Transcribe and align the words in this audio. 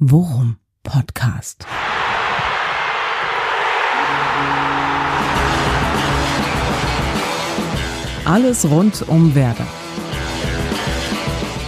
Worum 0.00 0.56
Podcast. 0.82 1.64
Alles 8.24 8.68
rund 8.68 9.08
um 9.08 9.36
Werder. 9.36 9.68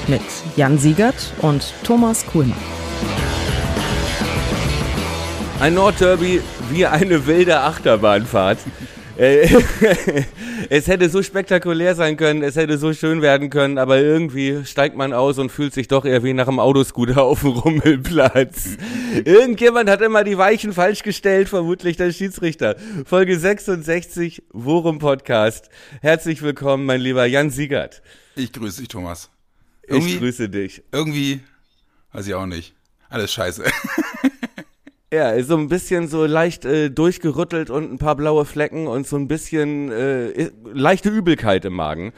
Mit 0.09 0.23
Jan 0.57 0.77
Siegert 0.77 1.35
und 1.41 1.73
Thomas 1.85 2.27
Kuhlmann. 2.27 2.59
Ein 5.61 5.74
Nordderby 5.74 6.43
wie 6.71 6.85
eine 6.85 7.27
wilde 7.27 7.61
Achterbahnfahrt. 7.61 8.58
Es 10.69 10.88
hätte 10.88 11.08
so 11.08 11.22
spektakulär 11.22 11.94
sein 11.94 12.17
können, 12.17 12.42
es 12.42 12.56
hätte 12.56 12.76
so 12.78 12.92
schön 12.92 13.22
werden 13.22 13.51
können, 13.51 13.78
aber 13.78 13.98
irgendwie 14.01 14.65
steigt 14.65 14.96
man 14.96 15.12
aus 15.12 15.38
und 15.38 15.51
fühlt 15.51 15.72
sich 15.72 15.87
doch 15.87 16.05
eher 16.05 16.24
wie 16.24 16.33
nach 16.33 16.48
einem 16.48 16.59
Autoscooter 16.59 17.23
auf 17.23 17.41
dem 17.41 17.51
Rummelplatz. 17.59 18.77
Irgendjemand 19.24 19.88
hat 19.88 20.01
immer 20.01 20.24
die 20.24 20.38
Weichen 20.38 20.73
falsch 20.73 21.02
gestellt, 21.02 21.48
vermutlich 21.48 21.97
der 21.97 22.10
Schiedsrichter. 22.10 22.77
Folge 23.05 23.38
66, 23.38 24.43
Worum 24.52 24.98
Podcast. 24.98 25.69
Herzlich 26.01 26.43
willkommen, 26.43 26.85
mein 26.85 27.01
lieber 27.01 27.27
Jan 27.27 27.51
Siegert. 27.51 28.02
Ich 28.35 28.52
grüße 28.52 28.80
dich, 28.80 28.88
Thomas. 28.88 29.30
Irgendwie, 29.87 30.15
ich 30.15 30.19
grüße 30.19 30.48
dich. 30.48 30.83
Irgendwie, 30.91 31.41
weiß 32.12 32.27
ich 32.27 32.35
auch 32.35 32.46
nicht. 32.46 32.74
Alles 33.09 33.33
scheiße. 33.33 33.65
Ja, 35.16 35.43
so 35.43 35.56
ein 35.56 35.69
bisschen 35.69 36.09
so 36.09 36.27
leicht 36.27 36.66
äh, 36.66 36.91
durchgerüttelt 36.91 37.70
und 37.70 37.91
ein 37.91 37.97
paar 37.97 38.16
blaue 38.16 38.45
Flecken 38.45 38.87
und 38.87 39.07
so 39.07 39.16
ein 39.16 39.29
bisschen 39.29 39.91
äh, 39.91 40.51
leichte 40.74 41.09
Übelkeit 41.09 41.65
im 41.65 41.73
Magen. 41.73 42.12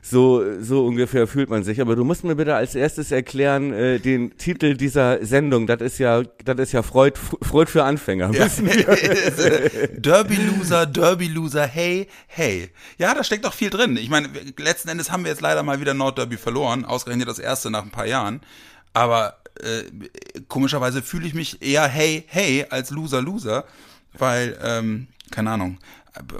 So, 0.00 0.44
so 0.60 0.86
ungefähr 0.86 1.26
fühlt 1.26 1.50
man 1.50 1.64
sich. 1.64 1.80
Aber 1.80 1.96
du 1.96 2.04
musst 2.04 2.22
mir 2.22 2.36
bitte 2.36 2.54
als 2.54 2.76
erstes 2.76 3.10
erklären, 3.10 3.72
äh, 3.72 3.98
den 3.98 4.38
Titel 4.38 4.76
dieser 4.76 5.26
Sendung. 5.26 5.66
Das 5.66 5.80
ist 5.80 5.98
ja, 5.98 6.22
das 6.44 6.56
ist 6.60 6.70
ja 6.72 6.84
Freud, 6.84 7.18
Freud 7.42 7.68
für 7.68 7.82
Anfänger. 7.82 8.30
Ja. 8.32 8.46
Derby 9.96 10.36
Loser, 10.36 10.86
Derby 10.86 11.26
Loser, 11.26 11.66
hey, 11.66 12.06
hey. 12.28 12.70
Ja, 12.98 13.12
da 13.12 13.24
steckt 13.24 13.44
doch 13.44 13.54
viel 13.54 13.70
drin. 13.70 13.96
Ich 13.96 14.08
meine, 14.08 14.28
letzten 14.58 14.88
Endes 14.88 15.10
haben 15.10 15.24
wir 15.24 15.32
jetzt 15.32 15.40
leider 15.40 15.64
mal 15.64 15.80
wieder 15.80 15.94
Nordderby 15.94 16.36
verloren. 16.36 16.84
Ausgerechnet 16.84 17.26
das 17.26 17.40
erste 17.40 17.72
nach 17.72 17.82
ein 17.82 17.90
paar 17.90 18.06
Jahren. 18.06 18.40
Aber 18.92 19.34
äh, 19.62 19.84
komischerweise 20.48 21.02
fühle 21.02 21.26
ich 21.26 21.34
mich 21.34 21.62
eher 21.62 21.86
hey, 21.86 22.24
hey 22.28 22.66
als 22.70 22.90
Loser, 22.90 23.22
Loser, 23.22 23.64
weil, 24.18 24.58
ähm, 24.62 25.08
keine 25.30 25.50
Ahnung, 25.50 25.78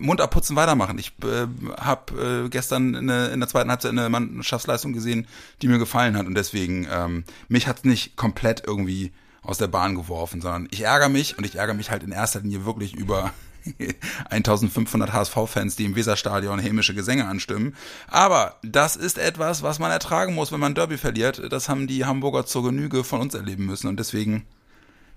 Mund 0.01 0.21
abputzen, 0.21 0.57
weitermachen. 0.57 0.99
Ich 0.99 1.13
äh, 1.23 1.47
habe 1.79 2.45
äh, 2.47 2.49
gestern 2.49 2.95
in, 2.95 3.11
eine, 3.11 3.29
in 3.29 3.41
der 3.41 3.49
zweiten 3.49 3.71
Halbzeit 3.71 3.93
eine 3.93 4.09
Mannschaftsleistung 4.09 4.93
gesehen, 4.93 5.27
die 5.63 5.69
mir 5.69 5.79
gefallen 5.79 6.17
hat 6.17 6.27
und 6.27 6.35
deswegen, 6.35 6.87
ähm, 6.91 7.25
mich 7.49 7.67
hat's 7.67 7.85
nicht 7.85 8.17
komplett 8.17 8.63
irgendwie 8.67 9.13
aus 9.43 9.59
der 9.59 9.69
Bahn 9.69 9.95
geworfen, 9.95 10.41
sondern 10.41 10.69
ich 10.71 10.83
ärgere 10.83 11.09
mich 11.09 11.39
und 11.39 11.45
ich 11.45 11.57
ärgere 11.57 11.75
mich 11.75 11.91
halt 11.91 12.03
in 12.03 12.13
erster 12.13 12.41
Linie 12.41 12.65
wirklich 12.65 12.95
über 12.95 13.33
1500 14.31 15.13
HSV-Fans, 15.13 15.77
die 15.77 15.85
im 15.85 15.97
Weserstadion 15.97 16.59
hämische 16.59 16.95
Gesänge 16.95 17.27
anstimmen. 17.27 17.75
Aber 18.09 18.57
das 18.63 18.97
ist 18.97 19.19
etwas, 19.19 19.63
was 19.63 19.79
man 19.79 19.91
ertragen 19.91 20.35
muss, 20.35 20.53
wenn 20.53 20.61
man 20.61 20.75
Derby 20.75 20.99
verliert. 20.99 21.43
Das 21.51 21.69
haben 21.69 21.87
die 21.87 22.05
Hamburger 22.05 22.47
zur 22.47 22.65
Genüge 22.65 23.05
von 23.05 23.21
uns 23.21 23.35
erleben 23.35 23.67
müssen 23.67 23.89
und 23.89 23.99
deswegen 23.99 24.47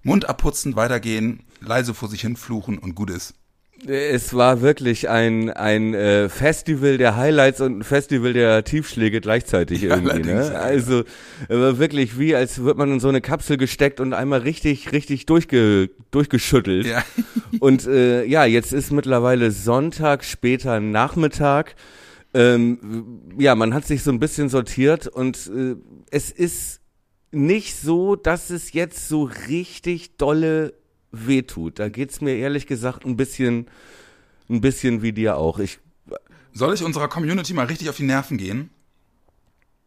Mund 0.03 0.29
abputzen, 0.29 0.75
weitergehen, 0.75 1.43
leise 1.59 1.93
vor 1.93 2.09
sich 2.09 2.21
hin 2.21 2.35
fluchen 2.35 2.77
und 2.77 2.95
gut 2.95 3.09
ist. 3.09 3.33
Es 3.87 4.33
war 4.33 4.61
wirklich 4.61 5.07
ein, 5.09 5.49
ein 5.49 5.93
äh, 5.93 6.27
Festival 6.27 6.97
der 6.97 7.15
Highlights 7.15 7.61
und 7.61 7.79
ein 7.79 7.83
Festival 7.83 8.33
der 8.33 8.63
Tiefschläge 8.63 9.21
gleichzeitig 9.21 9.81
ja, 9.83 9.95
irgendwie. 9.95 10.33
Ne? 10.33 10.59
Also 10.59 10.99
äh, 11.47 11.77
wirklich 11.77 12.19
wie, 12.19 12.35
als 12.35 12.63
wird 12.63 12.77
man 12.77 12.91
in 12.91 12.99
so 12.99 13.07
eine 13.07 13.21
Kapsel 13.21 13.57
gesteckt 13.57 13.99
und 13.99 14.13
einmal 14.13 14.41
richtig, 14.41 14.91
richtig 14.91 15.25
durchge, 15.27 15.89
durchgeschüttelt. 16.11 16.87
Ja. 16.87 17.03
und 17.59 17.87
äh, 17.87 18.25
ja, 18.25 18.45
jetzt 18.45 18.73
ist 18.73 18.91
mittlerweile 18.91 19.51
Sonntag, 19.51 20.25
später 20.25 20.79
Nachmittag. 20.79 21.75
Ähm, 22.33 23.21
ja, 23.39 23.55
man 23.55 23.73
hat 23.73 23.85
sich 23.85 24.03
so 24.03 24.11
ein 24.11 24.19
bisschen 24.19 24.49
sortiert 24.49 25.07
und 25.07 25.49
äh, 25.55 25.75
es 26.11 26.31
ist 26.31 26.81
nicht 27.31 27.75
so, 27.75 28.15
dass 28.15 28.49
es 28.49 28.73
jetzt 28.73 29.07
so 29.07 29.29
richtig 29.47 30.17
dolle 30.17 30.73
wehtut. 31.11 31.79
Da 31.79 31.89
geht's 31.89 32.21
mir 32.21 32.35
ehrlich 32.35 32.67
gesagt 32.67 33.05
ein 33.05 33.17
bisschen, 33.17 33.67
ein 34.49 34.61
bisschen 34.61 35.01
wie 35.01 35.13
dir 35.13 35.37
auch. 35.37 35.59
Ich, 35.59 35.79
Soll 36.53 36.73
ich 36.73 36.83
unserer 36.83 37.07
Community 37.07 37.53
mal 37.53 37.65
richtig 37.65 37.89
auf 37.89 37.97
die 37.97 38.03
Nerven 38.03 38.37
gehen? 38.37 38.69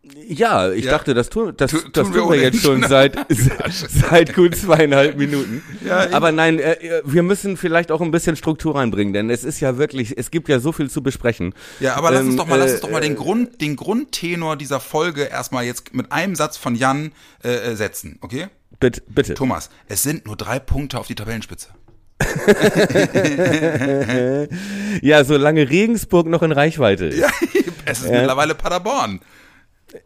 Ja, 0.05 0.73
ich 0.73 0.87
ja. 0.87 0.91
dachte, 0.91 1.15
das 1.15 1.31
tun, 1.31 1.55
das, 1.57 1.71
tu, 1.71 1.79
das 1.93 2.09
tun 2.09 2.15
wir, 2.15 2.31
wir 2.31 2.43
jetzt 2.43 2.61
schon 2.61 2.83
seit, 2.89 3.17
seit 3.71 4.35
gut 4.35 4.57
zweieinhalb 4.57 5.17
Minuten. 5.17 5.63
Ja, 5.87 6.11
Aber 6.11 6.33
nein, 6.33 6.59
äh, 6.59 6.73
äh, 6.73 7.03
wir 7.05 7.23
müssen 7.23 7.57
vielleicht 7.57 7.93
auch 7.93 8.01
ein 8.01 8.11
bisschen 8.11 8.35
Struktur 8.35 8.75
reinbringen, 8.75 9.13
denn 9.13 9.31
es 9.31 9.45
ist 9.45 9.61
ja 9.61 9.79
wirklich, 9.79 10.19
es 10.19 10.33
gibt 10.33 10.49
ja 10.49 10.59
so 10.59 10.73
viel 10.73 10.91
zu 10.91 11.05
besprechen. 11.05 11.55
Ja, 11.79 11.95
aber 11.95 12.09
ähm, 12.09 12.15
lass 12.15 12.25
uns 12.25 12.33
ähm, 12.33 12.39
doch 12.39 12.49
mal, 12.49 12.57
äh, 12.57 12.59
lass 12.59 12.73
uns 12.73 12.81
doch 12.81 12.91
mal 12.91 13.01
den 13.01 13.15
Grund, 13.15 13.61
den 13.61 13.77
Grundtenor 13.77 14.57
dieser 14.57 14.81
Folge 14.81 15.23
erstmal 15.23 15.65
jetzt 15.65 15.95
mit 15.95 16.11
einem 16.11 16.35
Satz 16.35 16.57
von 16.57 16.75
Jan 16.75 17.13
äh, 17.45 17.77
setzen, 17.77 18.19
okay? 18.23 18.49
Bitte, 18.81 19.03
bitte. 19.07 19.35
Thomas, 19.35 19.71
es 19.87 20.03
sind 20.03 20.27
nur 20.27 20.37
drei 20.37 20.59
Punkte 20.59 20.99
auf 20.99 21.07
die 21.07 21.15
Tabellenspitze. 21.15 21.69
ja, 25.03 25.25
solange 25.25 25.71
Regensburg 25.71 26.27
noch 26.27 26.43
in 26.43 26.51
Reichweite 26.51 27.07
ist. 27.07 27.19
Ja, 27.19 27.29
es 27.85 28.01
ist 28.01 28.11
mittlerweile 28.11 28.57
Paderborn. 28.57 29.21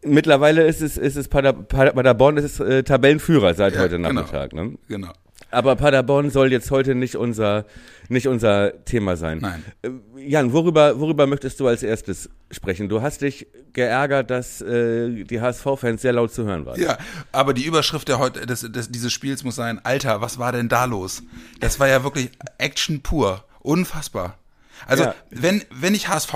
Mittlerweile 0.02 0.64
ist 0.66 0.82
es, 0.82 0.96
ist 0.96 1.16
es 1.16 1.28
Pader, 1.28 1.52
Paderborn 1.52 2.36
ist 2.38 2.60
äh, 2.60 2.82
Tabellenführer 2.82 3.54
seit 3.54 3.74
ja, 3.74 3.80
heute 3.80 3.96
genau. 3.96 4.12
Nachmittag. 4.12 4.50
Genau. 4.50 4.64
Ne? 4.64 4.78
genau. 4.88 5.12
Aber 5.50 5.76
Paderborn 5.76 6.30
soll 6.30 6.50
jetzt 6.50 6.70
heute 6.70 6.94
nicht 6.94 7.14
unser, 7.14 7.66
nicht 8.08 8.26
unser 8.26 8.84
Thema 8.84 9.16
sein. 9.16 9.38
Nein. 9.38 9.64
Äh, 9.82 9.90
Jan, 10.18 10.52
worüber, 10.52 10.98
worüber 10.98 11.26
möchtest 11.26 11.60
du 11.60 11.68
als 11.68 11.82
erstes 11.82 12.28
sprechen? 12.50 12.88
Du 12.88 13.00
hast 13.00 13.22
dich 13.22 13.46
geärgert, 13.72 14.30
dass 14.30 14.60
äh, 14.60 15.24
die 15.24 15.40
HSV-Fans 15.40 16.02
sehr 16.02 16.12
laut 16.12 16.32
zu 16.32 16.44
hören 16.44 16.66
waren. 16.66 16.80
Ja, 16.80 16.98
aber 17.32 17.54
die 17.54 17.64
Überschrift 17.64 18.08
der 18.08 18.18
heute, 18.18 18.44
des, 18.44 18.60
des, 18.72 18.90
dieses 18.90 19.12
Spiels 19.12 19.44
muss 19.44 19.56
sein, 19.56 19.80
Alter, 19.84 20.20
was 20.20 20.38
war 20.38 20.52
denn 20.52 20.68
da 20.68 20.84
los? 20.84 21.22
Das 21.60 21.78
war 21.78 21.88
ja 21.88 22.02
wirklich 22.02 22.30
Action 22.58 23.02
pur. 23.02 23.44
Unfassbar. 23.60 24.38
Also, 24.86 25.04
ja. 25.04 25.14
wenn, 25.30 25.64
wenn 25.70 25.94
ich 25.94 26.08
HSV, 26.08 26.34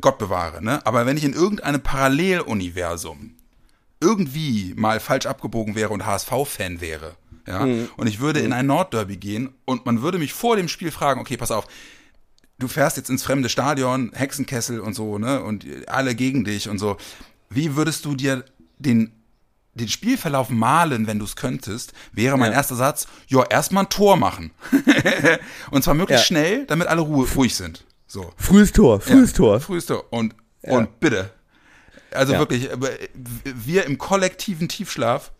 Gott 0.00 0.18
bewahre, 0.18 0.62
ne, 0.62 0.84
aber 0.86 1.06
wenn 1.06 1.16
ich 1.16 1.24
in 1.24 1.32
irgendeinem 1.32 1.80
Paralleluniversum 1.80 3.34
irgendwie 4.00 4.74
mal 4.76 5.00
falsch 5.00 5.26
abgebogen 5.26 5.74
wäre 5.74 5.90
und 5.90 6.06
HSV-Fan 6.06 6.80
wäre, 6.80 7.16
ja, 7.46 7.64
mhm. 7.64 7.88
und 7.96 8.06
ich 8.06 8.20
würde 8.20 8.40
in 8.40 8.52
ein 8.52 8.66
Nordderby 8.66 9.16
gehen 9.16 9.54
und 9.64 9.86
man 9.86 10.02
würde 10.02 10.18
mich 10.18 10.34
vor 10.34 10.56
dem 10.56 10.68
Spiel 10.68 10.90
fragen, 10.90 11.20
okay, 11.20 11.36
pass 11.36 11.50
auf, 11.50 11.66
du 12.58 12.68
fährst 12.68 12.96
jetzt 12.96 13.10
ins 13.10 13.22
fremde 13.22 13.48
Stadion, 13.48 14.12
Hexenkessel 14.12 14.80
und 14.80 14.94
so, 14.94 15.18
ne, 15.18 15.42
und 15.42 15.66
alle 15.88 16.14
gegen 16.14 16.44
dich 16.44 16.68
und 16.68 16.78
so. 16.78 16.96
Wie 17.48 17.76
würdest 17.76 18.04
du 18.04 18.14
dir 18.14 18.44
den 18.78 19.17
den 19.78 19.88
Spielverlauf 19.88 20.50
malen, 20.50 21.06
wenn 21.06 21.18
du 21.18 21.24
es 21.24 21.36
könntest, 21.36 21.92
wäre 22.12 22.36
mein 22.36 22.52
ja. 22.52 22.58
erster 22.58 22.76
Satz, 22.76 23.06
ja, 23.28 23.44
erstmal 23.44 23.84
ein 23.84 23.88
Tor 23.88 24.16
machen. 24.16 24.50
und 25.70 25.82
zwar 25.82 25.94
möglichst 25.94 26.24
ja. 26.24 26.26
schnell, 26.26 26.66
damit 26.66 26.88
alle 26.88 27.00
Ruhe, 27.00 27.26
ruhig 27.34 27.54
sind. 27.54 27.84
So. 28.06 28.32
Frühes 28.36 28.72
Tor, 28.72 29.00
frühes 29.00 29.32
ja, 29.32 29.36
Tor. 29.36 29.60
Frühes 29.60 29.86
Tor. 29.86 30.04
Und, 30.10 30.34
und 30.62 31.00
bitte. 31.00 31.30
Also 32.10 32.32
wirklich, 32.34 32.70
äh, 32.70 33.08
wir 33.44 33.84
im 33.84 33.98
kollektiven 33.98 34.68
Tiefschlaf 34.68 35.32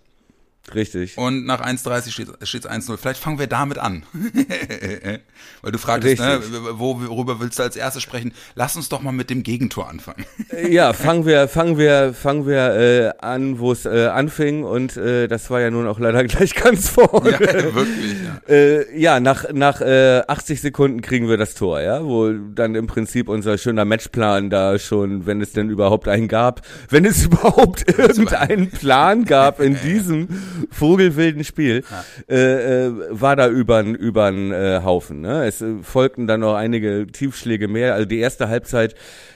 Richtig. 0.75 1.17
Und 1.19 1.47
nach 1.47 1.61
1,30 1.61 2.11
steht 2.11 2.29
es 2.41 2.71
1-0. 2.71 2.97
Vielleicht 2.97 3.21
fangen 3.21 3.39
wir 3.39 3.47
damit 3.47 3.79
an. 3.79 4.05
Weil 5.63 5.73
du 5.73 5.79
fragtest, 5.79 6.21
ne, 6.21 6.41
worüber 6.73 7.41
willst 7.41 7.59
du 7.59 7.63
als 7.63 7.77
erstes 7.77 8.03
sprechen? 8.03 8.33
Lass 8.55 8.77
uns 8.77 8.89
doch 8.89 9.01
mal 9.01 9.13
mit 9.13 9.31
dem 9.31 9.43
Gegentor 9.43 9.89
anfangen. 9.89 10.25
Äh, 10.53 10.73
ja, 10.73 10.93
fangen 10.93 11.27
wir, 11.27 11.49
fangen 11.49 11.79
wir, 11.79 12.15
fangen 12.15 12.47
wir 12.47 12.75
äh, 12.75 13.13
an, 13.25 13.59
wo 13.59 13.73
es 13.73 13.87
äh, 13.87 14.07
anfing 14.07 14.65
und 14.65 14.97
äh, 14.97 15.29
das 15.29 15.51
war 15.51 15.61
ja 15.61 15.71
nun 15.71 15.87
auch 15.87 15.99
leider 15.99 16.25
gleich 16.25 16.55
ganz 16.55 16.89
vorne. 16.89 17.33
Ja, 17.33 17.41
wirklich. 17.41 18.17
Ja, 18.25 18.41
äh, 18.49 18.99
ja 18.99 19.21
nach, 19.21 19.53
nach 19.53 19.81
äh, 19.81 20.23
80 20.27 20.61
Sekunden 20.61 21.01
kriegen 21.01 21.29
wir 21.29 21.37
das 21.37 21.55
Tor, 21.55 21.81
ja, 21.81 22.05
wo 22.05 22.31
dann 22.33 22.75
im 22.75 22.87
Prinzip 22.87 23.29
unser 23.29 23.59
schöner 23.59 23.85
Matchplan 23.85 24.51
da 24.51 24.79
schon, 24.79 25.27
wenn 25.27 25.41
es 25.41 25.53
denn 25.53 25.71
überhaupt 25.71 26.09
einen 26.09 26.29
gab, 26.29 26.63
wenn 26.91 27.05
es 27.05 27.25
überhaupt 27.25 27.89
irgendeinen 27.89 28.71
Plan 28.71 29.25
gab 29.25 29.61
in 29.61 29.79
diesem 29.81 30.29
vogelwilden 30.71 31.45
Spiel, 31.45 31.85
ja. 31.91 32.35
äh, 32.35 32.87
äh, 32.87 32.93
war 33.11 33.37
da 33.37 33.49
übern, 33.49 33.95
übern 33.95 34.53
äh, 34.53 34.81
Haufen. 34.85 35.21
Ne? 35.21 35.47
Es 35.47 35.61
äh, 35.61 35.83
folgten 35.83 36.27
dann 36.27 36.41
noch 36.41 36.55
einige 36.55 37.07
Tiefschläge 37.07 37.69
mehr. 37.69 37.95
Also 37.95 38.07
die 38.07 38.19
erste 38.19 38.49
Halbzeit, 38.49 38.95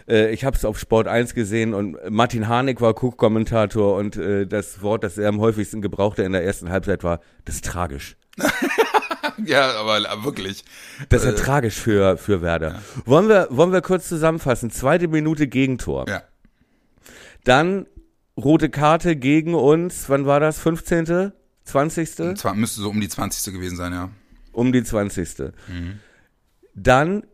äh, 0.08 0.32
ich 0.32 0.44
habe 0.44 0.56
es 0.56 0.64
auf 0.64 0.78
Sport 0.78 1.08
1 1.08 1.34
gesehen 1.34 1.74
und 1.74 1.96
Martin 2.10 2.48
Harnik 2.48 2.80
war 2.80 2.90
Cook-Kommentator 2.90 3.96
und 3.96 4.16
äh, 4.16 4.46
das 4.46 4.82
Wort, 4.82 5.04
das 5.04 5.18
er 5.18 5.28
am 5.28 5.40
häufigsten 5.40 5.82
gebrauchte 5.82 6.22
in 6.22 6.32
der 6.32 6.44
ersten 6.44 6.70
Halbzeit 6.70 7.04
war, 7.04 7.20
das 7.44 7.56
ist 7.56 7.64
tragisch. 7.64 8.16
ja, 9.44 9.72
aber 9.78 10.00
wirklich. 10.24 10.64
Das 11.08 11.22
ist 11.22 11.26
ja 11.26 11.32
äh, 11.32 11.36
tragisch 11.36 11.74
für, 11.74 12.16
für 12.16 12.42
Werder. 12.42 12.68
Ja. 12.68 12.82
Wollen, 13.04 13.28
wir, 13.28 13.48
wollen 13.50 13.72
wir 13.72 13.82
kurz 13.82 14.08
zusammenfassen? 14.08 14.70
Zweite 14.70 15.08
Minute 15.08 15.46
Gegentor. 15.46 16.06
Ja. 16.08 16.22
Dann 17.44 17.86
rote 18.36 18.70
Karte 18.70 19.16
gegen 19.16 19.54
uns, 19.54 20.08
wann 20.08 20.26
war 20.26 20.40
das? 20.40 20.58
15.? 20.58 21.32
20. 21.64 22.36
Zwar 22.36 22.54
müsste 22.54 22.80
so 22.80 22.90
um 22.90 23.00
die 23.00 23.08
20. 23.08 23.52
gewesen 23.52 23.76
sein, 23.76 23.92
ja. 23.92 24.10
Um 24.52 24.72
die 24.72 24.82
20. 24.82 25.38
Mhm. 25.68 26.00
Dann 26.74 27.24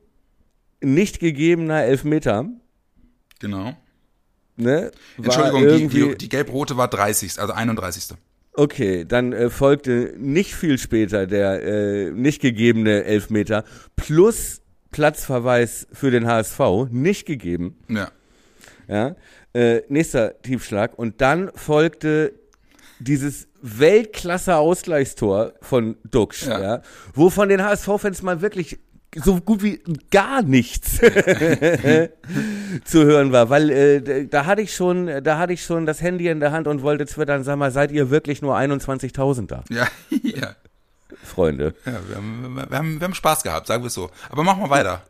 nicht 0.81 1.19
gegebener 1.21 1.85
Elfmeter. 1.85 2.47
Genau. 3.41 3.77
Ne? 4.57 4.91
Entschuldigung, 5.17 5.89
die, 5.89 5.89
die, 5.89 6.19
die 6.19 6.29
gelb-rote 6.29 6.77
war 6.77 6.89
30. 6.89 7.39
Also 7.41 7.53
31. 7.53 8.17
Okay, 8.53 9.05
dann 9.05 9.33
äh, 9.33 9.51
folgte 9.51 10.15
nicht 10.19 10.55
viel 10.55 10.79
später 10.79 11.29
der 11.29 11.63
äh, 11.63 12.11
nicht 12.11 12.43
gegebene 12.43 13.05
Elfmeter 13.05 13.65
plus 13.95 14.63
Platzverweis 14.91 15.87
für 15.93 16.11
den 16.11 16.27
HSV, 16.27 16.61
nicht 16.91 17.25
gegeben. 17.27 17.77
Ja. 17.89 18.11
Ja. 18.89 19.17
Äh, 19.55 19.83
nächster 19.89 20.41
Tiefschlag. 20.43 20.99
Und 20.99 21.21
dann 21.21 21.51
folgte 21.55 22.35
dieses 23.01 23.49
Weltklasse-Ausgleichstor 23.63 25.53
von 25.61 25.97
Duxch, 26.11 26.47
ja. 26.47 26.61
ja. 26.61 26.83
wo 27.15 27.31
von 27.31 27.49
den 27.49 27.63
HSV-Fans 27.65 28.23
mal 28.23 28.41
wirklich 28.41 28.79
so 29.17 29.41
gut 29.41 29.63
wie 29.63 29.83
gar 30.11 30.43
nichts 30.43 30.97
zu 32.85 33.05
hören 33.05 33.33
war, 33.33 33.49
weil 33.49 33.71
äh, 33.71 34.27
da 34.27 34.45
hatte 34.45 34.61
ich 34.61 34.75
schon, 34.75 35.25
da 35.25 35.39
hatte 35.39 35.55
ich 35.55 35.65
schon 35.65 35.87
das 35.87 36.03
Handy 36.03 36.29
in 36.29 36.41
der 36.41 36.53
Hand 36.53 36.67
und 36.67 36.83
wollte 36.83 37.07
twittern, 37.07 37.43
sag 37.43 37.57
mal, 37.57 37.71
seid 37.71 37.91
ihr 37.91 38.11
wirklich 38.11 38.43
nur 38.43 38.57
21.000 38.57 39.47
da? 39.47 39.65
Ja, 39.71 39.89
ja. 40.23 40.55
Freunde. 41.25 41.75
Ja, 41.87 41.93
wir 42.07 42.17
haben, 42.17 42.55
wir, 42.69 42.79
haben, 42.79 43.01
wir 43.01 43.05
haben 43.05 43.15
Spaß 43.15 43.43
gehabt, 43.43 43.67
sagen 43.67 43.83
wir 43.83 43.89
es 43.89 43.95
so. 43.95 44.11
Aber 44.29 44.43
machen 44.43 44.63
wir 44.63 44.71
weiter. 44.71 45.03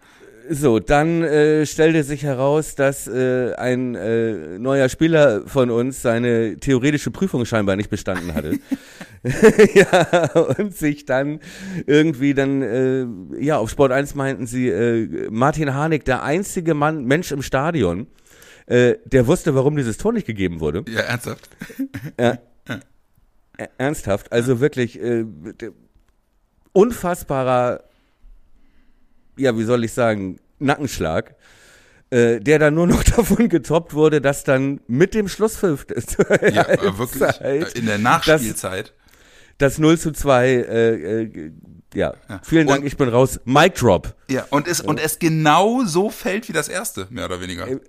So, 0.51 0.79
dann 0.79 1.23
äh, 1.23 1.67
stellte 1.67 2.03
sich 2.05 2.23
heraus, 2.23 2.75
dass 2.75 3.07
äh, 3.07 3.55
ein 3.55 3.95
äh, 3.95 4.59
neuer 4.59 4.89
Spieler 4.89 5.43
von 5.47 5.71
uns 5.71 6.03
seine 6.03 6.57
theoretische 6.57 7.11
Prüfung 7.11 7.45
scheinbar 7.45 7.77
nicht 7.77 7.91
bestanden 7.91 8.35
hatte. 8.35 8.59
ja, 9.75 10.31
und 10.59 10.77
sich 10.77 11.05
dann 11.05 11.41
irgendwie 11.87 12.35
dann, 12.35 12.63
äh, 12.63 13.07
ja, 13.43 13.59
auf 13.59 13.71
Sport 13.71 13.93
1 13.93 14.15
meinten 14.15 14.47
sie, 14.47 14.69
äh, 14.69 15.29
Martin 15.31 15.75
Harnik, 15.75 16.05
der 16.05 16.23
einzige 16.23 16.75
Mann, 16.75 17.05
Mensch 17.05 17.33
im 17.33 17.43
Stadion, 17.43 18.07
äh, 18.67 18.95
der 19.05 19.27
wusste, 19.27 19.55
warum 19.55 19.77
dieses 19.77 19.99
Tor 19.99 20.13
nicht 20.13 20.27
gegeben 20.27 20.61
wurde. 20.61 20.85
Ja, 20.89 21.01
ernsthaft? 21.01 21.49
ja. 22.19 22.39
Ernsthaft, 23.77 24.31
also 24.31 24.61
wirklich 24.61 25.03
äh, 25.03 25.25
unfassbarer 26.73 27.88
ja, 29.39 29.57
wie 29.57 29.65
soll 29.65 29.85
ich 29.85 29.93
sagen, 29.93 30.39
Nackenschlag, 30.59 31.35
äh, 32.11 32.41
der 32.41 32.59
dann 32.59 32.75
nur 32.75 32.87
noch 32.87 33.03
davon 33.17 33.49
getoppt 33.49 33.95
wurde, 33.95 34.21
dass 34.21 34.45
dann 34.45 34.81
mit 34.87 35.15
dem 35.15 35.29
Schlusspfiff 35.29 35.87
ja, 36.53 36.67
wirklich 36.99 37.23
Zeit, 37.23 37.73
in 37.75 37.87
der 37.87 37.99
Nachspielzeit 37.99 38.95
das, 39.59 39.75
das 39.75 39.79
0 39.79 39.99
zu 39.99 40.13
2 40.13 40.47
äh, 40.47 41.23
äh, 41.23 41.53
ja. 41.95 42.15
ja. 42.29 42.41
Vielen 42.43 42.67
Dank, 42.67 42.81
und, 42.81 42.87
ich 42.87 42.97
bin 42.97 43.09
raus. 43.09 43.41
Mic 43.45 43.75
Drop. 43.79 44.15
Ja, 44.29 44.47
und 44.51 44.69
es, 44.69 44.81
und 44.81 45.01
es 45.01 45.19
genau 45.19 45.85
so 45.85 46.11
fällt 46.11 46.49
wie 46.49 46.53
das 46.53 46.69
erste, 46.69 47.07
mehr 47.11 47.25
oder 47.25 47.41
weniger. 47.41 47.67
Äh, 47.67 47.81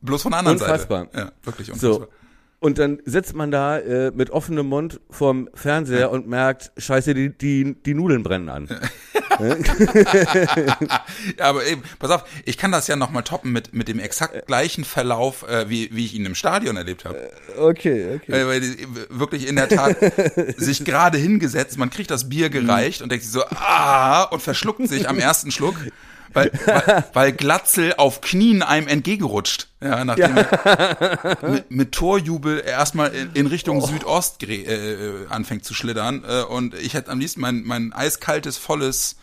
Bloß 0.00 0.22
von 0.22 0.30
der 0.32 0.40
anderen 0.40 0.58
unfassbar. 0.58 1.04
Seite. 1.06 1.18
Ja, 1.18 1.32
wirklich 1.42 1.72
unfassbar. 1.72 2.08
So. 2.08 2.08
Und 2.60 2.78
dann 2.78 2.98
sitzt 3.04 3.34
man 3.34 3.52
da 3.52 3.78
äh, 3.78 4.10
mit 4.10 4.30
offenem 4.30 4.66
Mund 4.66 5.00
vorm 5.10 5.48
Fernseher 5.54 6.10
und 6.10 6.26
merkt, 6.26 6.72
scheiße, 6.76 7.14
die, 7.14 7.30
die, 7.30 7.76
die 7.86 7.94
Nudeln 7.94 8.24
brennen 8.24 8.48
an. 8.48 8.68
ja, 11.38 11.44
aber 11.44 11.64
eben, 11.64 11.82
pass 12.00 12.10
auf, 12.10 12.24
ich 12.44 12.58
kann 12.58 12.72
das 12.72 12.88
ja 12.88 12.96
nochmal 12.96 13.22
toppen 13.22 13.52
mit, 13.52 13.72
mit 13.74 13.86
dem 13.86 14.00
exakt 14.00 14.48
gleichen 14.48 14.84
Verlauf, 14.84 15.48
äh, 15.48 15.70
wie, 15.70 15.90
wie 15.92 16.04
ich 16.04 16.14
ihn 16.14 16.26
im 16.26 16.34
Stadion 16.34 16.76
erlebt 16.76 17.04
habe. 17.04 17.16
Äh, 17.16 17.58
okay, 17.58 18.16
okay. 18.16 18.32
Weil, 18.32 18.48
weil 18.48 18.62
wirklich 19.10 19.46
in 19.46 19.54
der 19.54 19.68
Tat 19.68 19.96
sich 20.56 20.84
gerade 20.84 21.16
hingesetzt, 21.16 21.78
man 21.78 21.90
kriegt 21.90 22.10
das 22.10 22.28
Bier 22.28 22.50
gereicht 22.50 23.02
und 23.02 23.12
denkt 23.12 23.24
sich 23.24 23.32
so, 23.32 23.44
ah, 23.50 24.24
und 24.24 24.42
verschluckt 24.42 24.88
sich 24.88 25.08
am 25.08 25.20
ersten 25.20 25.52
Schluck 25.52 25.76
weil, 26.32 26.50
weil, 26.66 27.04
weil 27.12 27.32
Glatzel 27.32 27.94
auf 27.96 28.20
Knien 28.20 28.62
einem 28.62 28.88
entgegenrutscht. 28.88 29.68
Ja, 29.80 30.04
nachdem 30.04 30.36
ja. 30.36 30.42
Er 30.42 31.50
mit, 31.50 31.70
mit 31.70 31.92
Torjubel 31.92 32.60
erstmal 32.60 33.14
in, 33.14 33.30
in 33.34 33.46
Richtung 33.46 33.82
oh. 33.82 33.86
Südost 33.86 34.42
äh, 34.42 34.54
äh, 34.54 35.26
anfängt 35.28 35.64
zu 35.64 35.74
schlittern. 35.74 36.24
Äh, 36.28 36.42
und 36.42 36.74
ich 36.74 36.94
hätte 36.94 37.10
am 37.10 37.20
liebsten 37.20 37.40
mein, 37.40 37.62
mein 37.64 37.92
eiskaltes, 37.92 38.56
volles 38.56 39.16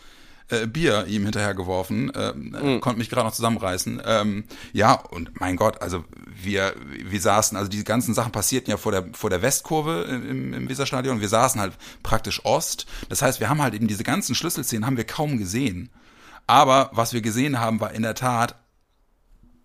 äh, 0.48 0.66
Bier 0.66 1.06
ihm 1.08 1.24
hinterhergeworfen, 1.24 2.12
ähm, 2.14 2.56
mhm. 2.60 2.80
konnte 2.80 2.98
mich 2.98 3.10
gerade 3.10 3.26
noch 3.26 3.34
zusammenreißen. 3.34 4.02
Ähm, 4.04 4.44
ja, 4.72 4.92
und 4.92 5.40
mein 5.40 5.56
Gott, 5.56 5.82
also 5.82 6.04
wir, 6.24 6.74
wir 7.04 7.20
saßen, 7.20 7.56
also 7.56 7.68
die 7.68 7.82
ganzen 7.84 8.14
Sachen 8.14 8.32
passierten 8.32 8.70
ja 8.70 8.76
vor 8.76 8.92
der, 8.92 9.06
vor 9.12 9.30
der 9.30 9.42
Westkurve 9.42 10.02
im, 10.04 10.54
im 10.54 10.68
Weserstadion. 10.68 11.20
Wir 11.20 11.28
saßen 11.28 11.60
halt 11.60 11.72
praktisch 12.02 12.44
Ost. 12.44 12.86
Das 13.08 13.22
heißt, 13.22 13.40
wir 13.40 13.48
haben 13.48 13.60
halt 13.60 13.74
eben 13.74 13.88
diese 13.88 14.04
ganzen 14.04 14.34
Schlüsselszenen 14.34 14.86
haben 14.86 14.96
wir 14.96 15.04
kaum 15.04 15.38
gesehen. 15.38 15.90
Aber 16.46 16.90
was 16.92 17.12
wir 17.12 17.20
gesehen 17.20 17.58
haben, 17.58 17.80
war 17.80 17.92
in 17.92 18.02
der 18.02 18.14
Tat 18.14 18.56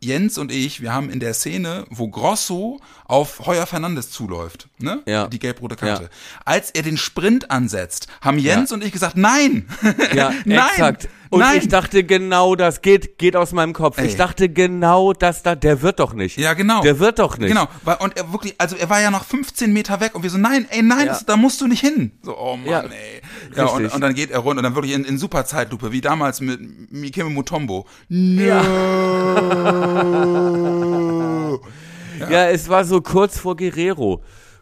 Jens 0.04 0.40
und 0.40 0.52
ich, 0.52 0.82
wir 0.82 0.92
haben 0.94 1.12
in 1.12 1.20
der 1.20 1.36
Szene, 1.36 1.86
wo 1.90 2.08
Grosso 2.08 2.80
auf 3.06 3.46
Heuer 3.46 3.68
Fernandes 3.68 4.10
zuläuft, 4.10 4.68
ne? 4.80 5.04
Ja. 5.06 5.28
Die 5.28 5.38
gelb-rote 5.38 5.76
Karte. 5.76 6.04
Ja. 6.06 6.10
Als 6.44 6.72
er 6.72 6.82
den 6.82 6.98
Sprint 6.98 7.52
ansetzt, 7.52 8.08
haben 8.20 8.40
Jens 8.40 8.72
ja. 8.72 8.76
und 8.76 8.84
ich 8.84 8.92
gesagt, 8.92 9.16
nein! 9.16 9.68
Ja, 10.16 10.34
nein! 10.46 10.70
Exakt. 10.72 11.08
Und 11.32 11.40
nein. 11.40 11.58
ich 11.60 11.70
dachte 11.70 12.04
genau, 12.04 12.56
das 12.56 12.82
geht, 12.82 13.18
geht 13.18 13.38
aus 13.38 13.54
meinem 13.54 13.72
Kopf. 13.72 13.98
Ey. 13.98 14.06
Ich 14.06 14.18
dachte 14.18 14.50
genau, 14.50 15.14
dass 15.14 15.44
da, 15.44 15.56
der 15.56 15.82
wird 15.82 16.02
doch 16.02 16.14
nicht. 16.14 16.38
Ja, 16.38 16.54
genau. 16.54 16.82
Der 16.82 17.00
wird 17.00 17.20
doch 17.20 17.38
nicht. 17.38 17.48
Genau. 17.48 17.70
Und 18.00 18.18
er 18.18 18.34
wirklich, 18.34 18.54
also 18.58 18.76
er 18.76 18.90
war 18.90 19.00
ja 19.00 19.12
noch 19.12 19.24
15 19.24 19.72
Meter 19.72 20.02
weg 20.02 20.14
und 20.14 20.24
wir 20.24 20.30
so, 20.30 20.38
nein, 20.38 20.66
ey, 20.70 20.82
nein, 20.82 21.06
ja. 21.06 21.14
das, 21.14 21.26
da 21.26 21.38
musst 21.38 21.62
du 21.62 21.68
nicht 21.68 21.80
hin. 21.80 22.12
So, 22.22 22.38
oh 22.38 22.58
Mann, 22.58 22.70
ja. 22.70 22.82
ey. 22.82 23.22
Ja, 23.56 23.68
und, 23.68 23.86
und, 23.86 24.02
dann 24.02 24.14
geht 24.14 24.32
er 24.32 24.40
rund 24.40 24.58
und 24.58 24.64
dann 24.64 24.76
wirklich 24.76 24.94
in, 24.94 25.06
in 25.06 25.18
super 25.18 25.46
Zeitlupe, 25.46 25.94
wie 25.94 26.02
damals 26.02 26.42
mit 26.42 26.92
Mikeme 26.92 27.30
Mutombo. 27.30 27.88
No. 28.10 28.42
Ja. 28.42 28.62
ja. 32.20 32.30
ja, 32.30 32.50
es 32.50 32.68
war 32.68 32.84
so 32.84 33.00
kurz 33.00 33.40
vor 33.40 33.56
Guerrero 33.56 34.22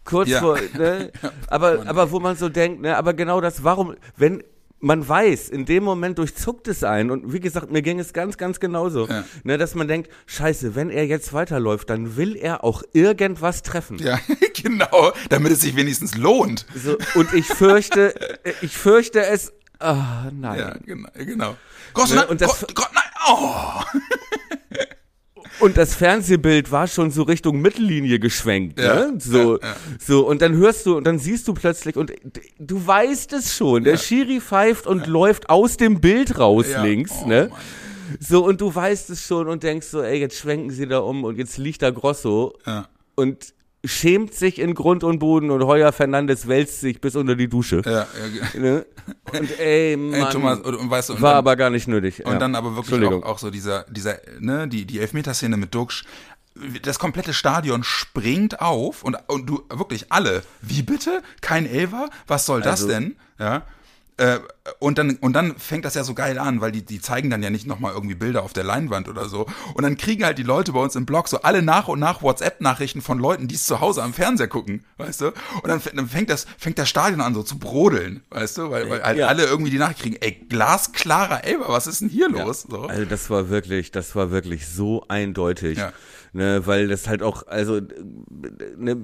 kurz 0.09 0.29
ja. 0.29 0.39
vor, 0.39 0.57
ne? 0.77 1.11
aber, 1.47 1.83
aber 1.85 2.11
wo 2.11 2.19
man 2.19 2.35
so 2.35 2.49
denkt, 2.49 2.81
ne, 2.81 2.97
aber 2.97 3.13
genau 3.13 3.41
das, 3.41 3.63
warum, 3.63 3.95
wenn, 4.17 4.43
man 4.79 5.07
weiß, 5.07 5.49
in 5.49 5.65
dem 5.65 5.83
Moment 5.83 6.17
durchzuckt 6.17 6.67
es 6.67 6.83
einen. 6.83 7.11
Und 7.11 7.33
wie 7.33 7.39
gesagt, 7.39 7.71
mir 7.71 7.81
ging 7.81 7.99
es 7.99 8.13
ganz, 8.13 8.37
ganz 8.37 8.59
genauso. 8.59 9.07
Ja. 9.07 9.23
Ne, 9.43 9.57
dass 9.57 9.75
man 9.75 9.87
denkt, 9.87 10.09
scheiße, 10.25 10.75
wenn 10.75 10.89
er 10.89 11.05
jetzt 11.05 11.33
weiterläuft, 11.33 11.89
dann 11.89 12.15
will 12.15 12.35
er 12.35 12.63
auch 12.63 12.83
irgendwas 12.93 13.61
treffen. 13.61 13.97
Ja, 13.97 14.19
genau, 14.53 15.11
damit 15.29 15.51
es 15.51 15.61
sich 15.61 15.75
wenigstens 15.75 16.15
lohnt. 16.15 16.65
So, 16.75 16.97
und 17.15 17.33
ich 17.33 17.47
fürchte, 17.47 18.13
ich 18.61 18.77
fürchte 18.77 19.25
es, 19.25 19.53
ah, 19.79 20.29
nein. 20.31 20.59
Ja, 20.59 20.77
genau. 20.85 21.09
genau. 21.13 21.57
Gott, 21.93 22.09
ne, 22.09 22.15
nein, 22.15 22.27
und 22.27 22.41
das, 22.41 22.61
Gott, 22.61 22.75
Gott, 22.75 22.89
nein, 22.93 23.03
oh. 23.27 23.81
Und 25.59 25.77
das 25.77 25.95
Fernsehbild 25.95 26.71
war 26.71 26.87
schon 26.87 27.11
so 27.11 27.23
Richtung 27.23 27.61
Mittellinie 27.61 28.19
geschwenkt, 28.19 28.79
ja, 28.79 29.11
ne? 29.11 29.19
So, 29.19 29.59
ja, 29.59 29.67
ja. 29.67 29.75
so. 29.99 30.27
Und 30.27 30.41
dann 30.41 30.55
hörst 30.55 30.85
du 30.85 30.95
und 30.95 31.05
dann 31.05 31.19
siehst 31.19 31.47
du 31.47 31.53
plötzlich 31.53 31.95
und 31.97 32.13
du 32.59 32.87
weißt 32.87 33.33
es 33.33 33.55
schon. 33.55 33.83
Der 33.83 33.97
Schiri 33.97 34.39
pfeift 34.39 34.87
und 34.87 35.07
läuft 35.07 35.49
aus 35.49 35.77
dem 35.77 35.99
Bild 35.99 36.37
raus 36.39 36.67
links, 36.81 37.13
oh, 37.23 37.27
ne? 37.27 37.47
Mann. 37.49 37.59
So, 38.19 38.43
und 38.45 38.61
du 38.61 38.73
weißt 38.73 39.09
es 39.11 39.25
schon 39.25 39.47
und 39.47 39.63
denkst 39.63 39.87
so, 39.87 40.01
ey, 40.01 40.19
jetzt 40.19 40.37
schwenken 40.37 40.71
sie 40.71 40.87
da 40.87 40.99
um 40.99 41.23
und 41.23 41.37
jetzt 41.37 41.57
liegt 41.57 41.81
da 41.81 41.91
Grosso. 41.91 42.57
Und 43.15 43.53
schämt 43.85 44.33
sich 44.33 44.59
in 44.59 44.75
Grund 44.75 45.03
und 45.03 45.19
Boden 45.19 45.51
und 45.51 45.63
Heuer 45.65 45.91
Fernandes 45.91 46.47
wälzt 46.47 46.81
sich 46.81 46.99
bis 46.99 47.15
unter 47.15 47.35
die 47.35 47.47
Dusche. 47.47 47.81
Ja, 47.85 48.07
ja. 48.53 48.59
Ne? 48.59 48.85
Und 49.31 49.59
ey, 49.59 49.97
Mann, 49.97 50.21
ey, 50.21 50.29
Thomas, 50.31 50.59
und, 50.59 50.75
und 50.75 50.89
weißt 50.89 51.09
du, 51.09 51.13
und 51.13 51.21
war 51.21 51.31
dann, 51.31 51.37
aber 51.39 51.55
gar 51.55 51.71
nicht 51.71 51.87
nötig. 51.87 52.25
Und 52.25 52.33
ja. 52.33 52.37
dann 52.37 52.53
aber 52.53 52.75
wirklich 52.75 53.03
auch, 53.03 53.23
auch 53.23 53.39
so 53.39 53.49
dieser, 53.49 53.85
dieser, 53.89 54.19
ne, 54.39 54.67
die, 54.67 54.85
die 54.85 54.99
Elfmeterszene 54.99 55.57
mit 55.57 55.73
Duxch, 55.73 56.03
das 56.83 56.99
komplette 56.99 57.33
Stadion 57.33 57.83
springt 57.83 58.61
auf 58.61 59.03
und, 59.03 59.17
und 59.27 59.47
du, 59.47 59.63
wirklich 59.69 60.11
alle, 60.11 60.43
wie 60.61 60.83
bitte? 60.83 61.23
Kein 61.41 61.65
Elver? 61.65 62.09
Was 62.27 62.45
soll 62.45 62.61
das 62.61 62.81
also, 62.81 62.87
denn? 62.87 63.15
Ja. 63.39 63.63
Äh, 64.19 64.39
und 64.79 64.97
dann 64.97 65.15
und 65.21 65.31
dann 65.31 65.55
fängt 65.57 65.85
das 65.85 65.93
ja 65.95 66.03
so 66.03 66.13
geil 66.13 66.37
an, 66.39 66.59
weil 66.59 66.73
die 66.73 66.83
die 66.83 66.99
zeigen 66.99 67.29
dann 67.29 67.41
ja 67.41 67.49
nicht 67.49 67.65
nochmal 67.65 67.93
irgendwie 67.93 68.15
Bilder 68.15 68.43
auf 68.43 68.51
der 68.51 68.65
Leinwand 68.65 69.07
oder 69.07 69.29
so 69.29 69.45
und 69.75 69.83
dann 69.83 69.95
kriegen 69.95 70.25
halt 70.25 70.37
die 70.37 70.43
Leute 70.43 70.73
bei 70.73 70.81
uns 70.81 70.97
im 70.97 71.05
Blog 71.05 71.29
so 71.29 71.41
alle 71.41 71.61
nach 71.61 71.87
und 71.87 71.99
nach 71.99 72.21
WhatsApp 72.21 72.59
Nachrichten 72.59 73.01
von 73.01 73.17
Leuten, 73.17 73.47
die 73.47 73.55
es 73.55 73.63
zu 73.63 73.79
Hause 73.79 74.03
am 74.03 74.13
Fernseher 74.13 74.49
gucken, 74.49 74.83
weißt 74.97 75.21
du? 75.21 75.27
Und 75.27 75.67
dann, 75.67 75.81
dann 75.95 76.09
fängt 76.09 76.29
das 76.29 76.47
fängt 76.57 76.77
das 76.77 76.89
Stadion 76.89 77.21
an 77.21 77.33
so 77.33 77.43
zu 77.43 77.57
brodeln, 77.57 78.21
weißt 78.31 78.57
du, 78.57 78.71
weil, 78.71 78.89
weil 78.89 79.01
halt 79.03 79.17
ja. 79.17 79.27
alle 79.27 79.45
irgendwie 79.45 79.71
die 79.71 79.77
Nachricht 79.77 80.01
kriegen, 80.01 80.17
ey, 80.19 80.33
glasklarer 80.49 81.45
Elber, 81.45 81.69
was 81.69 81.87
ist 81.87 82.01
denn 82.01 82.09
hier 82.09 82.29
ja. 82.29 82.43
los? 82.43 82.65
So. 82.69 82.81
Also 82.81 83.05
das 83.05 83.29
war 83.29 83.49
wirklich, 83.49 83.91
das 83.91 84.17
war 84.17 84.31
wirklich 84.31 84.67
so 84.67 85.05
eindeutig, 85.07 85.77
ja. 85.77 85.93
ne, 86.33 86.67
weil 86.67 86.89
das 86.89 87.07
halt 87.07 87.23
auch 87.23 87.47
also 87.47 87.79
ne, 88.77 88.97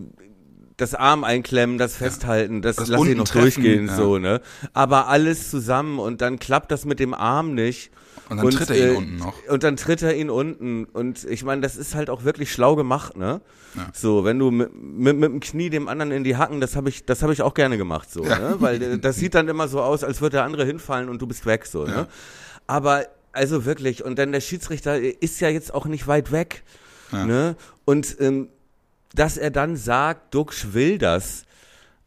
das 0.77 0.94
Arm 0.94 1.24
einklemmen, 1.24 1.77
das 1.77 1.96
Festhalten, 1.96 2.62
das, 2.62 2.75
das 2.75 2.89
lass 2.89 3.05
ich 3.05 3.15
noch 3.15 3.25
treffen, 3.25 3.63
durchgehen, 3.63 3.88
ja. 3.88 3.96
so, 3.96 4.17
ne? 4.17 4.41
Aber 4.74 5.08
alles 5.08 5.50
zusammen 5.50 6.00
und 6.00 6.22
dann 6.22 6.38
klappt 6.39 6.72
das 6.72 6.86
mit 6.86 7.00
dem 7.00 7.13
Arm 7.13 7.53
nicht. 7.53 7.91
Und 8.29 8.38
dann 8.38 8.46
und, 8.48 8.53
tritt 8.53 8.70
er 8.72 8.75
ihn 8.75 8.94
äh, 8.94 8.98
unten 8.98 9.15
noch. 9.17 9.34
Und 9.48 9.63
dann 9.63 9.77
tritt 9.77 10.01
er 10.01 10.15
ihn 10.15 10.29
unten. 10.29 10.86
Und 10.86 11.24
ich 11.25 11.44
meine, 11.44 11.62
das 11.62 11.75
ist 11.77 11.96
halt 11.96 12.10
auch 12.10 12.24
wirklich 12.24 12.51
schlau 12.51 12.75
gemacht, 12.75 13.15
ne? 13.15 13.41
Ja. 13.75 13.88
So, 13.94 14.24
wenn 14.24 14.39
du 14.39 14.51
mit, 14.51 14.74
mit, 14.74 15.17
mit 15.17 15.32
dem 15.32 15.39
Knie 15.39 15.70
dem 15.70 15.88
anderen 15.88 16.12
in 16.12 16.24
die 16.24 16.36
Hacken, 16.36 16.60
das 16.60 16.75
habe 16.75 16.89
ich, 16.89 17.05
das 17.05 17.22
habe 17.22 17.34
ich 17.34 17.41
auch 17.41 17.53
gerne 17.53 17.77
gemacht, 17.77 18.12
so, 18.12 18.25
ja. 18.25 18.39
ne? 18.39 18.55
Weil 18.60 18.82
äh, 18.82 19.00
das 19.00 19.17
sieht 19.17 19.36
dann 19.36 19.48
immer 19.48 19.67
so 19.67 19.82
aus, 19.82 20.03
als 20.03 20.22
würde 20.22 20.38
der 20.38 20.44
andere 20.44 20.65
hinfallen 20.65 21.08
und 21.08 21.22
du 21.22 21.27
bist 21.27 21.46
weg, 21.46 21.65
so, 21.65 21.86
ne? 21.86 22.08
Aber 22.67 23.05
also 23.32 23.65
wirklich, 23.65 24.03
und 24.03 24.17
dann 24.17 24.32
der 24.32 24.41
Schiedsrichter 24.41 25.00
ist 25.00 25.39
ja 25.39 25.50
jetzt 25.50 25.74
auch 25.74 25.86
nicht 25.86 26.08
weit 26.08 26.32
weg, 26.32 26.63
ne? 27.12 27.55
Und 27.86 28.17
ähm, 28.20 28.50
dass 29.15 29.38
er 29.38 29.51
dann 29.51 29.75
sagt, 29.75 30.34
Duxch 30.34 30.74
will 30.74 30.98
das, 30.98 31.43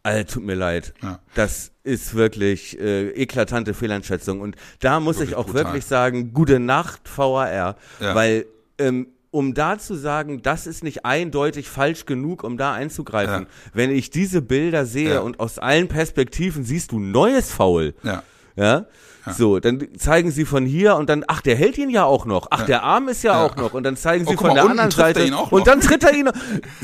Alter, 0.03 0.35
tut 0.35 0.45
mir 0.45 0.55
leid. 0.55 0.95
Ja. 1.03 1.19
Das 1.35 1.73
ist 1.83 2.15
wirklich 2.15 2.79
äh, 2.81 3.11
eklatante 3.11 3.75
Fehleinschätzung. 3.75 4.41
Und 4.41 4.57
da 4.81 5.01
muss 5.01 5.17
wirklich 5.17 5.31
ich 5.31 5.37
auch 5.37 5.47
brutal. 5.47 5.65
wirklich 5.65 5.85
sagen, 5.85 6.33
gute 6.33 6.61
Nacht, 6.61 7.01
VAR. 7.15 7.77
Ja. 8.01 8.15
Weil, 8.15 8.47
ähm, 8.79 9.09
um 9.31 9.55
da 9.55 9.79
zu 9.79 9.95
sagen, 9.95 10.41
das 10.43 10.67
ist 10.67 10.83
nicht 10.83 11.05
eindeutig 11.05 11.69
falsch 11.69 12.07
genug, 12.07 12.45
um 12.45 12.57
da 12.57 12.73
einzugreifen. 12.73 13.43
Ja. 13.43 13.71
Wenn 13.75 13.91
ich 13.91 14.11
diese 14.11 14.41
Bilder 14.41 14.87
sehe 14.87 15.23
und 15.23 15.41
aus 15.41 15.59
allen 15.59 15.89
Perspektiven 15.89 16.65
siehst 16.65 16.93
du 16.93 17.01
neues 17.01 17.53
Foul. 17.53 17.95
Ja. 18.03 18.23
Ja. 18.57 18.87
So, 19.33 19.61
dann 19.61 19.87
zeigen 19.97 20.31
sie 20.31 20.45
von 20.45 20.67
hier 20.67 20.97
und 20.97 21.09
dann, 21.09 21.25
ach, 21.27 21.41
der 21.41 21.57
hält 21.57 21.79
ihn 21.79 21.91
ja 21.91 22.05
auch 22.05 22.25
noch. 22.25 22.49
Ach, 22.51 22.65
der 22.67 22.83
Arm 22.83 23.09
ist 23.09 23.23
ja, 23.23 23.45
auch 23.45 23.57
noch. 23.57 23.75
Und 23.75 23.85
dann 23.85 23.97
zeigen 23.97 24.27
sie 24.27 24.35
oh, 24.35 24.39
von 24.39 24.49
mal, 24.49 24.55
der 24.55 24.65
anderen 24.65 24.91
Seite. 24.91 25.35
Und 25.51 25.67
dann 25.67 25.81
tritt 25.81 26.05
er 26.05 26.15
ihn 26.15 26.27
noch. 26.27 26.35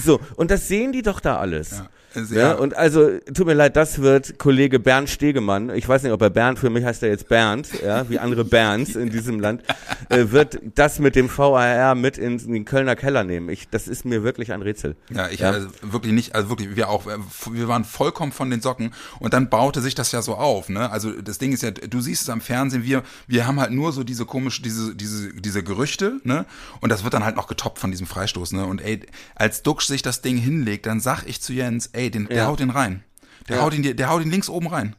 So, 0.02 0.20
und 0.36 0.50
das 0.50 0.68
sehen 0.68 0.92
die 0.92 1.02
doch 1.02 1.20
da 1.20 1.38
alles. 1.38 1.82
Ja. 2.14 2.22
Ja, 2.30 2.38
ja, 2.38 2.52
und 2.54 2.76
also, 2.76 3.18
tut 3.32 3.46
mir 3.46 3.54
leid, 3.54 3.76
das 3.76 4.00
wird 4.00 4.38
Kollege 4.38 4.78
Bernd 4.78 5.10
Stegemann, 5.10 5.70
ich 5.70 5.88
weiß 5.88 6.02
nicht, 6.02 6.12
ob 6.12 6.22
er 6.22 6.30
Bernd, 6.30 6.58
für 6.58 6.70
mich 6.70 6.84
heißt 6.84 7.02
er 7.02 7.08
jetzt 7.08 7.28
Bernd, 7.28 7.68
ja, 7.84 8.08
wie 8.08 8.18
andere 8.18 8.44
Bernds 8.44 8.94
in 8.94 9.10
diesem 9.10 9.40
Land, 9.40 9.62
äh, 10.08 10.26
wird 10.30 10.60
das 10.74 10.98
mit 10.98 11.16
dem 11.16 11.28
VAR 11.28 11.94
mit 11.94 12.18
in, 12.18 12.38
den 12.38 12.64
Kölner 12.64 12.96
Keller 12.96 13.24
nehmen. 13.24 13.48
Ich, 13.48 13.68
das 13.68 13.88
ist 13.88 14.04
mir 14.04 14.22
wirklich 14.22 14.52
ein 14.52 14.62
Rätsel. 14.62 14.96
Ja, 15.10 15.28
ich 15.28 15.40
ja. 15.40 15.50
Also 15.50 15.68
wirklich 15.82 16.12
nicht, 16.12 16.34
also 16.34 16.48
wirklich, 16.50 16.76
wir 16.76 16.88
auch, 16.88 17.06
wir 17.06 17.68
waren 17.68 17.84
vollkommen 17.84 18.32
von 18.32 18.50
den 18.50 18.60
Socken 18.60 18.92
und 19.18 19.34
dann 19.34 19.50
baute 19.50 19.80
sich 19.80 19.94
das 19.94 20.12
ja 20.12 20.22
so 20.22 20.34
auf, 20.34 20.68
ne? 20.68 20.90
Also 20.90 21.10
das 21.10 21.38
Ding 21.38 21.52
ist 21.52 21.62
ja, 21.62 21.70
du 21.70 22.00
siehst 22.00 22.22
es 22.22 22.28
am 22.28 22.40
Fernsehen, 22.40 22.84
wir, 22.84 23.02
wir 23.26 23.46
haben 23.46 23.60
halt 23.60 23.72
nur 23.72 23.92
so 23.92 24.04
diese 24.04 24.24
komische, 24.24 24.62
diese, 24.62 24.94
diese, 24.94 25.32
diese 25.34 25.62
Gerüchte, 25.62 26.20
ne? 26.24 26.46
Und 26.80 26.90
das 26.90 27.04
wird 27.04 27.14
dann 27.14 27.24
halt 27.24 27.36
noch 27.36 27.48
getoppt 27.48 27.78
von 27.78 27.90
diesem 27.90 28.06
Freistoß, 28.06 28.52
ne? 28.52 28.66
Und 28.66 28.80
ey, 28.82 29.00
als 29.34 29.62
Duxch 29.62 29.86
sich 29.86 30.02
das 30.02 30.22
Ding 30.22 30.36
hinlegt, 30.36 30.86
dann 30.86 31.00
sag 31.00 31.24
ich 31.26 31.40
zu 31.40 31.52
Jens, 31.52 31.90
ey, 31.92 32.03
ey, 32.04 32.10
den, 32.10 32.26
der 32.26 32.46
haut 32.46 32.60
den 32.60 32.70
rein. 32.70 33.02
Der, 33.48 33.56
ja. 33.56 33.62
haut 33.62 33.74
ihn, 33.74 33.96
der 33.96 34.08
haut 34.08 34.22
ihn 34.22 34.30
links 34.30 34.48
oben 34.48 34.68
rein. 34.68 34.96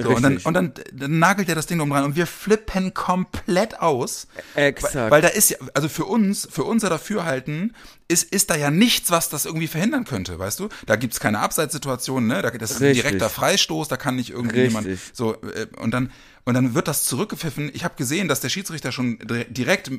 So, 0.00 0.10
und 0.10 0.22
dann, 0.22 0.36
und 0.38 0.54
dann, 0.54 0.72
dann 0.92 1.18
nagelt 1.18 1.48
er 1.48 1.56
das 1.56 1.66
Ding 1.66 1.80
oben 1.80 1.92
rein 1.92 2.04
und 2.04 2.14
wir 2.14 2.28
flippen 2.28 2.94
komplett 2.94 3.80
aus. 3.80 4.28
Exakt. 4.54 4.94
Weil, 4.94 5.10
weil 5.10 5.22
da 5.22 5.28
ist 5.28 5.50
ja, 5.50 5.56
also 5.74 5.88
für 5.88 6.04
uns, 6.04 6.46
für 6.48 6.62
unser 6.62 6.88
Dafürhalten, 6.88 7.74
ist, 8.06 8.32
ist 8.32 8.50
da 8.50 8.56
ja 8.56 8.70
nichts, 8.70 9.10
was 9.10 9.28
das 9.28 9.44
irgendwie 9.44 9.66
verhindern 9.66 10.04
könnte, 10.04 10.38
weißt 10.38 10.60
du? 10.60 10.68
Da 10.86 10.94
gibt's 10.94 11.18
keine 11.18 11.40
Abseitssituation, 11.40 12.28
ne? 12.28 12.42
Da, 12.42 12.50
das 12.50 12.70
ist 12.72 12.82
ein 12.82 12.94
direkter 12.94 13.28
Freistoß, 13.28 13.88
da 13.88 13.96
kann 13.96 14.14
nicht 14.14 14.30
irgendwie 14.30 14.60
Richtig. 14.60 14.82
jemand 14.82 15.00
so 15.12 15.34
äh, 15.42 15.66
und 15.78 15.92
dann 15.92 16.12
und 16.44 16.54
dann 16.54 16.74
wird 16.74 16.88
das 16.88 17.04
zurückgepfiffen. 17.04 17.70
Ich 17.74 17.84
habe 17.84 17.94
gesehen, 17.96 18.28
dass 18.28 18.40
der 18.40 18.48
Schiedsrichter 18.48 18.92
schon 18.92 19.18
direkt 19.50 19.90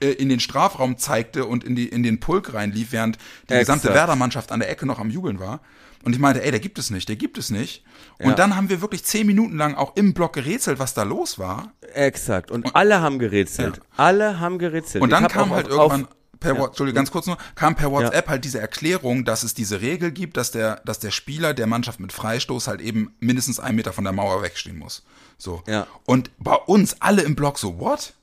äh, 0.00 0.10
in 0.10 0.28
den 0.28 0.40
Strafraum 0.40 0.98
zeigte 0.98 1.46
und 1.46 1.64
in, 1.64 1.76
die, 1.76 1.88
in 1.88 2.02
den 2.02 2.20
Pulk 2.20 2.52
reinlief, 2.52 2.92
während 2.92 3.16
die 3.48 3.54
Exakt. 3.54 3.60
gesamte 3.60 3.94
Werder-Mannschaft 3.94 4.52
an 4.52 4.60
der 4.60 4.68
Ecke 4.68 4.84
noch 4.84 4.98
am 4.98 5.10
Jubeln 5.10 5.40
war. 5.40 5.60
Und 6.04 6.12
ich 6.14 6.18
meinte, 6.18 6.42
ey, 6.42 6.50
der 6.50 6.60
gibt 6.60 6.78
es 6.78 6.90
nicht, 6.90 7.08
der 7.08 7.16
gibt 7.16 7.38
es 7.38 7.50
nicht. 7.50 7.84
Und 8.18 8.30
ja. 8.30 8.34
dann 8.34 8.56
haben 8.56 8.68
wir 8.68 8.80
wirklich 8.80 9.04
zehn 9.04 9.26
Minuten 9.26 9.56
lang 9.56 9.74
auch 9.74 9.96
im 9.96 10.14
Block 10.14 10.32
gerätselt, 10.32 10.78
was 10.78 10.94
da 10.94 11.02
los 11.02 11.38
war. 11.38 11.72
Exakt. 11.92 12.50
Und, 12.50 12.66
und 12.66 12.76
alle 12.76 13.00
haben 13.00 13.18
gerätselt. 13.18 13.76
Ja. 13.76 13.82
Alle 13.96 14.40
haben 14.40 14.58
gerätselt. 14.58 15.02
Und 15.02 15.10
dann 15.10 15.28
kam 15.28 15.50
halt 15.50 15.68
irgendwann 15.68 16.08
per 16.40 16.56
ja. 16.56 16.66
Entschuldigung, 16.66 16.96
ganz 16.96 17.10
kurz 17.10 17.26
nur, 17.26 17.36
kam 17.54 17.74
per 17.74 17.90
WhatsApp 17.90 18.26
ja. 18.26 18.30
halt 18.30 18.44
diese 18.44 18.60
Erklärung, 18.60 19.24
dass 19.24 19.42
es 19.42 19.54
diese 19.54 19.80
Regel 19.80 20.12
gibt, 20.12 20.36
dass 20.36 20.50
der, 20.50 20.80
dass 20.84 20.98
der 20.98 21.10
Spieler 21.10 21.54
der 21.54 21.66
Mannschaft 21.66 22.00
mit 22.00 22.12
Freistoß 22.12 22.68
halt 22.68 22.80
eben 22.80 23.14
mindestens 23.20 23.60
einen 23.60 23.76
Meter 23.76 23.92
von 23.92 24.04
der 24.04 24.12
Mauer 24.12 24.42
wegstehen 24.42 24.78
muss. 24.78 25.04
So. 25.36 25.62
Ja. 25.66 25.86
Und 26.04 26.30
bei 26.38 26.54
uns 26.54 27.00
alle 27.00 27.22
im 27.22 27.34
Block 27.34 27.58
so, 27.58 27.78
what? 27.80 28.14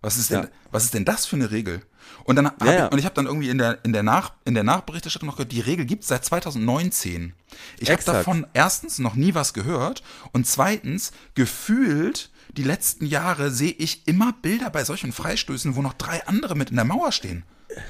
Was 0.00 0.18
ist 0.18 0.30
denn, 0.30 0.42
ja. 0.42 0.48
was 0.70 0.84
ist 0.84 0.94
denn 0.94 1.04
das 1.04 1.24
für 1.24 1.36
eine 1.36 1.50
Regel? 1.50 1.80
Und 2.24 2.36
dann 2.36 2.46
hab 2.46 2.64
ja. 2.64 2.86
Ich, 2.86 2.92
und 2.92 2.98
ich 2.98 3.04
habe 3.04 3.14
dann 3.14 3.26
irgendwie 3.26 3.50
in 3.50 3.58
der 3.58 3.84
in 3.84 3.92
der 3.92 4.02
Nach 4.02 4.32
in 4.44 4.54
der 4.54 4.64
Nachberichterstattung 4.64 5.26
noch 5.28 5.36
gehört, 5.36 5.52
die 5.52 5.60
Regel 5.60 5.84
gibt 5.84 6.02
es 6.02 6.08
seit 6.08 6.24
2019. 6.24 7.34
Ich 7.78 7.90
habe 7.90 8.02
davon 8.02 8.46
erstens 8.52 8.98
noch 8.98 9.14
nie 9.14 9.34
was 9.34 9.52
gehört 9.54 10.02
und 10.32 10.46
zweitens 10.46 11.12
gefühlt 11.34 12.30
die 12.56 12.62
letzten 12.62 13.06
Jahre 13.06 13.50
sehe 13.50 13.72
ich 13.72 14.06
immer 14.06 14.32
Bilder 14.40 14.70
bei 14.70 14.84
solchen 14.84 15.12
Freistößen, 15.12 15.76
wo 15.76 15.82
noch 15.82 15.94
drei 15.94 16.26
andere 16.26 16.54
mit 16.54 16.70
in 16.70 16.76
der 16.76 16.84
Mauer 16.84 17.12
stehen. 17.12 17.44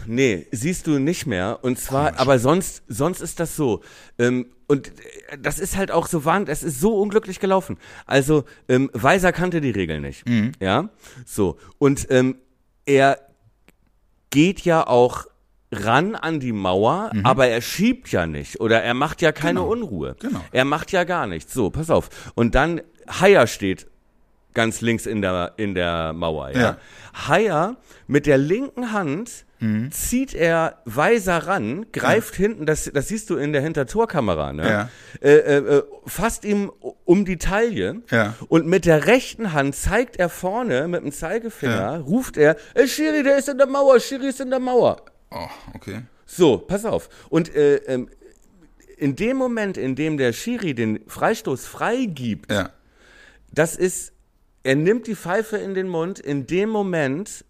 Nee, 0.07 0.47
siehst 0.51 0.87
du 0.87 0.99
nicht 0.99 1.27
mehr. 1.27 1.59
Und 1.63 1.79
zwar, 1.79 2.07
Komisch. 2.07 2.21
aber 2.21 2.39
sonst, 2.39 2.83
sonst 2.89 3.21
ist 3.21 3.41
das 3.41 3.57
so. 3.57 3.83
Ähm, 4.19 4.47
und 4.67 4.89
äh, 4.89 5.39
das 5.39 5.59
ist 5.59 5.77
halt 5.77 5.91
auch 5.91 6.07
so 6.07 6.25
wahnsinnig, 6.25 6.53
es 6.53 6.63
ist 6.63 6.81
so 6.81 6.97
unglücklich 6.99 7.41
gelaufen. 7.41 7.77
Also, 8.07 8.45
ähm, 8.69 8.91
Weiser 8.95 9.33
kannte 9.33 9.61
die 9.61 9.71
Regel 9.71 10.01
nicht. 10.01 10.27
Mhm. 10.27 10.53
Ja, 10.61 10.89
so. 11.27 11.59
Und 11.79 12.07
ähm, 12.11 12.37
er 12.87 13.19
geht 14.35 14.63
ja 14.63 14.85
auch 14.85 15.27
ran 15.71 16.17
an 16.17 16.41
die 16.41 16.53
Mauer, 16.53 17.11
mhm. 17.13 17.25
aber 17.25 17.47
er 17.47 17.61
schiebt 17.61 18.11
ja 18.11 18.27
nicht 18.27 18.61
oder 18.61 18.83
er 18.83 18.95
macht 18.95 19.23
ja 19.23 19.31
keine 19.31 19.61
genau. 19.61 19.71
Unruhe. 19.71 20.17
Genau. 20.19 20.41
Er 20.51 20.65
macht 20.65 20.91
ja 20.91 21.05
gar 21.05 21.29
nichts. 21.29 21.55
So, 21.55 21.71
pass 21.71 21.89
auf. 21.89 22.33
Und 22.35 22.57
dann 22.57 22.81
Haier 23.09 23.47
steht 23.47 23.87
ganz 24.55 24.81
links 24.81 25.07
in 25.07 25.21
der 25.21 25.53
in 25.57 25.75
der 25.75 26.13
Mauer, 26.13 26.51
ja. 26.51 26.61
ja. 26.61 26.79
Haier 27.29 27.77
mit 28.07 28.27
der 28.27 28.39
linken 28.39 28.93
Hand 28.93 29.45
mhm. 29.61 29.91
zieht 29.91 30.35
er 30.35 30.81
weiser 30.85 31.39
ran, 31.39 31.87
greift 31.93 32.35
ja. 32.35 32.47
hinten, 32.47 32.67
das, 32.67 32.91
das 32.93 33.09
siehst 33.09 33.31
du 33.31 33.37
in 33.37 33.53
der 33.53 33.63
Hintertorkamera, 33.63 34.53
ne? 34.53 34.69
Ja. 34.69 34.91
Äh, 35.21 35.37
äh, 35.37 35.57
äh, 35.57 35.83
fasst 36.07 36.45
ihm 36.45 36.71
um 37.05 37.25
die 37.25 37.39
Taille 37.39 38.03
ja. 38.11 38.35
und 38.49 38.67
mit 38.67 38.85
der 38.85 39.07
rechten 39.07 39.53
Hand 39.53 39.75
zeigt 39.75 40.17
er 40.17 40.29
vorne 40.29 40.89
mit 40.89 41.03
dem 41.03 41.13
Zeigefinger, 41.13 41.75
ja. 41.75 41.97
ruft 41.97 42.37
er, 42.37 42.57
ey 42.75 42.89
Schiri, 42.89 43.23
der 43.23 43.39
ist 43.39 43.49
in 43.49 43.59
der 43.59 43.67
Mauer, 43.67 44.01
Schiri 44.01 44.29
ist 44.29 44.41
in 44.41 44.51
der 44.51 44.61
Mauer. 44.61 45.03
Oh, 45.31 45.49
okay. 45.75 46.03
So, 46.27 46.59
pass 46.59 46.85
auf. 46.85 47.09
Und 47.29 47.55
äh, 47.55 47.77
ähm, 47.87 48.09
in 48.97 49.17
dem 49.17 49.37
Moment, 49.37 49.77
in 49.77 49.95
dem 49.95 50.17
der 50.17 50.33
Schiri 50.33 50.75
den 50.75 51.01
Freistoß 51.07 51.67
freigibt, 51.67 52.51
ja. 52.51 52.71
das 53.53 53.77
ist, 53.77 54.13
er 54.65 54.75
nimmt 54.75 55.07
die 55.07 55.15
Pfeife 55.15 55.57
in 55.59 55.75
den 55.75 55.89
Mund, 55.89 56.19
in 56.19 56.47
dem 56.47 56.71
Moment 56.71 57.45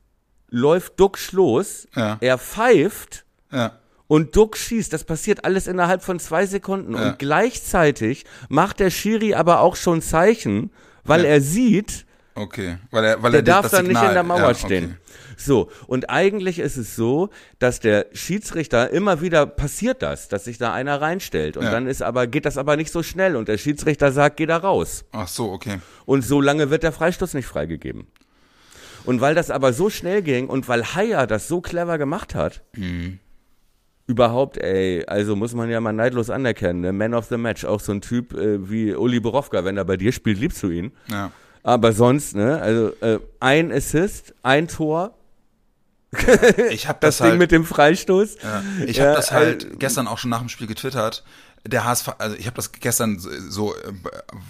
läuft 0.50 1.00
Duck 1.00 1.18
los, 1.32 1.86
ja. 1.96 2.18
er 2.20 2.38
pfeift 2.38 3.24
ja. 3.50 3.78
und 4.06 4.36
Duck 4.36 4.56
schießt. 4.56 4.92
Das 4.92 5.04
passiert 5.04 5.44
alles 5.44 5.66
innerhalb 5.66 6.02
von 6.02 6.18
zwei 6.18 6.46
Sekunden. 6.46 6.94
Ja. 6.94 7.08
Und 7.08 7.18
gleichzeitig 7.18 8.24
macht 8.48 8.80
der 8.80 8.90
Schiri 8.90 9.34
aber 9.34 9.60
auch 9.60 9.76
schon 9.76 10.02
Zeichen, 10.02 10.70
weil 11.04 11.24
er 11.24 11.40
sieht, 11.40 12.04
Okay, 12.36 12.78
weil 12.90 13.04
er, 13.04 13.22
weil 13.22 13.30
der 13.30 13.40
er 13.40 13.44
darf 13.44 13.70
dann 13.70 13.86
Signal, 13.86 14.02
nicht 14.02 14.08
in 14.08 14.14
der 14.14 14.22
Mauer 14.24 14.40
ja, 14.40 14.54
stehen. 14.54 14.98
So, 15.36 15.70
und 15.86 16.10
eigentlich 16.10 16.58
ist 16.58 16.76
es 16.76 16.96
so, 16.96 17.30
dass 17.58 17.80
der 17.80 18.06
Schiedsrichter 18.12 18.90
immer 18.90 19.20
wieder 19.20 19.46
passiert 19.46 20.02
das, 20.02 20.28
dass 20.28 20.44
sich 20.44 20.58
da 20.58 20.72
einer 20.72 21.00
reinstellt. 21.00 21.56
Und 21.56 21.64
ja. 21.64 21.70
dann 21.70 21.86
ist 21.86 22.02
aber, 22.02 22.26
geht 22.26 22.46
das 22.46 22.58
aber 22.58 22.76
nicht 22.76 22.92
so 22.92 23.02
schnell 23.02 23.36
und 23.36 23.48
der 23.48 23.58
Schiedsrichter 23.58 24.12
sagt, 24.12 24.36
geh 24.36 24.46
da 24.46 24.56
raus. 24.56 25.04
Ach 25.12 25.28
so, 25.28 25.50
okay. 25.50 25.80
Und 26.06 26.22
so 26.22 26.40
lange 26.40 26.70
wird 26.70 26.82
der 26.82 26.92
Freistoß 26.92 27.34
nicht 27.34 27.46
freigegeben. 27.46 28.06
Und 29.04 29.20
weil 29.20 29.34
das 29.34 29.50
aber 29.50 29.72
so 29.72 29.90
schnell 29.90 30.22
ging 30.22 30.48
und 30.48 30.68
weil 30.68 30.94
Haya 30.94 31.26
das 31.26 31.46
so 31.48 31.60
clever 31.60 31.98
gemacht 31.98 32.34
hat, 32.34 32.62
mhm. 32.74 33.18
überhaupt, 34.06 34.56
ey, 34.56 35.04
also 35.06 35.36
muss 35.36 35.54
man 35.54 35.68
ja 35.70 35.80
mal 35.80 35.92
neidlos 35.92 36.30
anerkennen, 36.30 36.80
ne? 36.80 36.92
Man 36.92 37.12
of 37.12 37.26
the 37.26 37.36
Match, 37.36 37.64
auch 37.64 37.80
so 37.80 37.92
ein 37.92 38.00
Typ 38.00 38.32
äh, 38.32 38.70
wie 38.70 38.94
Uli 38.94 39.20
Borowka, 39.20 39.64
wenn 39.64 39.76
er 39.76 39.84
bei 39.84 39.96
dir 39.96 40.12
spielt, 40.12 40.38
liebst 40.38 40.62
du 40.62 40.70
ihn. 40.70 40.92
Ja. 41.10 41.30
Aber 41.62 41.92
sonst, 41.92 42.34
ne, 42.34 42.60
also 42.60 42.92
äh, 43.00 43.18
ein 43.40 43.72
Assist, 43.72 44.34
ein 44.42 44.68
Tor, 44.68 45.16
ich 46.70 46.88
habe 46.88 46.98
das, 47.00 47.16
das 47.16 47.18
Ding 47.18 47.30
halt, 47.30 47.38
mit 47.38 47.52
dem 47.52 47.64
Freistoß. 47.64 48.36
Ja, 48.42 48.62
ich 48.86 49.00
habe 49.00 49.10
ja, 49.10 49.16
das 49.16 49.32
halt 49.32 49.64
äh, 49.64 49.76
gestern 49.78 50.06
auch 50.08 50.18
schon 50.18 50.30
nach 50.30 50.40
dem 50.40 50.48
Spiel 50.48 50.66
getwittert. 50.66 51.24
Der 51.66 51.84
HSV, 51.84 52.10
also 52.18 52.36
ich 52.36 52.46
habe 52.46 52.56
das 52.56 52.72
gestern 52.72 53.18
so, 53.18 53.74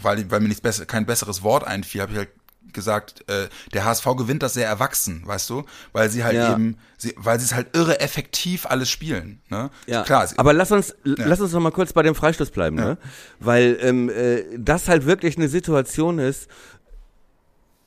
weil, 0.02 0.30
weil 0.30 0.40
mir 0.40 0.49
nichts 0.49 0.61
besser, 0.61 0.85
kein 0.85 1.06
besseres 1.06 1.42
Wort 1.42 1.64
einfiel, 1.64 2.00
habe 2.00 2.12
ich 2.12 2.18
halt 2.18 2.30
gesagt, 2.75 3.25
äh, 3.28 3.49
der 3.73 3.85
HSV 3.85 4.04
gewinnt 4.16 4.42
das 4.42 4.52
sehr 4.54 4.66
erwachsen, 4.66 5.23
weißt 5.25 5.49
du, 5.49 5.64
weil 5.92 6.11
sie 6.11 6.25
halt 6.25 6.35
ja. 6.35 6.52
eben, 6.52 6.76
sie, 6.99 7.14
weil 7.16 7.38
sie 7.38 7.47
es 7.47 7.54
halt 7.54 7.75
irre 7.75 8.00
effektiv 8.00 8.66
alles 8.66 8.90
spielen. 8.90 9.40
Ne? 9.49 9.71
Ja. 9.87 10.02
Klar. 10.02 10.28
Aber 10.37 10.52
lass 10.52 10.73
uns, 10.73 10.94
ja. 11.04 11.14
lass 11.25 11.40
uns 11.40 11.52
noch 11.52 11.61
mal 11.61 11.71
kurz 11.71 11.92
bei 11.92 12.02
dem 12.02 12.14
Freistoß 12.14 12.50
bleiben, 12.50 12.76
ja. 12.76 12.85
ne? 12.85 12.99
Weil 13.38 13.78
ähm, 13.80 14.11
äh, 14.11 14.44
das 14.59 14.88
halt 14.88 15.06
wirklich 15.06 15.38
eine 15.38 15.49
Situation 15.49 16.18
ist. 16.18 16.49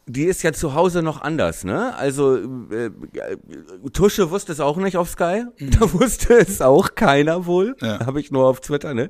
Die 0.08 0.24
ist 0.24 0.42
ja 0.42 0.54
zu 0.54 0.74
Hause 0.74 1.04
noch 1.04 1.22
anders, 1.22 1.64
ne? 1.64 1.94
Also 1.96 2.38
äh, 2.38 2.90
Tusche 3.94 4.32
wusste 4.32 4.54
es 4.54 4.60
auch 4.60 4.78
nicht 4.78 4.98
auf 4.98 5.10
Sky, 5.10 5.44
mhm. 5.60 5.72
da 5.72 5.94
wusste 5.94 6.36
es 6.36 6.62
auch 6.62 6.96
keiner 6.96 7.46
wohl, 7.46 7.76
ja. 7.82 8.06
habe 8.06 8.20
ich 8.20 8.32
nur 8.32 8.46
auf 8.46 8.62
Twitter, 8.62 8.94
ne? 8.94 9.10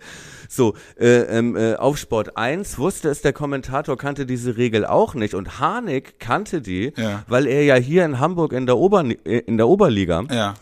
So, 0.50 0.74
äh, 1.00 1.22
ähm, 1.38 1.56
äh, 1.56 1.75
auf 1.75 1.98
Sport 1.98 2.36
1 2.36 2.77
wusste 2.80 3.10
es 3.10 3.22
der 3.22 3.34
Kommentator, 3.34 3.98
kannte 3.98 4.25
diese 4.25 4.58
Regel 4.58 4.86
auch 4.86 5.13
nicht 5.13 5.36
und 5.36 5.60
Harnik 5.60 6.20
kannte 6.20 6.62
die, 6.62 6.94
ja. 6.98 7.24
weil 7.27 7.46
er 7.46 7.63
ja 7.63 7.75
hier 7.75 8.04
in 8.04 8.20
Hamburg 8.20 8.54
in 8.54 8.66
der, 8.66 8.77
Ober 8.77 9.01
in 9.01 9.58
der 9.58 9.68
Oberliga 9.68 10.24
ja 10.32 10.56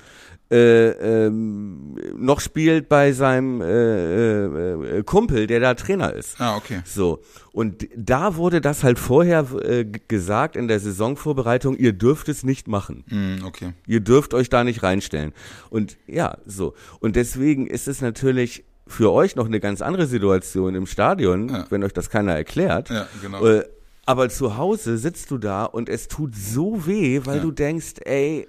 äh, 0.52 1.26
ähm, 1.26 1.96
noch 2.18 2.40
spielt 2.40 2.88
bei 2.88 3.14
seinem 3.14 3.62
äh, 3.62 4.98
äh, 4.98 5.04
Kumpel, 5.04 5.48
der 5.48 5.60
da 5.60 5.74
Trainer 5.74 6.14
ist. 6.14 6.40
Ah, 6.40 6.56
okay. 6.56 6.82
So. 6.86 7.22
Und 7.52 7.88
da 7.96 8.36
wurde 8.36 8.62
das 8.62 8.84
halt 8.84 9.00
vorher 9.00 9.48
äh, 9.64 9.86
gesagt 9.86 10.56
in 10.56 10.68
der 10.68 10.80
Saisonvorbereitung, 10.80 11.76
ihr 11.76 11.94
dürft 11.94 12.30
es 12.30 12.44
nicht 12.44 12.68
machen. 12.68 13.04
Mm, 13.08 13.44
okay. 13.46 13.74
Ihr 13.88 14.02
dürft 14.02 14.34
euch 14.34 14.50
da 14.50 14.64
nicht 14.64 14.84
reinstellen. 14.84 15.34
Und 15.70 15.98
ja, 16.06 16.38
so. 16.46 16.76
Und 17.00 17.16
deswegen 17.16 17.66
ist 17.66 17.88
es 17.88 18.02
natürlich 18.02 18.66
für 18.88 19.12
euch 19.12 19.36
noch 19.36 19.48
eine 19.48 19.60
ganz 19.60 19.82
andere 19.82 20.06
Situation 20.06 20.76
im 20.76 20.86
Stadion, 20.86 21.50
ja. 21.50 21.66
wenn 21.70 21.84
euch 21.84 21.94
das 21.94 22.12
keiner 22.12 22.34
erklärt. 22.34 22.90
Ja, 22.92 23.08
genau. 23.22 23.44
Äh, 23.46 23.64
aber 24.06 24.30
zu 24.30 24.58
Hause 24.58 25.00
sitzt 25.00 25.32
du 25.32 25.40
da 25.40 25.66
und 25.66 25.90
es 25.90 26.08
tut 26.08 26.36
so 26.36 26.86
weh, 26.86 27.22
weil 27.24 27.38
ja. 27.38 27.42
du 27.42 27.52
denkst, 27.52 27.96
ey, 28.06 28.46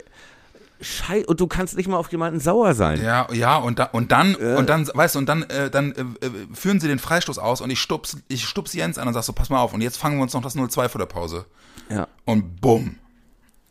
Scheiße, 0.81 1.27
und 1.27 1.41
du 1.41 1.47
kannst 1.47 1.77
nicht 1.77 1.89
mal 1.89 1.97
auf 1.97 2.11
jemanden 2.13 2.39
sauer 2.41 2.75
sein. 2.75 3.03
Ja, 3.03 3.27
ja, 3.33 3.57
und, 3.57 3.79
da, 3.79 3.85
und 3.85 4.13
dann, 4.13 4.35
äh. 4.35 4.57
und 4.57 4.69
dann, 4.69 4.87
weißt 4.87 5.15
du, 5.15 5.19
und 5.21 5.27
dann, 5.27 5.43
äh, 5.45 5.71
dann 5.71 5.93
äh, 5.93 6.27
äh, 6.27 6.31
führen 6.53 6.81
sie 6.81 6.89
den 6.89 6.99
Freistoß 6.99 7.39
aus 7.39 7.61
und 7.61 7.71
ich 7.71 7.81
stups, 7.81 8.19
ich 8.29 8.45
stups 8.45 8.75
Jens 8.75 8.99
an 8.99 9.09
und 9.09 9.15
sag 9.15 9.23
so, 9.23 9.33
pass 9.33 9.49
mal 9.49 9.61
auf, 9.61 9.73
und 9.73 9.81
jetzt 9.81 9.97
fangen 9.97 10.19
wir 10.19 10.23
uns 10.23 10.35
noch 10.35 10.43
das 10.43 10.55
0-2 10.55 10.89
vor 10.89 10.99
der 10.99 11.07
Pause. 11.07 11.47
Ja. 11.89 12.09
Und 12.25 12.61
bumm. 12.61 12.97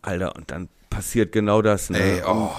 Alter, 0.02 0.36
und 0.36 0.50
dann 0.52 0.70
passiert 0.90 1.32
genau 1.32 1.62
das, 1.62 1.90
ne? 1.90 2.00
Ey, 2.00 2.24
oh. 2.26 2.52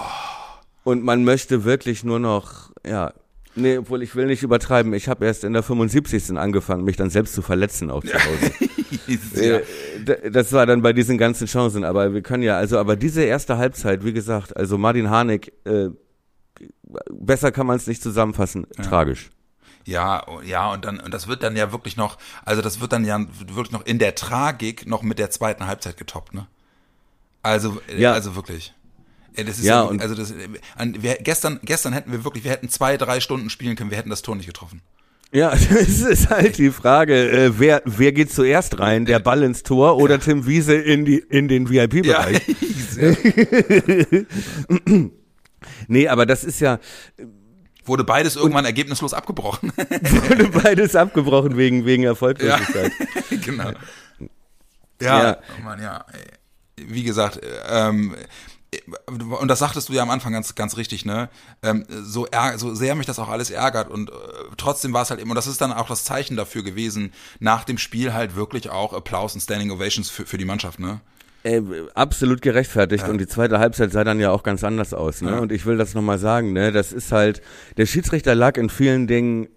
Und 0.83 1.03
man 1.03 1.25
möchte 1.25 1.65
wirklich 1.65 2.03
nur 2.03 2.19
noch, 2.19 2.71
ja, 2.85 3.11
Nee, 3.57 3.79
obwohl 3.79 4.03
ich 4.03 4.15
will 4.15 4.27
nicht 4.27 4.43
übertreiben. 4.43 4.93
Ich 4.93 5.09
habe 5.09 5.25
erst 5.25 5.43
in 5.43 5.53
der 5.53 5.63
75. 5.63 6.37
angefangen, 6.37 6.83
mich 6.83 6.95
dann 6.95 7.09
selbst 7.09 7.33
zu 7.33 7.41
verletzen 7.41 7.89
auch 7.89 8.03
zu 8.03 8.13
Hause. 8.13 8.51
ja. 9.35 9.57
Äh, 9.57 10.31
das 10.31 10.53
war 10.53 10.65
dann 10.67 10.83
bei 10.83 10.93
diesen 10.93 11.17
ganzen 11.17 11.47
Chancen. 11.47 11.83
Aber 11.83 12.13
wir 12.13 12.21
können 12.21 12.43
ja, 12.43 12.57
also, 12.57 12.77
aber 12.77 12.95
diese 12.95 13.23
erste 13.23 13.57
Halbzeit, 13.57 14.05
wie 14.05 14.13
gesagt, 14.13 14.55
also 14.55 14.77
Martin 14.77 15.09
Harnik, 15.09 15.53
äh, 15.65 15.89
besser 17.09 17.51
kann 17.51 17.65
man 17.65 17.77
es 17.77 17.87
nicht 17.87 18.03
zusammenfassen. 18.03 18.67
Ja. 18.77 18.83
Tragisch. 18.83 19.31
Ja, 19.85 20.23
ja, 20.43 20.71
und 20.73 20.85
dann, 20.85 20.99
und 20.99 21.13
das 21.13 21.27
wird 21.27 21.43
dann 21.43 21.55
ja 21.55 21.71
wirklich 21.71 21.95
noch, 21.97 22.17
also 22.43 22.61
das 22.61 22.81
wird 22.81 22.91
dann 22.91 23.05
ja 23.05 23.19
wirklich 23.39 23.71
noch 23.71 23.85
in 23.85 23.99
der 23.99 24.15
Tragik 24.15 24.85
noch 24.85 25.01
mit 25.01 25.17
der 25.17 25.31
zweiten 25.31 25.65
Halbzeit 25.65 25.97
getoppt, 25.97 26.33
ne? 26.33 26.47
Also, 27.41 27.81
ja. 27.95 28.11
also 28.11 28.35
wirklich. 28.35 28.73
Ja, 29.37 29.43
das 29.43 29.59
ist 29.59 29.65
ja, 29.65 29.91
ja 29.91 29.99
also 29.99 30.15
das, 30.15 30.33
an, 30.75 31.01
wir, 31.01 31.15
gestern, 31.15 31.59
gestern 31.63 31.93
hätten 31.93 32.11
wir 32.11 32.23
wirklich, 32.23 32.43
wir 32.43 32.51
hätten 32.51 32.69
zwei, 32.69 32.97
drei 32.97 33.19
Stunden 33.19 33.49
spielen 33.49 33.75
können, 33.75 33.91
wir 33.91 33.97
hätten 33.97 34.09
das 34.09 34.23
Tor 34.23 34.35
nicht 34.35 34.47
getroffen. 34.47 34.81
Ja, 35.31 35.51
es 35.53 36.01
ist 36.01 36.29
halt 36.29 36.57
die 36.57 36.71
Frage, 36.71 37.29
äh, 37.29 37.59
wer, 37.59 37.81
wer 37.85 38.11
geht 38.11 38.31
zuerst 38.31 38.79
rein, 38.79 39.05
der 39.05 39.19
Ball 39.19 39.43
ins 39.43 39.63
Tor 39.63 39.97
oder 39.97 40.15
ja. 40.15 40.21
Tim 40.21 40.47
Wiese 40.47 40.75
in, 40.75 41.05
die, 41.05 41.17
in 41.17 41.47
den 41.47 41.69
VIP-Bereich? 41.69 42.41
Ja. 42.97 43.15
nee, 45.87 46.07
aber 46.07 46.25
das 46.25 46.43
ist 46.43 46.59
ja... 46.59 46.79
Wurde 47.85 48.03
beides 48.03 48.35
irgendwann 48.35 48.65
ergebnislos 48.65 49.13
abgebrochen. 49.13 49.71
wurde 49.77 50.49
beides 50.49 50.93
abgebrochen 50.93 51.55
wegen, 51.55 51.85
wegen 51.85 52.03
Erfolglosigkeit. 52.03 52.91
Ja, 53.29 53.37
genau. 53.45 53.71
Ja, 55.01 55.23
ja. 55.23 55.37
Oh 55.57 55.63
Mann, 55.63 55.81
ja. 55.81 56.05
Wie 56.75 57.03
gesagt, 57.03 57.39
ähm, 57.69 58.13
und 59.05 59.47
das 59.47 59.59
sagtest 59.59 59.89
du 59.89 59.93
ja 59.93 60.01
am 60.01 60.09
Anfang 60.09 60.33
ganz, 60.33 60.53
ganz 60.55 60.75
richtig, 60.77 61.05
ne? 61.05 61.29
Ähm, 61.63 61.85
so, 61.89 62.27
so 62.57 62.75
sehr 62.75 62.95
mich 62.95 63.05
das 63.05 63.17
auch 63.17 63.29
alles 63.29 63.49
ärgert 63.49 63.89
und 63.89 64.09
äh, 64.09 64.13
trotzdem 64.57 64.93
war 64.93 65.03
es 65.03 65.09
halt 65.09 65.21
eben, 65.21 65.29
und 65.29 65.35
das 65.35 65.47
ist 65.47 65.61
dann 65.61 65.71
auch 65.71 65.87
das 65.87 66.03
Zeichen 66.03 66.35
dafür 66.35 66.63
gewesen, 66.63 67.13
nach 67.39 67.63
dem 67.63 67.77
Spiel 67.77 68.13
halt 68.13 68.35
wirklich 68.35 68.69
auch 68.69 68.93
Applaus 68.93 69.33
und 69.33 69.41
Standing 69.41 69.71
Ovations 69.71 70.09
für, 70.09 70.25
für 70.25 70.37
die 70.37 70.45
Mannschaft, 70.45 70.79
ne? 70.79 70.99
Äh, 71.43 71.61
absolut 71.93 72.41
gerechtfertigt 72.41 73.03
ja. 73.03 73.09
und 73.09 73.19
die 73.19 73.27
zweite 73.27 73.59
Halbzeit 73.59 73.91
sah 73.91 74.03
dann 74.03 74.19
ja 74.19 74.31
auch 74.31 74.43
ganz 74.43 74.63
anders 74.63 74.93
aus, 74.93 75.21
ne? 75.21 75.31
Ja. 75.31 75.39
Und 75.39 75.51
ich 75.53 75.65
will 75.65 75.77
das 75.77 75.93
nochmal 75.93 76.19
sagen, 76.19 76.51
ne? 76.51 76.73
Das 76.73 76.91
ist 76.91 77.13
halt, 77.13 77.41
der 77.77 77.85
Schiedsrichter 77.85 78.35
lag 78.35 78.57
in 78.57 78.69
vielen 78.69 79.07
Dingen 79.07 79.47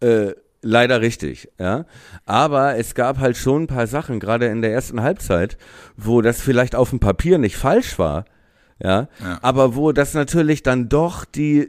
äh, 0.00 0.32
leider 0.64 1.00
richtig, 1.00 1.48
ja. 1.58 1.84
Aber 2.26 2.76
es 2.76 2.94
gab 2.94 3.18
halt 3.18 3.36
schon 3.36 3.64
ein 3.64 3.66
paar 3.66 3.86
Sachen, 3.86 4.18
gerade 4.18 4.46
in 4.46 4.62
der 4.62 4.72
ersten 4.72 5.02
Halbzeit, 5.02 5.56
wo 5.96 6.22
das 6.22 6.40
vielleicht 6.40 6.74
auf 6.74 6.90
dem 6.90 7.00
Papier 7.00 7.38
nicht 7.38 7.56
falsch 7.56 7.98
war, 7.98 8.24
ja, 8.82 9.08
ja. 9.20 9.38
aber 9.42 9.76
wo 9.76 9.92
das 9.92 10.14
natürlich 10.14 10.62
dann 10.62 10.88
doch 10.88 11.24
die 11.24 11.68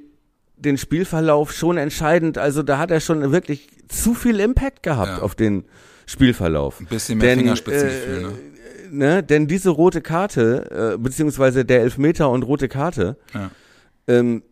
den 0.57 0.77
Spielverlauf 0.77 1.51
schon 1.51 1.77
entscheidend, 1.77 2.37
also 2.37 2.63
da 2.63 2.77
hat 2.77 2.89
er 2.89 3.01
schon 3.01 3.31
wirklich 3.33 3.69
zu 3.89 4.13
viel 4.13 4.39
Impact 4.39 4.83
gehabt 4.83 5.17
ja. 5.17 5.21
auf 5.21 5.35
den 5.35 5.65
Spielverlauf. 6.05 6.79
Ein 6.79 6.85
bisschen 6.87 7.17
mehr 7.17 7.27
Denn, 7.27 7.39
Fingerspitzengefühl, 7.39 8.17
äh, 8.17 8.21
ne? 8.89 9.15
ne? 9.15 9.23
Denn 9.23 9.47
diese 9.47 9.69
rote 9.69 10.01
Karte, 10.01 10.93
äh, 10.95 10.97
beziehungsweise 10.97 11.65
der 11.65 11.81
Elfmeter 11.81 12.29
und 12.29 12.43
rote 12.43 12.69
Karte, 12.69 13.17
ja. 13.33 13.51
ähm, 14.07 14.43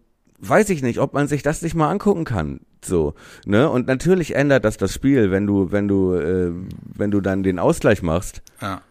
weiß 0.47 0.69
ich 0.69 0.81
nicht, 0.81 0.99
ob 0.99 1.13
man 1.13 1.27
sich 1.27 1.43
das 1.43 1.61
nicht 1.61 1.75
mal 1.75 1.89
angucken 1.89 2.25
kann. 2.25 2.61
So, 2.83 3.13
ne? 3.45 3.69
Und 3.69 3.87
natürlich 3.87 4.35
ändert 4.35 4.65
das 4.65 4.77
das 4.77 4.93
Spiel, 4.93 5.31
wenn 5.31 5.47
du, 5.47 5.71
wenn 5.71 5.87
du, 5.87 6.13
äh, 6.13 6.51
wenn 6.95 7.11
du 7.11 7.21
dann 7.21 7.43
den 7.43 7.59
Ausgleich 7.59 8.01
machst. 8.01 8.41
Ja. 8.61 8.81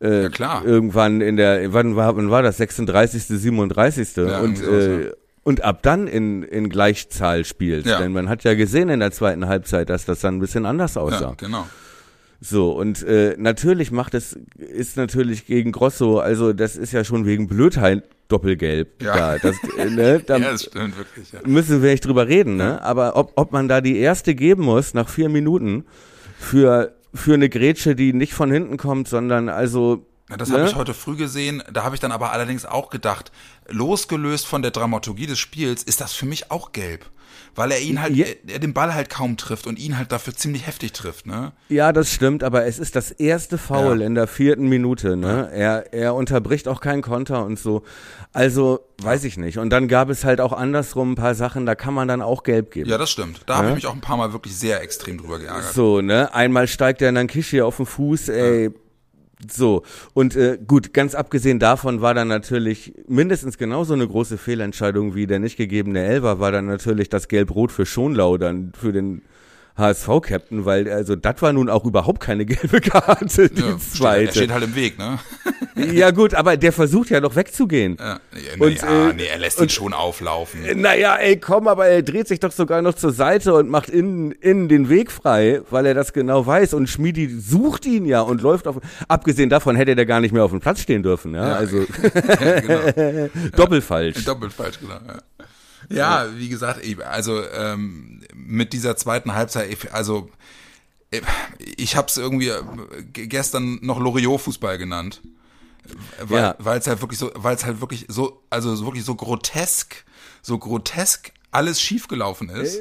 Äh, 0.00 0.22
ja, 0.22 0.28
klar. 0.28 0.64
Irgendwann 0.64 1.20
in 1.20 1.36
der, 1.36 1.72
wann 1.72 1.96
war, 1.96 2.16
wann 2.16 2.30
war 2.30 2.42
das? 2.42 2.56
36., 2.56 3.24
37. 3.24 4.16
Ja, 4.16 4.40
und, 4.40 4.62
äh, 4.62 5.12
und 5.42 5.62
ab 5.62 5.80
dann 5.82 6.06
in, 6.06 6.42
in 6.42 6.68
Gleichzahl 6.70 7.44
spielt. 7.44 7.86
Ja. 7.86 7.98
Denn 7.98 8.12
man 8.12 8.28
hat 8.28 8.44
ja 8.44 8.54
gesehen 8.54 8.88
in 8.88 9.00
der 9.00 9.12
zweiten 9.12 9.46
Halbzeit, 9.46 9.90
dass 9.90 10.06
das 10.06 10.20
dann 10.20 10.36
ein 10.36 10.40
bisschen 10.40 10.66
anders 10.66 10.96
aussah. 10.96 11.20
Ja, 11.20 11.34
genau. 11.36 11.66
So, 12.40 12.72
und 12.72 13.02
äh, 13.02 13.36
natürlich 13.38 13.90
macht 13.90 14.14
es, 14.14 14.38
ist 14.56 14.96
natürlich 14.96 15.46
gegen 15.46 15.72
Grosso, 15.72 16.18
also 16.18 16.52
das 16.52 16.76
ist 16.76 16.92
ja 16.92 17.04
schon 17.04 17.26
wegen 17.26 17.46
Blödheit 17.46 18.04
doppelgelb 18.28 19.02
ja. 19.02 19.14
da. 19.14 19.38
Das, 19.38 19.56
ne, 19.90 20.20
da 20.26 20.36
ja, 20.36 20.52
das 20.52 20.64
stimmt 20.64 20.96
wirklich. 20.96 21.32
Ja. 21.32 21.40
Müssen 21.46 21.82
wir 21.82 21.90
nicht 21.90 22.04
drüber 22.04 22.26
reden, 22.28 22.56
ne? 22.56 22.82
Aber 22.82 23.16
ob, 23.16 23.32
ob 23.36 23.52
man 23.52 23.68
da 23.68 23.80
die 23.80 23.98
erste 23.98 24.34
geben 24.34 24.64
muss 24.64 24.94
nach 24.94 25.08
vier 25.08 25.28
Minuten 25.28 25.84
für, 26.38 26.94
für 27.12 27.34
eine 27.34 27.48
Grätsche, 27.48 27.94
die 27.94 28.12
nicht 28.12 28.34
von 28.34 28.50
hinten 28.50 28.76
kommt, 28.76 29.08
sondern 29.08 29.48
also 29.48 30.06
ja, 30.30 30.36
das 30.36 30.48
ne? 30.48 30.58
habe 30.58 30.68
ich 30.68 30.74
heute 30.74 30.94
früh 30.94 31.16
gesehen. 31.16 31.62
Da 31.72 31.84
habe 31.84 31.94
ich 31.94 32.00
dann 32.00 32.12
aber 32.12 32.32
allerdings 32.32 32.64
auch 32.64 32.90
gedacht, 32.90 33.30
losgelöst 33.68 34.46
von 34.46 34.62
der 34.62 34.70
Dramaturgie 34.70 35.26
des 35.26 35.38
Spiels, 35.38 35.82
ist 35.82 36.00
das 36.00 36.12
für 36.12 36.26
mich 36.26 36.50
auch 36.50 36.72
gelb 36.72 37.10
weil 37.54 37.70
er 37.70 37.80
ihn 37.80 38.00
halt, 38.00 38.14
ja. 38.14 38.26
er, 38.46 38.58
den 38.58 38.74
Ball 38.74 38.94
halt 38.94 39.10
kaum 39.10 39.36
trifft 39.36 39.66
und 39.66 39.78
ihn 39.78 39.96
halt 39.96 40.12
dafür 40.12 40.34
ziemlich 40.34 40.66
heftig 40.66 40.92
trifft, 40.92 41.26
ne? 41.26 41.52
Ja, 41.68 41.92
das 41.92 42.12
stimmt, 42.12 42.42
aber 42.42 42.66
es 42.66 42.78
ist 42.78 42.96
das 42.96 43.10
erste 43.10 43.58
Foul 43.58 44.00
ja. 44.00 44.06
in 44.06 44.14
der 44.14 44.26
vierten 44.26 44.68
Minute, 44.68 45.16
ne? 45.16 45.50
Ja. 45.52 45.56
Er, 45.56 45.94
er 45.94 46.14
unterbricht 46.14 46.68
auch 46.68 46.80
keinen 46.80 47.02
Konter 47.02 47.44
und 47.44 47.58
so. 47.58 47.82
Also, 48.32 48.80
weiß 49.02 49.24
ich 49.24 49.36
nicht. 49.36 49.58
Und 49.58 49.70
dann 49.70 49.88
gab 49.88 50.10
es 50.10 50.24
halt 50.24 50.40
auch 50.40 50.52
andersrum 50.52 51.12
ein 51.12 51.14
paar 51.14 51.34
Sachen, 51.34 51.66
da 51.66 51.74
kann 51.74 51.94
man 51.94 52.08
dann 52.08 52.22
auch 52.22 52.42
gelb 52.42 52.70
geben. 52.70 52.90
Ja, 52.90 52.98
das 52.98 53.10
stimmt. 53.10 53.42
Da 53.46 53.56
habe 53.56 53.68
ich 53.68 53.74
mich 53.74 53.86
auch 53.86 53.94
ein 53.94 54.00
paar 54.00 54.16
Mal 54.16 54.32
wirklich 54.32 54.56
sehr 54.56 54.82
extrem 54.82 55.18
drüber 55.18 55.38
geärgert. 55.38 55.72
So, 55.72 56.00
ne? 56.00 56.34
Einmal 56.34 56.66
steigt 56.66 57.00
der 57.00 57.12
Nankishi 57.12 57.60
auf 57.60 57.76
den 57.76 57.86
Fuß, 57.86 58.28
ey 58.28 58.70
so, 59.52 59.82
und 60.12 60.36
äh, 60.36 60.58
gut, 60.66 60.92
ganz 60.92 61.14
abgesehen 61.14 61.58
davon 61.58 62.00
war 62.00 62.14
dann 62.14 62.28
natürlich 62.28 62.94
mindestens 63.08 63.58
genauso 63.58 63.94
eine 63.94 64.06
große 64.06 64.38
Fehlentscheidung 64.38 65.14
wie 65.14 65.26
der 65.26 65.38
nicht 65.38 65.56
gegebene 65.56 66.04
Elfer, 66.04 66.40
war 66.40 66.52
dann 66.52 66.66
natürlich 66.66 67.08
das 67.08 67.28
Gelb-Rot 67.28 67.72
für 67.72 67.86
Schonlau 67.86 68.38
dann 68.38 68.72
für 68.78 68.92
den 68.92 69.22
HSV-Captain, 69.76 70.64
weil 70.64 70.88
also 70.90 71.16
das 71.16 71.42
war 71.42 71.52
nun 71.52 71.68
auch 71.68 71.84
überhaupt 71.84 72.20
keine 72.20 72.46
gelbe 72.46 72.80
Karte, 72.80 73.50
die 73.50 73.60
ja, 73.60 73.78
zweite. 73.78 74.26
Er 74.26 74.32
steht 74.32 74.52
halt 74.52 74.64
im 74.64 74.74
Weg, 74.74 74.98
ne? 74.98 75.18
ja 75.92 76.10
gut, 76.12 76.34
aber 76.34 76.56
der 76.56 76.72
versucht 76.72 77.10
ja 77.10 77.20
noch 77.20 77.34
wegzugehen. 77.34 77.96
Ja, 77.98 78.20
na, 78.56 78.64
und, 78.64 78.80
ja, 78.80 79.10
äh, 79.10 79.12
nee, 79.14 79.26
er 79.26 79.38
lässt 79.38 79.60
ihn 79.60 79.68
schon 79.68 79.92
auflaufen. 79.92 80.60
Naja, 80.80 81.16
ey, 81.16 81.38
komm, 81.38 81.66
aber 81.66 81.86
er 81.86 82.02
dreht 82.02 82.28
sich 82.28 82.38
doch 82.38 82.52
sogar 82.52 82.82
noch 82.82 82.94
zur 82.94 83.12
Seite 83.12 83.54
und 83.54 83.68
macht 83.68 83.88
innen, 83.88 84.30
innen 84.32 84.68
den 84.68 84.88
Weg 84.88 85.10
frei, 85.10 85.62
weil 85.70 85.86
er 85.86 85.94
das 85.94 86.12
genau 86.12 86.46
weiß 86.46 86.74
und 86.74 86.88
Schmiedi 86.88 87.28
sucht 87.28 87.86
ihn 87.86 88.06
ja 88.06 88.20
und 88.20 88.42
läuft 88.42 88.68
auf, 88.68 88.76
abgesehen 89.08 89.50
davon 89.50 89.74
hätte 89.74 89.96
er 89.96 90.06
gar 90.06 90.20
nicht 90.20 90.32
mehr 90.32 90.44
auf 90.44 90.50
dem 90.52 90.60
Platz 90.60 90.80
stehen 90.80 91.02
dürfen, 91.02 91.34
ja, 91.34 91.48
ja 91.48 91.54
also 91.56 91.84
genau. 92.02 93.28
doppelfalsch. 93.56 94.24
Doppelfalsch, 94.24 94.78
genau, 94.80 95.00
ja. 95.06 95.18
Ja, 95.90 96.26
wie 96.36 96.48
gesagt, 96.48 96.80
also 97.06 97.42
ähm, 97.56 98.20
mit 98.46 98.72
dieser 98.72 98.96
zweiten 98.96 99.34
Halbzeit, 99.34 99.92
also 99.92 100.28
ich 101.76 101.96
habe 101.96 102.08
es 102.08 102.16
irgendwie 102.16 102.48
äh, 102.48 102.62
gestern 103.12 103.78
noch 103.82 104.00
Loriot-Fußball 104.00 104.78
genannt, 104.78 105.22
weil 106.20 106.42
ja. 106.42 106.74
es 106.76 106.86
halt 106.86 107.00
wirklich 107.00 107.18
so, 107.18 107.30
weil 107.34 107.54
es 107.54 107.64
halt 107.64 107.80
wirklich 107.80 108.06
so, 108.08 108.42
also 108.50 108.84
wirklich 108.84 109.04
so 109.04 109.14
grotesk, 109.14 110.04
so 110.42 110.58
grotesk 110.58 111.32
alles 111.50 111.80
schiefgelaufen 111.80 112.48
ist. 112.48 112.80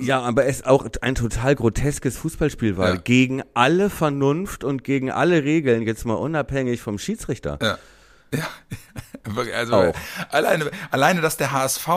Ja, 0.00 0.20
aber 0.20 0.44
es 0.46 0.64
auch 0.64 0.86
ein 1.00 1.14
total 1.14 1.54
groteskes 1.54 2.18
Fußballspiel 2.18 2.76
war. 2.76 2.90
Ja. 2.90 2.96
Gegen 2.96 3.42
alle 3.54 3.88
Vernunft 3.88 4.64
und 4.64 4.84
gegen 4.84 5.10
alle 5.10 5.44
Regeln, 5.44 5.82
jetzt 5.82 6.04
mal 6.04 6.14
unabhängig 6.14 6.82
vom 6.82 6.98
Schiedsrichter. 6.98 7.58
Ja. 7.62 7.78
Ja, 9.36 9.42
also 9.54 9.74
auch. 9.74 9.94
alleine, 10.30 10.70
alleine, 10.90 11.20
dass 11.20 11.36
der 11.36 11.52
HSV, 11.52 11.88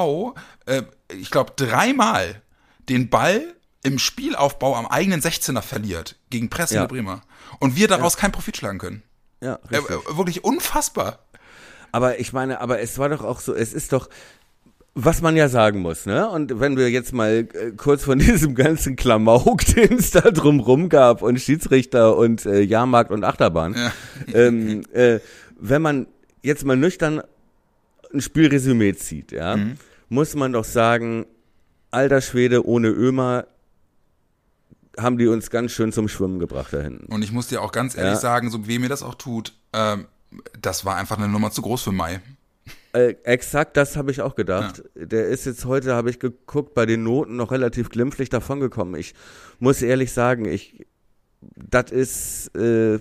äh, 0.66 0.82
ich 1.10 1.32
glaube, 1.32 1.54
dreimal 1.56 2.42
den 2.90 3.10
Ball 3.10 3.56
im 3.84 4.00
Spielaufbau 4.00 4.76
am 4.76 4.86
eigenen 4.86 5.22
16er 5.22 5.62
verliert 5.62 6.18
gegen 6.30 6.50
Presse 6.50 6.76
ja. 6.76 6.86
Bremer 6.86 7.22
und 7.60 7.76
wir 7.76 7.88
daraus 7.88 8.14
ja. 8.14 8.22
keinen 8.22 8.32
Profit 8.32 8.58
schlagen 8.58 8.80
können. 8.80 9.04
Ja, 9.42 9.60
äh, 9.72 9.78
äh, 9.78 10.18
wirklich 10.18 10.44
unfassbar. 10.44 11.20
Aber 11.92 12.20
ich 12.20 12.34
meine, 12.34 12.62
aber 12.62 12.80
es 12.80 12.98
war 12.98 13.10
doch 13.10 13.24
auch 13.24 13.40
so, 13.40 13.54
es 13.54 13.74
ist 13.74 13.94
doch, 13.94 14.10
was 14.96 15.22
man 15.22 15.36
ja 15.36 15.50
sagen 15.50 15.82
muss, 15.82 16.06
ne? 16.06 16.30
Und 16.30 16.60
wenn 16.60 16.78
wir 16.78 16.90
jetzt 16.90 17.14
mal 17.14 17.48
äh, 17.54 17.72
kurz 17.76 18.04
von 18.04 18.20
diesem 18.20 18.56
ganzen 18.56 18.96
Klamauk, 18.96 19.66
den 19.66 20.00
es 20.00 20.12
da 20.12 20.22
drumrum 20.22 20.90
gab 20.90 21.22
und 21.22 21.40
Schiedsrichter 21.40 22.16
und 22.16 22.46
äh, 22.46 22.62
Jahrmarkt 22.62 23.12
und 23.12 23.24
Achterbahn, 23.24 23.76
ja. 23.76 23.92
ähm, 24.34 24.84
äh, 24.94 25.20
wenn 25.60 25.82
man 25.82 26.08
jetzt 26.42 26.64
mal 26.66 26.78
nüchtern 26.78 27.22
ein 28.14 28.22
Spielresümee 28.22 28.94
zieht, 28.94 29.32
ja, 29.32 29.58
mhm. 29.58 29.76
muss 30.10 30.36
man 30.36 30.54
doch 30.54 30.66
sagen, 30.66 31.26
alter 31.94 32.22
Schwede 32.22 32.66
ohne 32.66 32.90
Ömer 32.90 33.46
haben 34.98 35.18
die 35.18 35.28
uns 35.28 35.50
ganz 35.50 35.72
schön 35.72 35.92
zum 35.92 36.08
Schwimmen 36.08 36.40
gebracht 36.40 36.74
da 36.74 36.82
hinten. 36.82 37.12
Und 37.12 37.24
ich 37.24 37.32
muss 37.32 37.48
dir 37.48 37.62
auch 37.62 37.72
ganz 37.72 37.96
ehrlich 37.96 38.14
ja. 38.14 38.20
sagen, 38.20 38.52
so 38.52 38.68
wie 38.68 38.80
mir 38.80 38.90
das 38.90 39.02
auch 39.02 39.16
tut, 39.16 39.54
ähm, 39.74 40.06
das 40.60 40.86
war 40.86 40.96
einfach 40.98 41.18
eine 41.18 41.28
Nummer 41.28 41.52
zu 41.52 41.62
groß 41.62 41.82
für 41.82 41.92
Mai. 41.92 42.22
Äh, 42.94 43.16
exakt, 43.24 43.76
das 43.76 43.98
habe 43.98 44.12
ich 44.12 44.22
auch 44.22 44.36
gedacht. 44.36 44.84
Ja. 44.96 45.06
Der 45.06 45.28
ist 45.28 45.46
jetzt 45.46 45.66
heute, 45.66 45.96
habe 45.96 46.10
ich 46.10 46.20
geguckt, 46.20 46.76
bei 46.76 46.86
den 46.86 47.04
Noten 47.04 47.36
noch 47.36 47.52
relativ 47.52 47.90
glimpflich 47.90 48.30
davongekommen. 48.30 48.96
Ich 49.00 49.16
muss 49.60 49.82
ehrlich 49.82 50.12
sagen, 50.12 50.46
ich, 50.46 50.86
das 51.56 51.92
ist, 51.92 52.56
äh, 52.56 53.00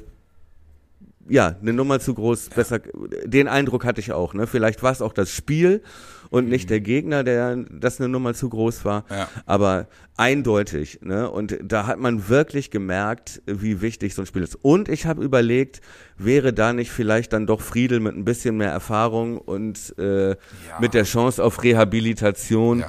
ja, 1.29 1.57
eine 1.61 1.73
Nummer 1.75 2.01
zu 2.01 2.15
groß, 2.15 2.49
ja. 2.49 2.55
besser, 2.57 2.81
den 3.25 3.49
Eindruck 3.49 3.85
hatte 3.85 4.01
ich 4.01 4.13
auch, 4.13 4.33
ne? 4.35 4.47
Vielleicht 4.47 4.83
war 4.83 4.93
es 4.93 5.03
auch 5.03 5.13
das 5.13 5.31
Spiel 5.31 5.83
und 6.33 6.49
nicht 6.49 6.65
mhm. 6.65 6.69
der 6.69 6.81
Gegner, 6.81 7.25
der 7.25 7.57
das 7.71 8.01
eine 8.01 8.09
Nummer 8.09 8.33
zu 8.33 8.49
groß 8.49 8.87
war, 8.87 9.05
ja. 9.11 9.29
aber 9.45 9.87
eindeutig, 10.17 11.01
ne? 11.03 11.31
Und 11.31 11.59
da 11.63 11.87
hat 11.87 11.99
man 11.99 12.29
wirklich 12.29 12.71
gemerkt, 12.71 13.43
wie 13.47 13.83
wichtig 13.83 14.15
so 14.15 14.23
ein 14.23 14.27
Spiel 14.27 14.43
ist. 14.43 14.57
Und 14.57 14.89
ich 14.89 15.05
habe 15.05 15.23
überlegt, 15.23 15.83
wäre 16.17 16.55
da 16.55 16.73
nicht 16.73 16.91
vielleicht 16.91 17.35
dann 17.35 17.47
doch 17.47 17.61
Friedel 17.61 18.01
mit 18.01 18.17
ein 18.17 18.25
bisschen 18.25 18.57
mehr 18.57 18.71
Erfahrung 18.71 19.37
und 19.37 19.95
äh, 19.99 20.31
ja. 20.31 20.37
mit 20.81 20.95
der 20.95 21.05
Chance 21.05 21.45
auf 21.45 21.63
Rehabilitation 21.63 22.85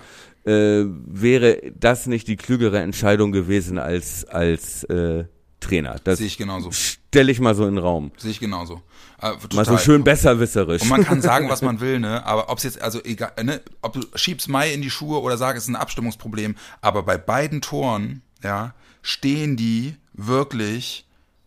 äh, 0.45 0.85
wäre 0.85 1.73
das 1.77 2.07
nicht 2.07 2.29
die 2.29 2.37
klügere 2.37 2.79
Entscheidung 2.79 3.33
gewesen 3.33 3.77
als 3.77 4.23
als 4.25 4.85
äh, 4.85 5.25
Trainer. 5.59 5.97
Das 6.03 6.19
sehe 6.19 6.27
ich 6.27 6.37
genauso. 6.37 6.71
Stelle 6.71 7.31
ich 7.31 7.39
mal 7.41 7.55
so 7.55 7.65
in 7.65 7.75
den 7.75 7.83
Raum. 7.83 8.11
Sehe 8.17 8.31
ich 8.31 8.39
genauso. 8.39 8.81
Äh, 9.23 9.55
mal 9.55 9.63
so 9.63 9.77
schön 9.77 10.03
besserwisserisch. 10.03 10.81
Und 10.81 10.89
man 10.89 11.05
kann 11.05 11.21
sagen, 11.21 11.49
was 11.49 11.61
man 11.61 11.79
will, 11.79 11.99
ne? 11.99 12.25
Aber 12.25 12.49
ob 12.49 12.57
es 12.57 12.65
jetzt, 12.65 12.81
also 12.81 13.01
egal, 13.05 13.31
ne? 13.41 13.61
Ob 13.81 13.93
du 13.93 14.01
schiebst 14.15 14.49
Mai 14.49 14.73
in 14.73 14.81
die 14.81 14.89
Schuhe 14.89 15.21
oder 15.21 15.37
sagst, 15.37 15.59
es 15.59 15.63
ist 15.63 15.69
ein 15.69 15.77
Abstimmungsproblem, 15.77 16.55
aber 16.81 17.03
bei 17.03 17.17
beiden 17.17 17.61
Toren, 17.61 18.21
ja, 18.43 18.73
stehen 19.01 19.55
die 19.55 19.95
wirklich 20.13 21.05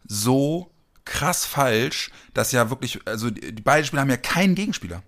so 0.08 0.70
krass 1.04 1.44
falsch, 1.44 2.10
dass 2.32 2.50
ja 2.52 2.70
wirklich, 2.70 3.00
also 3.04 3.28
die, 3.28 3.54
die 3.54 3.62
beiden 3.62 3.84
Spieler 3.84 4.02
haben 4.02 4.10
ja 4.10 4.16
keinen 4.16 4.54
Gegenspieler. 4.54 5.02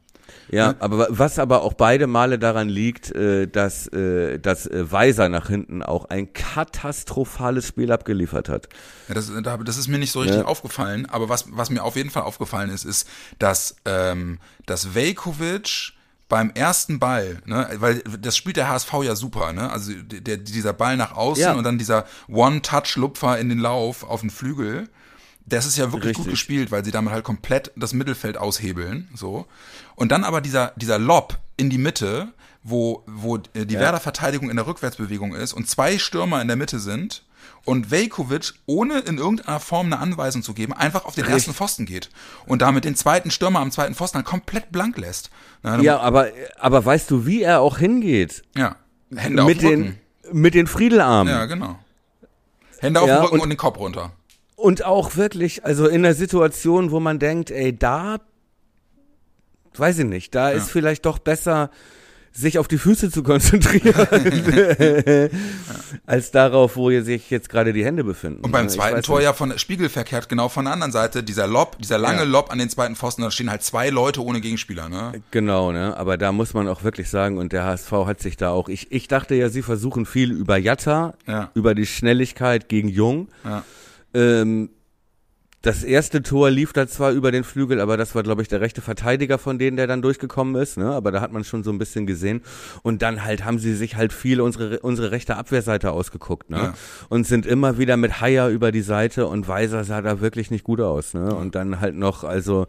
Ja, 0.51 0.75
aber 0.79 1.09
was 1.11 1.39
aber 1.39 1.63
auch 1.63 1.75
beide 1.75 2.07
Male 2.07 2.39
daran 2.39 2.69
liegt, 2.69 3.15
äh, 3.15 3.47
dass, 3.47 3.87
äh, 3.89 4.39
dass 4.39 4.67
äh, 4.67 4.91
Weiser 4.91 5.29
nach 5.29 5.49
hinten 5.49 5.83
auch 5.83 6.07
ein 6.07 6.33
katastrophales 6.33 7.67
Spiel 7.67 7.93
abgeliefert 7.93 8.49
hat. 8.49 8.69
Ja, 9.09 9.15
das, 9.15 9.31
das 9.65 9.77
ist 9.77 9.89
mir 9.89 9.99
nicht 9.99 10.13
so 10.13 10.21
richtig 10.21 10.41
ja. 10.41 10.47
aufgefallen, 10.47 11.07
aber 11.07 11.29
was, 11.29 11.47
was 11.51 11.71
mir 11.71 11.83
auf 11.83 11.97
jeden 11.97 12.11
Fall 12.11 12.23
aufgefallen 12.23 12.71
ist, 12.71 12.85
ist, 12.85 13.09
dass, 13.39 13.77
ähm, 13.85 14.39
dass 14.67 14.95
Velkovic 14.95 15.93
beim 16.29 16.51
ersten 16.51 16.99
Ball, 16.99 17.41
ne, 17.47 17.69
weil 17.77 18.03
das 18.21 18.37
spielt 18.37 18.57
der 18.57 18.69
HSV 18.69 18.93
ja 19.03 19.17
super, 19.17 19.53
ne? 19.53 19.71
Also 19.71 19.93
der, 19.95 20.37
dieser 20.37 20.75
Ball 20.75 20.97
nach 20.97 21.13
außen 21.17 21.43
ja. 21.43 21.53
und 21.55 21.65
dann 21.65 21.79
dieser 21.79 22.05
One-Touch-Lupfer 22.29 23.39
in 23.39 23.49
den 23.49 23.59
Lauf 23.59 24.05
auf 24.05 24.21
den 24.21 24.31
Flügel 24.31 24.89
das 25.49 25.67
ist 25.67 25.79
ja 25.79 25.93
wirklich 25.93 26.11
Richtig. 26.11 26.25
gut 26.25 26.31
gespielt, 26.31 26.71
weil 26.71 26.85
sie 26.85 26.91
damit 26.91 27.13
halt 27.13 27.25
komplett 27.25 27.73
das 27.77 27.93
Mittelfeld 27.93 28.37
aushebeln, 28.37 29.09
so. 29.15 29.47
Und 29.95 30.13
dann 30.13 30.25
aber 30.25 30.41
dieser, 30.41 30.73
dieser 30.77 30.99
Lob 30.99 31.39
in 31.57 31.71
die 31.71 31.79
Mitte, 31.79 32.33
wo, 32.63 33.03
wo 33.07 33.37
äh, 33.37 33.67
die 33.67 33.75
ja. 33.75 33.81
Werder-Verteidigung 33.81 34.51
in 34.51 34.57
der 34.57 34.67
Rückwärtsbewegung 34.67 35.35
ist 35.35 35.53
und 35.53 35.69
zwei 35.69 35.99
Stürmer 35.99 36.41
in 36.43 36.49
der 36.49 36.57
Mitte 36.57 36.79
sind 36.79 37.25
und 37.65 37.91
Velkovic, 37.91 38.55
ohne 38.67 39.01
in 39.01 39.19
irgendeiner 39.19 39.61
Form 39.61 39.87
eine 39.87 39.99
Anweisung 39.99 40.43
zu 40.43 40.55
geben, 40.55 40.73
einfach 40.73 41.05
auf 41.05 41.15
den 41.15 41.25
Richtig. 41.25 41.35
ersten 41.35 41.55
Pfosten 41.55 41.87
geht 41.87 42.11
und 42.47 42.63
damit 42.63 42.85
den 42.85 42.97
zweiten 42.97 43.31
Stürmer 43.31 43.61
am 43.61 43.71
zweiten 43.71 43.95
Pfosten 43.95 44.19
dann 44.19 44.25
komplett 44.25 44.73
blank 44.73 44.99
lässt. 44.99 45.31
Na, 45.63 45.81
ja, 45.81 45.99
aber, 45.99 46.29
aber 46.59 46.85
weißt 46.85 47.11
du, 47.11 47.27
wie 47.27 47.43
er 47.43 47.61
auch 47.61 47.79
hingeht? 47.79 48.43
Ja, 48.57 48.77
Hände 49.15 49.45
mit 49.45 49.57
auf 49.57 49.63
den 49.63 49.83
Rücken. 49.83 50.01
Mit 50.33 50.55
den 50.55 50.67
Friedelarmen. 50.67 51.33
Ja, 51.33 51.47
genau. 51.47 51.79
Hände 52.81 53.01
auf 53.01 53.09
ja, 53.09 53.17
den 53.17 53.23
Rücken 53.23 53.35
und, 53.37 53.41
und 53.41 53.49
den 53.49 53.59
Kopf 53.59 53.79
runter. 53.79 54.13
Und 54.59 54.85
auch 54.85 55.15
wirklich, 55.15 55.65
also 55.65 55.87
in 55.87 56.03
der 56.03 56.15
Situation, 56.15 56.91
wo 56.91 56.99
man 56.99 57.21
denkt, 57.21 57.53
ey, 57.53 57.79
da, 57.79 58.19
weiß 59.77 60.01
ich 60.01 60.05
nicht, 60.05 60.35
da 60.35 60.51
ja. 60.51 60.57
ist 60.57 60.69
vielleicht 60.73 61.07
doch 61.07 61.21
besser, 61.21 61.71
sich 62.33 62.59
auf 62.59 62.67
die 62.67 62.77
Füße 62.77 63.13
zu 63.13 63.23
konzentrieren, 63.23 63.95
als 66.07 66.33
darauf, 66.33 66.75
wo 66.75 66.91
sich 66.91 67.31
jetzt 67.31 67.49
gerade 67.49 67.73
die 67.73 67.85
Hände 67.85 68.03
befinden. 68.03 68.45
Und 68.45 68.51
beim 68.51 68.69
zweiten 68.69 69.01
Tor 69.03 69.19
nicht. 69.19 69.27
ja 69.27 69.33
von 69.33 69.57
spiegelverkehrt, 69.57 70.29
genau 70.29 70.49
von 70.49 70.65
der 70.65 70.75
anderen 70.75 70.91
Seite, 70.91 71.23
dieser 71.23 71.47
Lob, 71.47 71.79
dieser 71.79 71.99
lange 71.99 72.19
ja. 72.19 72.25
Lob 72.25 72.51
an 72.51 72.59
den 72.59 72.69
zweiten 72.69 72.97
Pfosten, 72.97 73.23
da 73.23 73.31
stehen 73.31 73.53
halt 73.53 73.63
zwei 73.63 73.91
Leute 73.91 74.25
ohne 74.25 74.41
Gegenspieler, 74.41 74.89
ne? 74.89 75.23
Genau, 75.31 75.71
ne? 75.71 75.97
Aber 75.97 76.17
da 76.17 76.33
muss 76.33 76.53
man 76.53 76.67
auch 76.67 76.83
wirklich 76.83 77.11
sagen, 77.11 77.39
und 77.39 77.53
der 77.53 77.63
HSV 77.63 77.93
hat 77.93 78.19
sich 78.19 78.37
da 78.37 78.51
auch, 78.51 78.69
ich, 78.69 78.91
ich 78.91 79.07
dachte 79.07 79.37
ja, 79.37 79.51
sie 79.51 79.63
versuchen 79.63 80.05
viel 80.05 80.33
über 80.33 80.57
Jatta, 80.57 81.15
ja. 81.29 81.53
über 81.55 81.77
die 81.77 81.87
Schnelligkeit 81.87 82.69
gegen 82.69 82.89
Jung. 82.89 83.29
Ja 83.45 83.63
ähm, 84.15 84.71
das 85.63 85.83
erste 85.83 86.23
Tor 86.23 86.51
lief 86.51 86.73
da 86.73 86.87
zwar 86.87 87.11
über 87.11 87.33
den 87.33 87.43
Flügel, 87.43 87.81
aber 87.81 87.97
das 87.97 88.15
war, 88.15 88.23
glaube 88.23 88.43
ich, 88.43 88.49
der 88.49 88.61
rechte 88.61 88.81
Verteidiger 88.81 89.39
von 89.39 89.59
denen, 89.59 89.77
der 89.77 89.89
dann 89.89 90.03
durchgekommen 90.03 90.55
ist. 90.61 90.77
Ne? 90.77 90.89
Aber 90.91 91.11
da 91.11 91.21
hat 91.21 91.33
man 91.33 91.43
schon 91.43 91.65
so 91.65 91.71
ein 91.73 91.79
bisschen 91.79 92.07
gesehen. 92.07 92.43
Und 92.83 93.03
dann 93.03 93.25
halt 93.25 93.45
haben 93.45 93.59
sie 93.59 93.75
sich 93.75 93.97
halt 93.97 94.13
viel 94.13 94.41
unsere, 94.41 94.79
unsere 94.81 95.11
rechte 95.11 95.37
Abwehrseite 95.37 95.91
ausgeguckt. 95.91 96.49
Ne? 96.49 96.59
Ja. 96.59 96.75
Und 97.09 97.27
sind 97.27 97.45
immer 97.45 97.77
wieder 97.77 97.97
mit 97.97 98.21
Haier 98.21 98.49
über 98.49 98.71
die 98.71 98.83
Seite 98.83 99.27
und 99.27 99.49
Weiser 99.49 99.83
sah 99.83 100.01
da 100.01 100.21
wirklich 100.21 100.53
nicht 100.53 100.63
gut 100.63 100.81
aus. 100.81 101.13
Ne? 101.15 101.35
Und 101.35 101.57
dann 101.57 101.81
halt 101.81 101.97
noch, 101.97 102.23
also 102.23 102.67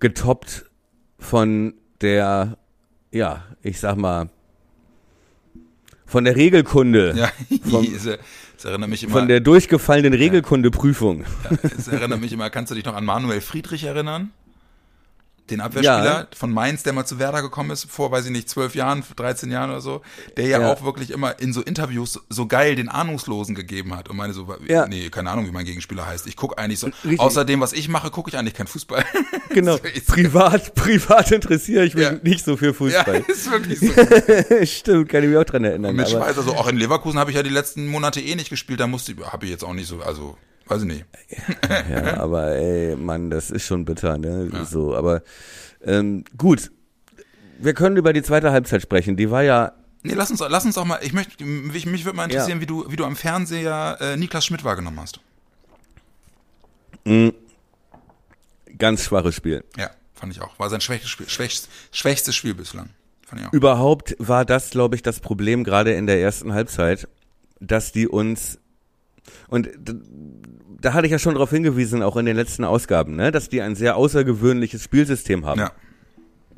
getoppt 0.00 0.70
von 1.18 1.74
der, 2.00 2.56
ja, 3.10 3.44
ich 3.62 3.78
sag 3.78 3.96
mal, 3.96 4.30
von 6.12 6.24
der 6.24 6.36
Regelkunde. 6.36 7.14
Ja, 7.16 7.32
vom, 7.70 7.86
Das 8.56 8.64
erinnert 8.66 8.90
mich 8.90 9.02
immer. 9.02 9.12
Von 9.12 9.28
der 9.28 9.40
durchgefallenen 9.40 10.12
Regelkundeprüfung. 10.12 11.24
Ja, 11.50 11.56
das 11.62 11.88
erinnert 11.88 12.20
mich 12.20 12.32
immer, 12.32 12.48
kannst 12.48 12.70
du 12.70 12.76
dich 12.76 12.84
noch 12.84 12.94
an 12.94 13.04
Manuel 13.04 13.40
Friedrich 13.40 13.82
erinnern? 13.82 14.30
Den 15.50 15.60
Abwehrspieler 15.60 16.04
ja. 16.04 16.26
von 16.34 16.52
Mainz, 16.52 16.82
der 16.82 16.92
mal 16.92 17.04
zu 17.04 17.18
Werder 17.18 17.42
gekommen 17.42 17.70
ist, 17.70 17.90
vor, 17.90 18.10
weiß 18.10 18.26
ich 18.26 18.30
nicht, 18.30 18.48
zwölf 18.48 18.74
Jahren, 18.74 19.02
13 19.16 19.50
Jahren 19.50 19.70
oder 19.70 19.80
so, 19.80 20.02
der 20.36 20.46
ja, 20.46 20.60
ja, 20.60 20.72
auch 20.72 20.84
wirklich 20.84 21.10
immer 21.10 21.38
in 21.40 21.52
so 21.52 21.62
Interviews 21.62 22.20
so 22.28 22.46
geil 22.46 22.76
den 22.76 22.88
Ahnungslosen 22.88 23.54
gegeben 23.54 23.94
hat 23.96 24.08
und 24.08 24.16
meine 24.16 24.32
so, 24.32 24.54
ja. 24.66 24.86
nee, 24.86 25.10
keine 25.10 25.30
Ahnung, 25.30 25.46
wie 25.46 25.50
mein 25.50 25.64
Gegenspieler 25.64 26.06
heißt. 26.06 26.26
Ich 26.26 26.36
gucke 26.36 26.58
eigentlich 26.58 26.78
so, 26.78 26.86
Richtig. 26.86 27.20
außerdem, 27.20 27.60
was 27.60 27.72
ich 27.72 27.88
mache, 27.88 28.10
gucke 28.10 28.30
ich 28.30 28.36
eigentlich 28.36 28.54
kein 28.54 28.66
Fußball. 28.66 29.04
Genau, 29.52 29.76
privat, 30.06 30.74
privat 30.74 31.30
interessiere 31.30 31.84
ich 31.84 31.94
mich 31.94 32.22
nicht 32.22 32.42
so 32.42 32.56
für 32.56 32.72
Fußball. 32.72 33.16
Ja, 33.16 33.26
ist 33.28 33.50
wirklich 33.50 33.80
so. 33.80 34.64
Stimmt, 34.64 35.10
kann 35.10 35.22
ich 35.22 35.28
mich 35.28 35.36
auch 35.36 35.44
dran 35.44 35.64
erinnern. 35.64 35.90
Und 35.90 35.96
mit 35.96 36.08
Schweizer 36.08 36.42
so, 36.42 36.54
auch 36.54 36.68
in 36.68 36.78
Leverkusen 36.78 37.18
habe 37.18 37.30
ich 37.30 37.36
ja 37.36 37.42
die 37.42 37.50
letzten 37.50 37.86
Monate 37.86 38.20
eh 38.20 38.34
nicht 38.34 38.48
gespielt, 38.48 38.80
da 38.80 38.86
musste 38.86 39.12
ich, 39.12 39.18
habe 39.20 39.44
ich 39.44 39.50
jetzt 39.50 39.62
auch 39.62 39.74
nicht 39.74 39.88
so, 39.88 40.00
also 40.00 40.38
Weiß 40.72 40.82
ich 40.82 40.88
nicht. 40.88 41.04
ja, 41.90 42.16
aber 42.18 42.52
ey, 42.52 42.96
Mann, 42.96 43.28
das 43.28 43.50
ist 43.50 43.66
schon 43.66 43.84
bitter, 43.84 44.16
ne? 44.16 44.48
Ja. 44.50 44.64
So, 44.64 44.96
aber 44.96 45.22
ähm, 45.84 46.24
gut. 46.38 46.70
Wir 47.58 47.74
können 47.74 47.98
über 47.98 48.14
die 48.14 48.22
zweite 48.22 48.52
Halbzeit 48.52 48.80
sprechen. 48.80 49.16
Die 49.16 49.30
war 49.30 49.42
ja. 49.42 49.72
Nee, 50.02 50.14
lass 50.14 50.30
uns, 50.30 50.40
lass 50.40 50.64
uns 50.64 50.78
auch 50.78 50.86
mal. 50.86 50.98
Ich 51.02 51.12
möchte, 51.12 51.44
mich, 51.44 51.84
mich 51.84 52.06
würde 52.06 52.16
mal 52.16 52.24
interessieren, 52.24 52.58
ja. 52.58 52.62
wie 52.62 52.66
du, 52.66 52.90
wie 52.90 52.96
du 52.96 53.04
am 53.04 53.16
Fernseher 53.16 53.98
äh, 54.00 54.16
Niklas 54.16 54.46
Schmidt 54.46 54.64
wahrgenommen 54.64 54.98
hast. 54.98 55.20
Mhm. 57.04 57.34
Ganz 58.78 59.04
schwaches 59.04 59.34
Spiel. 59.34 59.64
Ja, 59.76 59.90
fand 60.14 60.32
ich 60.32 60.40
auch. 60.40 60.58
War 60.58 60.70
sein 60.70 60.80
schwächstes 60.80 61.10
Spiel, 61.10 61.28
schwächstes, 61.28 61.68
schwächstes 61.90 62.34
Spiel 62.34 62.54
bislang. 62.54 62.88
Fand 63.26 63.42
ich 63.42 63.46
auch. 63.46 63.52
Überhaupt 63.52 64.16
war 64.18 64.46
das, 64.46 64.70
glaube 64.70 64.96
ich, 64.96 65.02
das 65.02 65.20
Problem 65.20 65.64
gerade 65.64 65.92
in 65.92 66.06
der 66.06 66.18
ersten 66.18 66.54
Halbzeit, 66.54 67.06
dass 67.60 67.92
die 67.92 68.08
uns 68.08 68.58
und 69.48 69.68
da 70.84 70.92
hatte 70.92 71.06
ich 71.06 71.12
ja 71.12 71.18
schon 71.18 71.34
darauf 71.34 71.50
hingewiesen, 71.50 72.02
auch 72.02 72.16
in 72.16 72.26
den 72.26 72.36
letzten 72.36 72.64
Ausgaben, 72.64 73.16
ne, 73.16 73.30
dass 73.32 73.48
die 73.48 73.62
ein 73.62 73.74
sehr 73.74 73.96
außergewöhnliches 73.96 74.82
Spielsystem 74.82 75.46
haben. 75.46 75.60
Ja. 75.60 75.72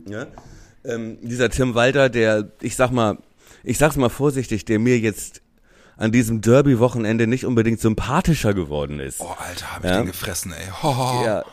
ja? 0.06 0.26
Ähm, 0.84 1.18
dieser 1.22 1.50
Tim 1.50 1.74
Walter, 1.74 2.08
der, 2.08 2.50
ich 2.60 2.76
sag 2.76 2.90
mal, 2.90 3.18
ich 3.62 3.78
sag's 3.78 3.96
mal 3.96 4.10
vorsichtig, 4.10 4.64
der 4.64 4.78
mir 4.78 4.98
jetzt 4.98 5.42
an 5.96 6.10
diesem 6.10 6.40
Derby-Wochenende 6.40 7.26
nicht 7.26 7.46
unbedingt 7.46 7.80
sympathischer 7.80 8.52
geworden 8.52 8.98
ist. 8.98 9.20
Oh, 9.20 9.36
Alter, 9.38 9.74
hab 9.74 9.84
ich 9.84 9.90
ja? 9.90 9.98
den 9.98 10.06
gefressen, 10.06 10.52
ey. 10.52 10.66
Oh. 10.82 11.22
Ja. 11.24 11.44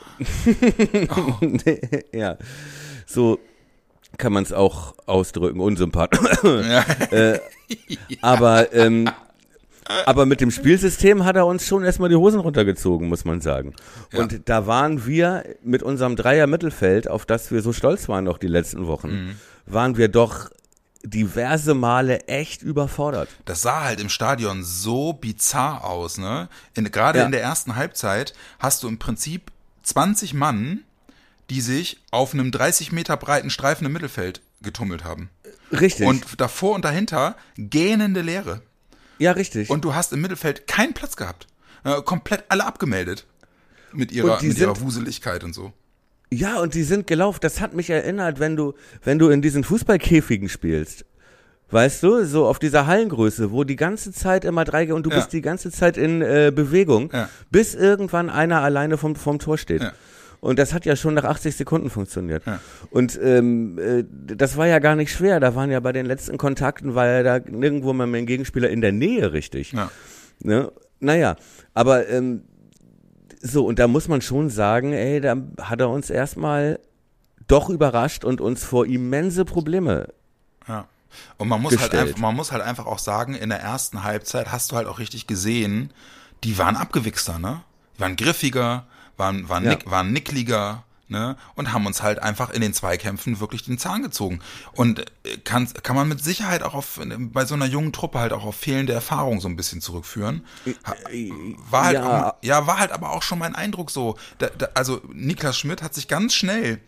oh. 1.16 1.38
ja. 2.18 2.38
So 3.06 3.40
kann 4.18 4.34
man 4.34 4.44
es 4.44 4.52
auch 4.52 4.96
ausdrücken, 5.06 5.60
unsympathisch. 5.60 6.44
Ja. 6.44 6.86
äh, 7.12 7.40
aber 8.22 8.74
ähm, 8.74 9.10
aber 10.06 10.26
mit 10.26 10.42
dem 10.42 10.52
Spielsystem 10.52 11.24
hat 11.26 11.36
er 11.36 11.46
uns 11.46 11.66
schon 11.68 11.84
erstmal 11.84 12.10
die 12.10 12.16
Hosen 12.16 12.40
runtergezogen, 12.40 13.08
muss 13.08 13.26
man 13.26 13.42
sagen. 13.42 13.74
Und 14.14 14.32
ja. 14.32 14.40
da 14.46 14.68
waren 14.68 15.06
wir 15.06 15.44
mit 15.64 15.84
unserem 15.84 16.16
Dreier-Mittelfeld, 16.16 17.08
auf 17.08 17.26
das 17.26 17.52
wir 17.52 17.62
so 17.62 17.74
stolz 17.74 18.10
waren 18.10 18.26
noch 18.26 18.38
die 18.38 18.48
letzten 18.48 18.88
Wochen, 18.88 19.10
mhm. 19.10 19.36
waren 19.66 19.98
wir 19.98 20.08
doch 20.08 20.50
diverse 21.04 21.74
Male 21.74 22.28
echt 22.28 22.62
überfordert. 22.62 23.30
Das 23.46 23.62
sah 23.62 23.84
halt 23.84 24.00
im 24.00 24.10
Stadion 24.10 24.64
so 24.64 25.14
bizarr 25.14 25.84
aus, 25.84 26.18
ne? 26.18 26.48
In, 26.76 26.92
Gerade 26.92 27.20
ja. 27.20 27.26
in 27.26 27.32
der 27.32 27.42
ersten 27.42 27.76
Halbzeit 27.76 28.34
hast 28.60 28.84
du 28.84 28.88
im 28.88 29.00
Prinzip 29.00 29.52
20 29.84 30.34
Mann, 30.34 30.82
die 31.50 31.62
sich 31.62 31.98
auf 32.12 32.34
einem 32.34 32.52
30 32.52 32.92
Meter 32.92 33.18
breiten 33.18 33.50
Streifen 33.50 33.86
im 33.86 33.94
Mittelfeld 33.94 34.42
getummelt 34.62 35.04
haben. 35.04 35.30
Richtig. 35.72 36.06
Und 36.06 36.40
davor 36.40 36.76
und 36.76 36.86
dahinter 36.86 37.36
gähnende 37.58 38.22
Leere. 38.22 38.62
Ja, 39.22 39.34
richtig. 39.34 39.70
Und 39.70 39.86
du 39.86 39.94
hast 39.94 40.14
im 40.14 40.22
Mittelfeld 40.22 40.68
keinen 40.68 40.94
Platz 40.94 41.16
gehabt. 41.16 41.48
Äh, 41.84 42.02
komplett 42.02 42.44
alle 42.50 42.66
abgemeldet. 42.66 43.26
Mit 43.94 44.12
ihrer, 44.12 44.42
mit 44.42 44.58
ihrer 44.58 44.80
Wuseligkeit 44.82 45.44
und 45.44 45.54
so. 45.54 45.74
Ja, 46.32 46.60
und 46.60 46.74
die 46.74 46.84
sind 46.84 47.08
gelaufen. 47.08 47.40
Das 47.42 47.60
hat 47.60 47.74
mich 47.74 47.90
erinnert, 47.90 48.40
wenn 48.40 48.56
du, 48.56 48.74
wenn 49.04 49.20
du 49.20 49.30
in 49.30 49.42
diesen 49.42 49.64
Fußballkäfigen 49.64 50.50
spielst. 50.50 51.06
Weißt 51.70 52.04
du, 52.04 52.26
so 52.26 52.48
auf 52.48 52.58
dieser 52.60 52.88
Hallengröße, 52.88 53.52
wo 53.52 53.64
die 53.64 53.76
ganze 53.76 54.12
Zeit 54.12 54.44
immer 54.44 54.66
drei 54.66 54.94
und 54.94 55.06
du 55.06 55.10
ja. 55.10 55.18
bist 55.18 55.34
die 55.34 55.42
ganze 55.42 55.72
Zeit 55.72 55.98
in 55.98 56.22
äh, 56.22 56.52
Bewegung, 56.54 57.12
ja. 57.14 57.30
bis 57.50 57.76
irgendwann 57.76 58.30
einer 58.30 58.62
alleine 58.62 58.98
vom, 58.98 59.16
vom 59.16 59.40
Tor 59.40 59.58
steht. 59.58 59.82
Ja. 59.84 59.94
Und 60.42 60.58
das 60.58 60.74
hat 60.74 60.86
ja 60.86 60.96
schon 60.96 61.14
nach 61.14 61.24
80 61.24 61.56
Sekunden 61.56 61.92
funktioniert. 61.92 62.46
Ja. 62.48 62.60
Und 62.90 63.18
ähm, 63.22 63.78
äh, 63.78 64.04
das 64.10 64.58
war 64.58 64.66
ja 64.66 64.80
gar 64.80 64.96
nicht 64.96 65.14
schwer. 65.14 65.40
Da 65.40 65.54
waren 65.54 65.70
ja 65.70 65.80
bei 65.80 65.92
den 65.92 66.08
letzten 66.08 66.38
Kontakten, 66.40 66.96
war 66.96 67.06
ja 67.06 67.24
da 67.24 67.40
nirgendwo 67.48 67.94
mal 67.94 68.08
mein 68.08 68.26
Gegenspieler 68.26 68.70
in 68.70 68.82
der 68.82 68.92
Nähe 68.92 69.34
richtig. 69.34 69.72
Ja. 69.72 69.92
Ne? 70.40 70.72
Naja, 71.00 71.36
aber 71.76 72.10
ähm, 72.10 72.42
so, 73.40 73.66
und 73.66 73.78
da 73.78 73.88
muss 73.88 74.08
man 74.08 74.22
schon 74.22 74.50
sagen, 74.50 74.94
ey, 74.94 75.22
da 75.22 75.36
hat 75.62 75.80
er 75.80 75.90
uns 75.90 76.10
erstmal 76.10 76.80
doch 77.48 77.70
überrascht 77.70 78.26
und 78.26 78.42
uns 78.42 78.64
vor 78.64 78.88
immense 78.88 79.46
Probleme. 79.46 80.08
Ja. 80.68 80.88
Und 81.38 81.50
man 81.50 81.62
muss 81.62 81.78
halt 81.78 81.94
einfach, 81.94 82.18
man 82.18 82.36
muss 82.36 82.52
halt 82.52 82.64
einfach 82.64 82.88
auch 82.88 83.00
sagen, 83.00 83.36
in 83.36 83.50
der 83.50 83.60
ersten 83.60 84.04
Halbzeit 84.04 84.52
hast 84.52 84.72
du 84.72 84.76
halt 84.76 84.88
auch 84.88 84.98
richtig 84.98 85.28
gesehen, 85.28 85.92
die 86.44 86.58
waren 86.58 86.76
abgewichster, 86.76 87.38
ne? 87.38 87.62
Die 87.98 88.02
waren 88.02 88.16
griffiger, 88.16 88.86
waren, 89.22 89.50
waren, 89.50 89.64
ja. 89.64 89.70
nick, 89.70 89.90
waren 89.90 90.12
nickliger, 90.12 90.84
ne? 91.08 91.38
Und 91.54 91.72
haben 91.72 91.86
uns 91.86 92.02
halt 92.02 92.20
einfach 92.20 92.50
in 92.50 92.62
den 92.62 92.74
Zweikämpfen 92.74 93.40
wirklich 93.40 93.64
den 93.64 93.78
Zahn 93.78 94.02
gezogen. 94.02 94.40
Und 94.74 95.00
äh, 95.00 95.38
kann, 95.44 95.72
kann 95.84 95.96
man 95.96 96.08
mit 96.08 96.24
Sicherheit 96.24 96.64
auch 96.64 96.74
auf, 96.74 97.00
bei 97.18 97.46
so 97.46 97.54
einer 97.54 97.68
jungen 97.68 97.94
Truppe 97.94 98.20
halt 98.20 98.34
auch 98.34 98.44
auf 98.44 98.56
fehlende 98.56 98.94
Erfahrung 98.94 99.40
so 99.40 99.48
ein 99.48 99.56
bisschen 99.56 99.80
zurückführen. 99.80 100.44
War 101.70 101.86
halt, 101.86 101.94
ja, 101.94 102.30
auch, 102.30 102.34
ja 102.42 102.66
war 102.66 102.80
halt 102.80 102.92
aber 102.92 103.12
auch 103.12 103.22
schon 103.22 103.38
mein 103.38 103.54
Eindruck 103.54 103.92
so. 103.92 104.18
Da, 104.40 104.48
da, 104.58 104.70
also 104.74 105.02
Niklas 105.14 105.60
Schmidt 105.60 105.84
hat 105.84 105.94
sich 105.94 106.08
ganz 106.08 106.34
schnell 106.34 106.80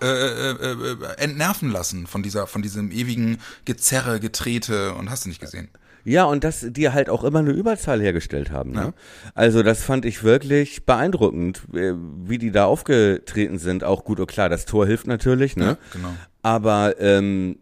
äh, 0.00 0.06
äh, 0.06 0.52
äh, 0.52 1.16
entnerven 1.16 1.70
lassen 1.70 2.06
von 2.06 2.22
dieser, 2.22 2.46
von 2.46 2.62
diesem 2.62 2.92
ewigen 2.92 3.38
Gezerre, 3.64 4.20
Getrete 4.20 4.94
und 4.94 5.10
hast 5.10 5.24
du 5.24 5.28
nicht 5.28 5.40
gesehen. 5.40 5.68
Ja, 6.04 6.24
und 6.24 6.44
dass 6.44 6.66
die 6.68 6.90
halt 6.90 7.08
auch 7.10 7.24
immer 7.24 7.40
eine 7.40 7.52
Überzahl 7.52 8.00
hergestellt 8.00 8.50
haben. 8.50 8.72
Ne? 8.72 8.80
Ja. 8.80 8.92
Also 9.34 9.62
das 9.62 9.82
fand 9.82 10.04
ich 10.04 10.24
wirklich 10.24 10.84
beeindruckend, 10.84 11.62
äh, 11.74 11.92
wie 11.94 12.38
die 12.38 12.50
da 12.50 12.64
aufgetreten 12.64 13.58
sind. 13.58 13.84
Auch 13.84 14.04
gut, 14.04 14.20
und 14.20 14.26
klar, 14.26 14.48
das 14.48 14.64
Tor 14.64 14.86
hilft 14.86 15.06
natürlich, 15.06 15.56
ne? 15.56 15.64
Ja, 15.64 15.76
genau. 15.92 16.14
Aber 16.42 16.98
ähm, 17.00 17.58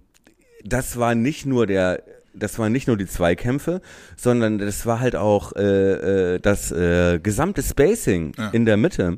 das 0.64 0.98
war 0.98 1.14
nicht 1.14 1.46
nur 1.46 1.66
der 1.66 2.03
das 2.35 2.59
waren 2.59 2.72
nicht 2.72 2.87
nur 2.87 2.96
die 2.96 3.07
Zweikämpfe, 3.07 3.81
sondern 4.16 4.59
das 4.59 4.87
war 4.87 5.01
halt 5.01 5.16
auch 5.16 5.57
äh, 5.57 6.35
äh, 6.35 6.38
das 6.38 6.70
äh, 6.70 7.18
gesamte 7.20 7.62
Spacing 7.62 8.33
ja. 8.38 8.51
in 8.51 8.64
der 8.64 8.77
Mitte. 8.77 9.16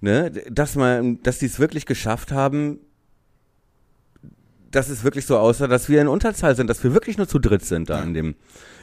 Ne? 0.00 0.30
Dass 0.50 0.76
man, 0.76 1.22
dass 1.22 1.38
die 1.38 1.46
es 1.46 1.58
wirklich 1.58 1.86
geschafft 1.86 2.30
haben, 2.30 2.78
dass 4.70 4.88
es 4.88 5.04
wirklich 5.04 5.26
so 5.26 5.38
aussah, 5.38 5.66
dass 5.66 5.88
wir 5.88 6.00
in 6.00 6.08
Unterzahl 6.08 6.56
sind, 6.56 6.68
dass 6.68 6.82
wir 6.82 6.92
wirklich 6.92 7.16
nur 7.18 7.28
zu 7.28 7.38
dritt 7.38 7.64
sind 7.64 7.90
da 7.90 8.02
in 8.02 8.14
dem 8.14 8.34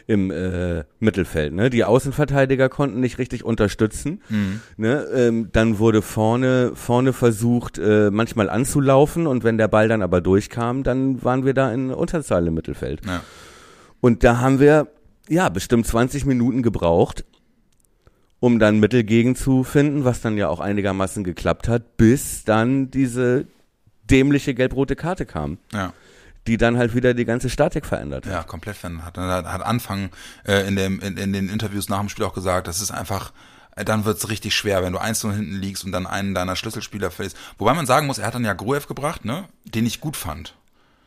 im 0.06 0.32
äh, 0.32 0.84
Mittelfeld. 1.00 1.54
Ne? 1.54 1.70
Die 1.70 1.84
Außenverteidiger 1.84 2.70
konnten 2.70 3.00
nicht 3.00 3.18
richtig 3.20 3.44
unterstützen. 3.44 4.22
Mhm. 4.30 4.62
Ne? 4.78 5.06
Ähm, 5.14 5.50
dann 5.52 5.80
wurde 5.80 6.02
vorne 6.02 6.72
vorne 6.76 7.14
versucht, 7.14 7.78
äh, 7.78 8.12
manchmal 8.12 8.50
anzulaufen 8.50 9.28
und 9.28 9.44
wenn 9.44 9.58
der 9.58 9.68
Ball 9.68 9.88
dann 9.88 10.02
aber 10.02 10.22
durchkam, 10.22 10.84
dann 10.84 11.24
waren 11.24 11.46
wir 11.46 11.54
da 11.54 11.72
in 11.72 11.92
Unterzahl 11.92 12.46
im 12.48 12.54
Mittelfeld. 12.54 13.06
Ja. 13.06 13.22
Und 14.02 14.24
da 14.24 14.40
haben 14.40 14.60
wir 14.60 14.88
ja 15.30 15.48
bestimmt 15.50 15.88
20 15.88 16.26
Minuten 16.26 16.62
gebraucht, 16.62 17.24
um 18.40 18.60
dann 18.60 18.80
Mittel 18.80 19.06
gegen 19.06 19.36
zu 19.36 19.64
finden, 19.64 20.04
was 20.04 20.20
dann 20.20 20.38
ja 20.38 20.50
auch 20.50 20.60
einigermaßen 20.60 21.24
geklappt 21.24 21.70
hat, 21.70 21.96
bis 21.96 22.44
dann 22.44 22.92
diese 22.92 23.46
dämliche 24.10 24.54
gelb-rote 24.54 24.96
Karte 24.96 25.26
kam. 25.26 25.58
Ja 25.74 25.94
die 26.48 26.58
dann 26.58 26.78
halt 26.78 26.96
wieder 26.96 27.14
die 27.14 27.26
ganze 27.26 27.50
Statik 27.50 27.86
verändert. 27.86 28.26
Ja, 28.26 28.44
komplett 28.44 28.76
verändert 28.76 29.06
hat. 29.06 29.18
Hat, 29.18 29.46
hat 29.46 29.62
Anfang 29.66 30.10
äh, 30.46 30.68
in, 30.68 30.76
dem, 30.76 31.00
in, 31.00 31.18
in 31.18 31.34
den 31.34 31.50
Interviews 31.50 31.90
nach 31.90 32.00
dem 32.00 32.10
Spiel 32.10 32.26
auch 32.26 32.34
gesagt, 32.34 32.68
das 32.68 32.82
ist 32.82 32.92
einfach, 32.92 33.32
äh, 33.76 33.86
dann 33.86 34.06
wird's 34.06 34.30
richtig 34.30 34.54
schwer, 34.54 34.84
wenn 34.84 34.94
du 34.94 35.00
eins 35.00 35.24
und 35.24 35.34
hinten 35.34 35.56
liegst 35.56 35.86
und 35.86 35.92
dann 35.92 36.06
einen 36.06 36.34
deiner 36.34 36.56
Schlüsselspieler 36.56 37.12
verlierst. 37.12 37.38
Wobei 37.58 37.74
man 37.74 37.86
sagen 37.86 38.08
muss, 38.08 38.18
er 38.18 38.28
hat 38.28 38.36
dann 38.36 38.44
ja 38.44 38.54
Gruev 38.54 38.88
gebracht, 38.88 39.26
ne, 39.26 39.46
den 39.64 39.86
ich 39.86 40.02
gut 40.02 40.18
fand. 40.18 40.56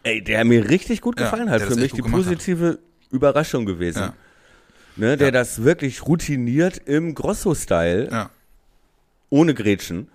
Ey, 0.05 0.23
der 0.23 0.45
mir 0.45 0.69
richtig 0.69 1.01
gut 1.01 1.17
gefallen 1.17 1.49
ja, 1.49 1.55
hat. 1.55 1.63
Für 1.63 1.77
mich 1.77 1.93
die 1.93 2.03
positive 2.03 2.69
hat. 2.69 2.79
Überraschung 3.11 3.67
gewesen. 3.67 3.99
Ja. 3.99 4.13
Ne, 4.97 5.17
der 5.19 5.29
ja. 5.29 5.33
das 5.33 5.65
wirklich 5.65 6.07
routiniert 6.07 6.79
im 6.87 7.15
Grosso-Style. 7.15 8.09
Ja. 8.11 8.31
Ohne 9.29 9.53
Grätschen. 9.53 10.09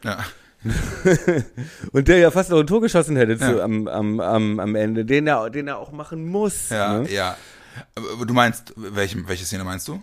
Und 1.91 2.07
der 2.07 2.17
ja 2.17 2.31
fast 2.31 2.49
noch 2.49 2.59
ein 2.59 2.67
Tor 2.67 2.81
geschossen 2.81 3.15
hätte 3.15 3.33
ja. 3.33 3.37
zu, 3.37 3.63
am, 3.63 3.87
am, 3.87 4.19
am, 4.19 4.59
am 4.59 4.75
Ende, 4.75 5.05
den 5.05 5.27
er, 5.27 5.49
den 5.49 5.67
er 5.67 5.77
auch 5.77 5.91
machen 5.91 6.27
muss. 6.27 6.69
Ja, 6.69 6.99
ne? 6.99 7.11
ja. 7.11 7.37
Du 8.25 8.33
meinst, 8.33 8.73
welche, 8.75 9.27
welche 9.27 9.45
Szene 9.45 9.63
meinst 9.63 9.87
du? 9.87 10.01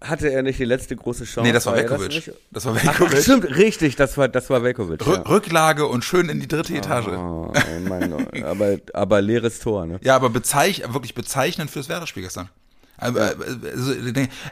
Hatte 0.00 0.30
er 0.30 0.42
nicht 0.42 0.60
die 0.60 0.64
letzte 0.64 0.94
große 0.94 1.24
Chance? 1.24 1.48
Nee, 1.48 1.52
das 1.52 1.66
war, 1.66 1.74
Velkovic. 1.74 2.32
Das, 2.52 2.64
war 2.66 2.76
Velkovic. 2.76 3.14
Ach, 3.18 3.22
stimmt, 3.22 3.56
richtig, 3.56 3.96
das 3.96 4.16
war, 4.16 4.28
das 4.28 4.48
war 4.48 4.62
Velkovic. 4.62 5.04
ja. 5.04 5.22
Rücklage 5.22 5.86
und 5.86 6.04
schön 6.04 6.28
in 6.28 6.38
die 6.38 6.46
dritte 6.46 6.74
Etage. 6.74 7.08
Oh, 7.08 7.52
mein, 7.88 8.12
aber, 8.44 8.76
aber 8.92 9.20
leeres 9.20 9.58
Tor, 9.58 9.86
ne? 9.86 9.98
Ja, 10.02 10.14
aber 10.14 10.30
bezeich, 10.30 10.82
wirklich 10.92 11.14
bezeichnend 11.14 11.72
fürs 11.72 11.88
Werder-Spiel 11.88 12.22
gestern. 12.22 12.48
Also, 12.98 13.20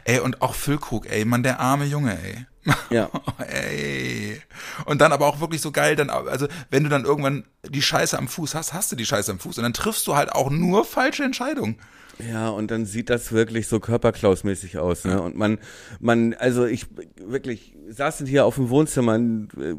ey, 0.05 0.19
und 0.19 0.41
auch 0.41 0.55
Füllkrug, 0.55 1.09
ey, 1.09 1.25
man, 1.25 1.43
der 1.43 1.59
arme 1.59 1.85
Junge, 1.85 2.17
ey. 2.23 2.45
Ja. 2.89 3.09
ey. 3.39 4.41
Und 4.85 4.99
dann 4.99 5.11
aber 5.11 5.27
auch 5.27 5.39
wirklich 5.39 5.61
so 5.61 5.71
geil, 5.71 5.95
dann, 5.95 6.09
also, 6.09 6.47
wenn 6.69 6.83
du 6.83 6.89
dann 6.89 7.05
irgendwann 7.05 7.45
die 7.67 7.81
Scheiße 7.81 8.17
am 8.17 8.27
Fuß 8.27 8.55
hast, 8.55 8.73
hast 8.73 8.91
du 8.91 8.95
die 8.95 9.05
Scheiße 9.05 9.31
am 9.31 9.39
Fuß 9.39 9.57
und 9.57 9.63
dann 9.63 9.73
triffst 9.73 10.07
du 10.07 10.15
halt 10.15 10.31
auch 10.31 10.49
nur 10.49 10.85
falsche 10.85 11.23
Entscheidungen. 11.23 11.77
Ja, 12.19 12.49
und 12.49 12.71
dann 12.71 12.85
sieht 12.85 13.09
das 13.09 13.31
wirklich 13.31 13.67
so 13.67 13.79
körperklausmäßig 13.79 14.79
aus, 14.79 15.05
ne? 15.05 15.21
Und 15.21 15.35
man, 15.35 15.59
man, 15.99 16.33
also 16.33 16.65
ich 16.65 16.87
wirklich 17.23 17.75
saßen 17.89 18.25
hier 18.25 18.45
auf 18.45 18.55
dem 18.55 18.69
Wohnzimmer, 18.69 19.13
ein 19.13 19.49
äh, 19.59 19.75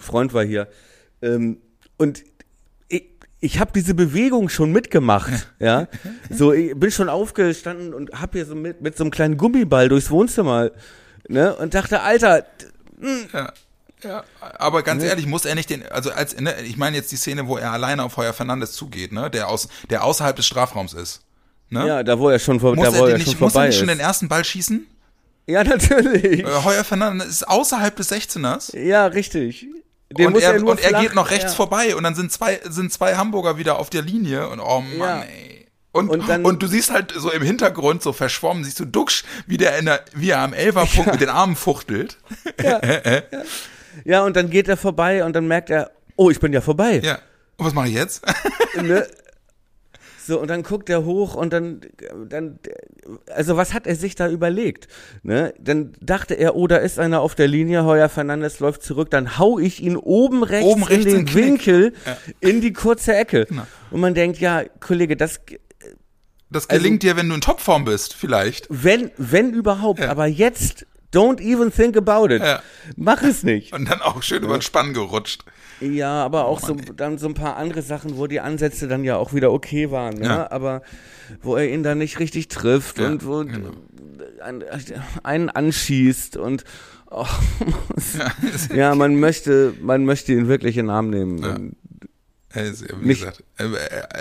Freund 0.00 0.32
war 0.32 0.44
hier, 0.44 0.68
ähm, 1.20 1.58
und 1.96 2.22
ich 3.40 3.58
habe 3.58 3.72
diese 3.74 3.94
Bewegung 3.94 4.48
schon 4.48 4.72
mitgemacht, 4.72 5.48
ja. 5.58 5.88
So, 6.28 6.52
ich 6.52 6.74
bin 6.74 6.90
schon 6.90 7.08
aufgestanden 7.08 7.94
und 7.94 8.12
habe 8.20 8.38
hier 8.38 8.46
so 8.46 8.54
mit, 8.54 8.80
mit 8.82 8.96
so 8.96 9.04
einem 9.04 9.10
kleinen 9.10 9.36
Gummiball 9.36 9.88
durchs 9.88 10.10
Wohnzimmer, 10.10 10.70
ne, 11.28 11.54
und 11.56 11.74
dachte, 11.74 12.00
Alter, 12.02 12.44
mh. 12.98 13.10
Ja. 13.32 13.52
Ja, 14.02 14.24
aber 14.40 14.82
ganz 14.82 15.02
ehrlich, 15.02 15.26
muss 15.26 15.44
er 15.44 15.54
nicht 15.54 15.68
den, 15.68 15.86
also 15.86 16.10
als, 16.10 16.34
ne, 16.40 16.54
ich 16.62 16.78
meine 16.78 16.96
jetzt 16.96 17.12
die 17.12 17.16
Szene, 17.16 17.46
wo 17.48 17.58
er 17.58 17.72
alleine 17.72 18.02
auf 18.02 18.16
Heuer 18.16 18.32
Fernandes 18.32 18.72
zugeht, 18.72 19.12
ne, 19.12 19.28
der 19.28 19.48
aus, 19.48 19.68
der 19.90 20.04
außerhalb 20.04 20.34
des 20.34 20.46
Strafraums 20.46 20.94
ist. 20.94 21.20
Ne? 21.68 21.86
Ja, 21.86 22.02
da 22.02 22.18
wo 22.18 22.30
er 22.30 22.38
schon, 22.38 22.60
vor, 22.60 22.74
muss 22.74 22.84
da 22.84 22.98
wo 22.98 23.04
er, 23.04 23.12
er 23.12 23.18
nicht, 23.18 23.30
schon 23.30 23.40
muss 23.40 23.52
vorbei 23.52 23.66
er 23.66 23.68
nicht 23.68 23.78
schon 23.78 23.88
den 23.88 24.00
ersten 24.00 24.28
Ball 24.28 24.44
schießen? 24.44 24.86
Ja, 25.46 25.64
natürlich. 25.64 26.40
Äh, 26.40 26.64
Heuer 26.64 26.82
Fernandes 26.82 27.28
ist 27.28 27.48
außerhalb 27.48 27.94
des 27.94 28.10
16ers. 28.10 28.76
Ja, 28.76 29.06
richtig. 29.06 29.66
Den 30.12 30.28
und 30.28 30.40
er, 30.40 30.54
er 30.54 30.64
und 30.64 30.80
er 30.80 31.00
geht 31.00 31.14
noch 31.14 31.30
rechts 31.30 31.52
ja. 31.52 31.56
vorbei 31.56 31.94
und 31.94 32.02
dann 32.02 32.14
sind 32.14 32.32
zwei, 32.32 32.60
sind 32.68 32.92
zwei 32.92 33.16
Hamburger 33.16 33.58
wieder 33.58 33.78
auf 33.78 33.90
der 33.90 34.02
Linie 34.02 34.48
und 34.48 34.60
oh 34.60 34.80
Mann, 34.80 34.98
ja. 34.98 35.22
ey. 35.22 35.66
Und, 35.92 36.08
und, 36.08 36.28
dann, 36.28 36.44
und, 36.44 36.62
du 36.62 36.68
siehst 36.68 36.92
halt 36.92 37.12
so 37.16 37.32
im 37.32 37.42
Hintergrund 37.42 38.02
so 38.02 38.12
verschwommen, 38.12 38.62
siehst 38.62 38.78
du 38.78 38.84
Duxch, 38.84 39.24
wie 39.46 39.56
der 39.56 39.76
in 39.78 39.86
der, 39.86 40.04
wie 40.12 40.30
er 40.30 40.38
am 40.38 40.52
Elferpunkt 40.52 41.06
ja. 41.06 41.12
mit 41.12 41.20
den 41.20 41.28
Armen 41.28 41.56
fuchtelt. 41.56 42.16
Ja. 42.62 42.80
ja. 42.84 43.22
ja, 44.04 44.24
und 44.24 44.36
dann 44.36 44.50
geht 44.50 44.68
er 44.68 44.76
vorbei 44.76 45.24
und 45.24 45.34
dann 45.34 45.48
merkt 45.48 45.68
er, 45.68 45.90
oh, 46.14 46.30
ich 46.30 46.38
bin 46.38 46.52
ja 46.52 46.60
vorbei. 46.60 47.00
Ja. 47.02 47.18
Und 47.56 47.66
was 47.66 47.74
mache 47.74 47.88
ich 47.88 47.94
jetzt? 47.94 48.24
ne? 48.80 49.06
So, 50.30 50.40
und 50.40 50.46
dann 50.48 50.62
guckt 50.62 50.88
er 50.88 51.04
hoch 51.04 51.34
und 51.34 51.52
dann, 51.52 51.80
dann, 52.28 52.60
also 53.34 53.56
was 53.56 53.74
hat 53.74 53.88
er 53.88 53.96
sich 53.96 54.14
da 54.14 54.28
überlegt? 54.30 54.86
Ne? 55.24 55.52
Dann 55.58 55.90
dachte 56.00 56.34
er, 56.34 56.54
oh, 56.54 56.68
da 56.68 56.76
ist 56.76 57.00
einer 57.00 57.20
auf 57.20 57.34
der 57.34 57.48
Linie, 57.48 57.84
Heuer 57.84 58.08
Fernandes 58.08 58.60
läuft 58.60 58.84
zurück, 58.84 59.10
dann 59.10 59.38
hau 59.38 59.58
ich 59.58 59.82
ihn 59.82 59.96
oben 59.96 60.44
rechts, 60.44 60.66
Oben 60.68 60.84
rechts 60.84 61.06
in 61.06 61.26
den 61.26 61.34
Winkel, 61.34 61.94
Ja. 62.06 62.16
in 62.38 62.60
die 62.60 62.72
kurze 62.72 63.12
Ecke. 63.16 63.46
Genau. 63.46 63.66
Und 63.90 63.98
man 64.00 64.14
denkt, 64.14 64.38
ja, 64.38 64.62
Kollege, 64.78 65.16
das, 65.16 65.40
Das 66.48 66.70
Also- 66.70 66.80
gelingt 66.80 67.02
dir, 67.02 67.16
wenn 67.16 67.28
du 67.28 67.34
in 67.34 67.40
Topform 67.40 67.84
bist, 67.84 68.14
vielleicht. 68.14 68.68
wenn, 68.70 69.10
wenn 69.16 69.52
überhaupt, 69.52 69.98
Ja. 69.98 70.10
aber 70.10 70.26
jetzt, 70.26 70.86
don't 71.12 71.40
even 71.40 71.72
think 71.72 71.96
about 71.96 72.32
it. 72.34 72.42
Ja. 72.42 72.62
Mach 72.96 73.22
es 73.22 73.42
nicht. 73.42 73.72
Und 73.72 73.88
dann 73.90 74.00
auch 74.00 74.22
schön 74.22 74.42
über 74.42 74.56
den 74.58 74.62
Spann 74.62 74.92
gerutscht. 74.94 75.44
Ja, 75.80 76.24
aber 76.24 76.44
auch 76.44 76.60
so, 76.60 76.74
Mann, 76.74 76.84
ey. 76.88 76.92
dann 76.96 77.18
so 77.18 77.26
ein 77.26 77.34
paar 77.34 77.56
andere 77.56 77.82
Sachen, 77.82 78.16
wo 78.18 78.26
die 78.26 78.40
Ansätze 78.40 78.86
dann 78.86 79.02
ja 79.04 79.16
auch 79.16 79.32
wieder 79.32 79.50
okay 79.50 79.90
waren, 79.90 80.14
ne? 80.18 80.26
Ja. 80.26 80.50
aber 80.50 80.82
wo 81.42 81.56
er 81.56 81.68
ihn 81.70 81.82
dann 81.82 81.98
nicht 81.98 82.18
richtig 82.18 82.48
trifft 82.48 82.98
Ja, 82.98 83.06
und 83.08 83.24
wo 83.24 83.38
genau. 83.44 83.70
ein- 84.42 84.62
einen 85.22 85.48
anschießt 85.48 86.36
und 86.36 86.64
oh, 87.10 87.26
ja, 88.74 88.94
man 88.94 89.16
möchte, 89.18 89.74
man 89.80 90.04
möchte 90.04 90.32
ihn 90.32 90.48
wirklich 90.48 90.76
in 90.76 90.86
den 90.86 90.90
Arm 90.90 91.10
nehmen. 91.10 91.42
Ja. 91.42 91.56
Es, 92.52 92.82
wie 92.82 93.06
Nicht- 93.06 93.20
gesagt, 93.20 93.44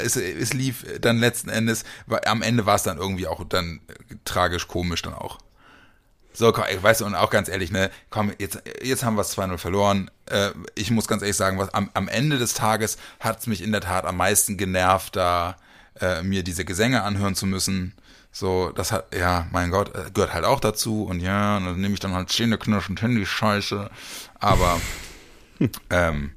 es, 0.03 0.15
es 0.15 0.53
lief 0.53 0.85
dann 1.01 1.17
letzten 1.17 1.49
Endes, 1.49 1.83
am 2.25 2.41
Ende 2.43 2.65
war 2.65 2.75
es 2.75 2.83
dann 2.83 2.97
irgendwie 2.97 3.25
auch 3.27 3.43
dann 3.43 3.79
äh, 3.87 4.15
tragisch 4.23 4.67
komisch 4.67 5.01
dann 5.01 5.13
auch. 5.15 5.39
So, 6.39 6.53
komm, 6.53 6.63
ey, 6.69 6.81
weißt 6.81 7.01
du, 7.01 7.05
und 7.05 7.15
auch 7.15 7.31
ganz 7.31 7.49
ehrlich, 7.49 7.69
ne, 7.69 7.91
komm, 8.09 8.31
jetzt, 8.37 8.61
jetzt 8.81 9.03
haben 9.03 9.17
wir 9.17 9.23
es 9.23 9.37
2-0 9.37 9.57
verloren. 9.57 10.09
Äh, 10.25 10.51
ich 10.73 10.89
muss 10.89 11.05
ganz 11.05 11.21
ehrlich 11.21 11.35
sagen, 11.35 11.59
was 11.59 11.73
am, 11.73 11.89
am 11.93 12.07
Ende 12.07 12.37
des 12.37 12.53
Tages 12.53 12.97
hat 13.19 13.41
es 13.41 13.47
mich 13.47 13.61
in 13.61 13.73
der 13.73 13.81
Tat 13.81 14.05
am 14.05 14.15
meisten 14.15 14.55
genervt, 14.55 15.17
da 15.17 15.57
äh, 15.99 16.23
mir 16.23 16.41
diese 16.43 16.63
Gesänge 16.63 17.03
anhören 17.03 17.35
zu 17.35 17.45
müssen. 17.45 17.93
So, 18.31 18.71
das 18.73 18.93
hat, 18.93 19.13
ja, 19.13 19.47
mein 19.51 19.69
Gott, 19.69 19.93
äh, 19.93 20.11
gehört 20.13 20.33
halt 20.33 20.45
auch 20.45 20.61
dazu. 20.61 21.03
Und 21.03 21.19
ja, 21.19 21.57
und 21.57 21.65
dann 21.65 21.81
nehme 21.81 21.93
ich 21.93 21.99
dann 21.99 22.13
halt 22.13 22.29
Zähneknirschend 22.29 23.01
hin, 23.01 23.17
die 23.17 23.25
Scheiße. 23.25 23.89
Aber 24.39 24.79
ähm, 25.89 26.31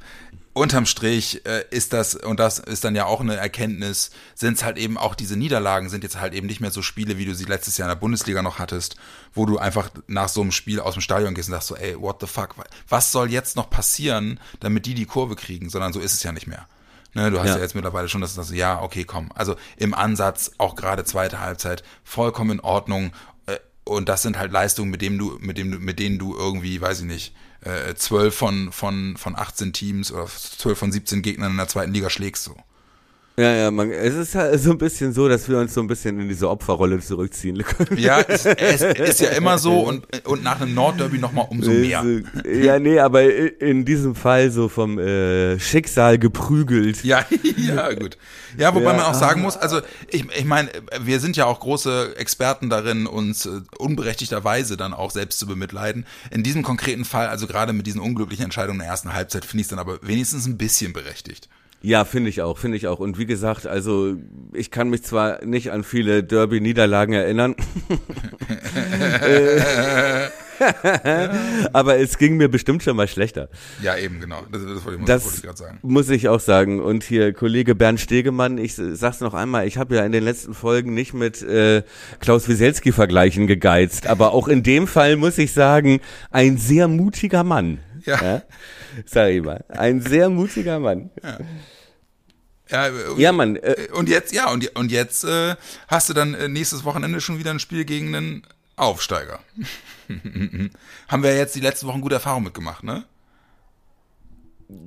unterm 0.54 0.86
Strich 0.86 1.44
äh, 1.46 1.64
ist 1.70 1.92
das, 1.92 2.14
und 2.14 2.38
das 2.38 2.58
ist 2.58 2.84
dann 2.84 2.94
ja 2.94 3.06
auch 3.06 3.20
eine 3.20 3.36
Erkenntnis, 3.36 4.10
sind 4.34 4.58
es 4.58 4.64
halt 4.64 4.76
eben 4.76 4.98
auch 4.98 5.14
diese 5.14 5.36
Niederlagen, 5.36 5.88
sind 5.88 6.04
jetzt 6.04 6.20
halt 6.20 6.34
eben 6.34 6.46
nicht 6.46 6.60
mehr 6.60 6.70
so 6.70 6.82
Spiele, 6.82 7.18
wie 7.18 7.24
du 7.24 7.34
sie 7.34 7.44
letztes 7.44 7.78
Jahr 7.78 7.88
in 7.88 7.94
der 7.94 8.00
Bundesliga 8.00 8.42
noch 8.42 8.58
hattest, 8.58 8.96
wo 9.34 9.46
du 9.46 9.58
einfach 9.58 9.90
nach 10.06 10.28
so 10.28 10.42
einem 10.42 10.52
Spiel 10.52 10.80
aus 10.80 10.94
dem 10.94 11.00
Stadion 11.00 11.34
gehst 11.34 11.48
und 11.48 11.54
sagst 11.54 11.68
so, 11.68 11.76
ey, 11.76 11.98
what 11.98 12.20
the 12.20 12.26
fuck, 12.26 12.54
was 12.88 13.12
soll 13.12 13.30
jetzt 13.30 13.56
noch 13.56 13.70
passieren, 13.70 14.38
damit 14.60 14.86
die 14.86 14.94
die 14.94 15.06
Kurve 15.06 15.36
kriegen, 15.36 15.70
sondern 15.70 15.92
so 15.92 16.00
ist 16.00 16.12
es 16.12 16.22
ja 16.22 16.32
nicht 16.32 16.46
mehr. 16.46 16.66
Ne, 17.14 17.30
du 17.30 17.38
hast 17.38 17.48
ja. 17.48 17.56
Ja. 17.56 17.62
jetzt 17.62 17.74
mittlerweile 17.74 18.08
schon 18.08 18.22
das, 18.22 18.34
das, 18.34 18.50
ja, 18.52 18.80
okay, 18.80 19.04
komm. 19.04 19.30
Also 19.34 19.56
im 19.76 19.92
Ansatz, 19.92 20.52
auch 20.56 20.76
gerade 20.76 21.04
zweite 21.04 21.40
Halbzeit, 21.40 21.82
vollkommen 22.04 22.52
in 22.52 22.60
Ordnung. 22.60 23.12
Und 23.84 24.08
das 24.08 24.22
sind 24.22 24.38
halt 24.38 24.52
Leistungen, 24.52 24.90
mit 24.90 25.02
denen 25.02 25.18
du, 25.18 25.38
mit 25.40 25.58
dem 25.58 25.84
mit 25.84 25.98
denen 25.98 26.18
du 26.18 26.36
irgendwie, 26.36 26.80
weiß 26.80 27.00
ich 27.00 27.06
nicht, 27.06 27.34
äh, 27.62 27.94
12 27.94 28.34
von, 28.34 28.72
von, 28.72 29.16
von 29.16 29.36
18 29.36 29.72
Teams 29.72 30.12
oder 30.12 30.26
12 30.26 30.78
von 30.78 30.92
17 30.92 31.22
Gegnern 31.22 31.52
in 31.52 31.56
der 31.56 31.68
zweiten 31.68 31.92
Liga 31.92 32.10
schlägst 32.10 32.44
so. 32.44 32.56
Ja, 33.38 33.52
ja, 33.54 33.70
man, 33.70 33.90
es 33.90 34.14
ist 34.14 34.34
halt 34.34 34.60
so 34.60 34.72
ein 34.72 34.78
bisschen 34.78 35.12
so, 35.14 35.26
dass 35.28 35.48
wir 35.48 35.58
uns 35.58 35.72
so 35.72 35.80
ein 35.80 35.86
bisschen 35.86 36.20
in 36.20 36.28
diese 36.28 36.50
Opferrolle 36.50 37.00
zurückziehen. 37.00 37.64
Ja, 37.96 38.20
es, 38.20 38.44
es 38.44 38.82
ist 38.98 39.20
ja 39.20 39.30
immer 39.30 39.56
so 39.56 39.80
und, 39.80 40.04
und 40.26 40.42
nach 40.42 40.60
einem 40.60 40.74
Nordderby 40.74 41.18
nochmal 41.18 41.46
umso 41.48 41.70
mehr. 41.70 42.04
Ja, 42.44 42.78
nee, 42.78 42.98
aber 42.98 43.22
in 43.60 43.84
diesem 43.86 44.14
Fall 44.14 44.50
so 44.50 44.68
vom 44.68 44.98
äh, 44.98 45.58
Schicksal 45.58 46.18
geprügelt. 46.18 47.04
Ja, 47.04 47.24
ja, 47.56 47.92
gut. 47.94 48.18
Ja, 48.58 48.74
wobei 48.74 48.90
Ja. 48.90 48.96
man 48.96 49.06
auch 49.06 49.14
sagen 49.14 49.40
muss, 49.40 49.56
also 49.56 49.80
ich, 50.10 50.26
ich 50.36 50.44
meine, 50.44 50.70
wir 51.00 51.18
sind 51.18 51.36
ja 51.38 51.46
auch 51.46 51.60
große 51.60 52.16
Experten 52.16 52.68
darin, 52.68 53.06
uns 53.06 53.46
äh, 53.46 53.60
unberechtigterweise 53.78 54.76
dann 54.76 54.92
auch 54.92 55.10
selbst 55.10 55.38
zu 55.38 55.46
bemitleiden. 55.46 56.04
In 56.30 56.42
diesem 56.42 56.62
konkreten 56.62 57.06
Fall, 57.06 57.28
also 57.28 57.46
gerade 57.46 57.72
mit 57.72 57.86
diesen 57.86 58.00
unglücklichen 58.00 58.44
Entscheidungen 58.44 58.80
der 58.80 58.88
ersten 58.88 59.14
Halbzeit, 59.14 59.46
finde 59.46 59.62
ich 59.62 59.66
es 59.66 59.70
dann 59.70 59.78
aber 59.78 59.98
wenigstens 60.02 60.46
ein 60.46 60.58
bisschen 60.58 60.92
berechtigt. 60.92 61.48
Ja, 61.82 62.04
finde 62.04 62.30
ich 62.30 62.42
auch, 62.42 62.58
finde 62.58 62.76
ich 62.76 62.86
auch. 62.86 63.00
Und 63.00 63.18
wie 63.18 63.26
gesagt, 63.26 63.66
also 63.66 64.14
ich 64.52 64.70
kann 64.70 64.88
mich 64.88 65.02
zwar 65.02 65.44
nicht 65.44 65.72
an 65.72 65.82
viele 65.82 66.22
Derby-Niederlagen 66.22 67.12
erinnern, 67.12 67.56
aber 71.72 71.98
es 71.98 72.18
ging 72.18 72.36
mir 72.36 72.48
bestimmt 72.48 72.82
schon 72.82 72.96
mal 72.96 73.08
schlechter. 73.08 73.48
Ja, 73.82 73.96
eben, 73.96 74.20
genau. 74.20 74.42
Das, 74.50 74.62
das 74.62 74.84
wollte 74.84 75.00
ich, 75.00 75.06
Das 75.06 75.36
ich 75.36 75.42
gerade 75.42 75.58
sagen. 75.58 75.78
muss 75.82 76.08
ich 76.08 76.28
auch 76.28 76.40
sagen. 76.40 76.80
Und 76.80 77.02
hier 77.02 77.32
Kollege 77.32 77.74
Bernd 77.74 78.00
Stegemann, 78.00 78.58
ich 78.58 78.74
sag's 78.76 79.20
noch 79.20 79.34
einmal, 79.34 79.66
ich 79.66 79.78
habe 79.78 79.96
ja 79.96 80.04
in 80.04 80.12
den 80.12 80.24
letzten 80.24 80.54
Folgen 80.54 80.94
nicht 80.94 81.14
mit 81.14 81.42
äh, 81.42 81.82
Klaus 82.20 82.48
Wieselski 82.48 82.92
vergleichen 82.92 83.46
gegeizt, 83.46 84.06
aber 84.06 84.32
auch 84.32 84.48
in 84.48 84.62
dem 84.62 84.86
Fall 84.86 85.16
muss 85.16 85.38
ich 85.38 85.52
sagen, 85.52 86.00
ein 86.30 86.58
sehr 86.58 86.88
mutiger 86.88 87.44
Mann. 87.44 87.78
Ja. 88.04 88.42
Sag 89.06 89.30
ich 89.30 89.42
mal, 89.42 89.64
ein 89.68 90.00
sehr 90.00 90.28
mutiger 90.28 90.78
Mann. 90.78 91.10
Ja, 91.22 91.38
äh, 92.72 92.90
Ja, 93.16 93.32
Mann, 93.32 93.56
äh, 93.56 93.88
Und 93.92 94.08
jetzt, 94.08 94.32
ja, 94.32 94.50
und, 94.50 94.74
und 94.76 94.90
jetzt 94.90 95.24
äh, 95.24 95.56
hast 95.88 96.08
du 96.08 96.14
dann 96.14 96.34
äh, 96.34 96.48
nächstes 96.48 96.84
Wochenende 96.84 97.20
schon 97.20 97.38
wieder 97.38 97.50
ein 97.50 97.60
Spiel 97.60 97.84
gegen 97.84 98.14
einen 98.14 98.42
Aufsteiger. 98.76 99.40
Haben 101.08 101.22
wir 101.22 101.36
jetzt 101.36 101.54
die 101.54 101.60
letzten 101.60 101.86
Wochen 101.86 102.00
gute 102.00 102.16
Erfahrungen 102.16 102.44
mitgemacht, 102.44 102.82
ne? 102.82 103.04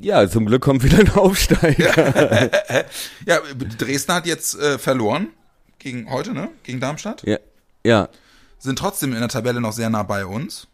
ja, 0.02 0.28
zum 0.28 0.46
Glück 0.46 0.64
kommt 0.64 0.84
wieder 0.84 1.00
ein 1.00 1.12
Aufsteiger. 1.12 2.50
Ja, 3.26 3.40
Dresden 3.78 4.14
hat 4.14 4.26
jetzt 4.26 4.56
äh, 4.60 4.78
verloren 4.78 5.30
gegen 5.80 6.10
heute, 6.10 6.34
ne? 6.34 6.50
Gegen 6.64 6.80
Darmstadt. 6.80 7.24
Ja, 7.26 7.38
ja. 7.84 8.10
Sind 8.60 8.80
trotzdem 8.80 9.14
in 9.14 9.20
der 9.20 9.30
Tabelle 9.30 9.62
noch 9.62 9.74
sehr 9.74 9.90
nah 9.90 10.04
bei 10.04 10.26
uns. 10.26 10.68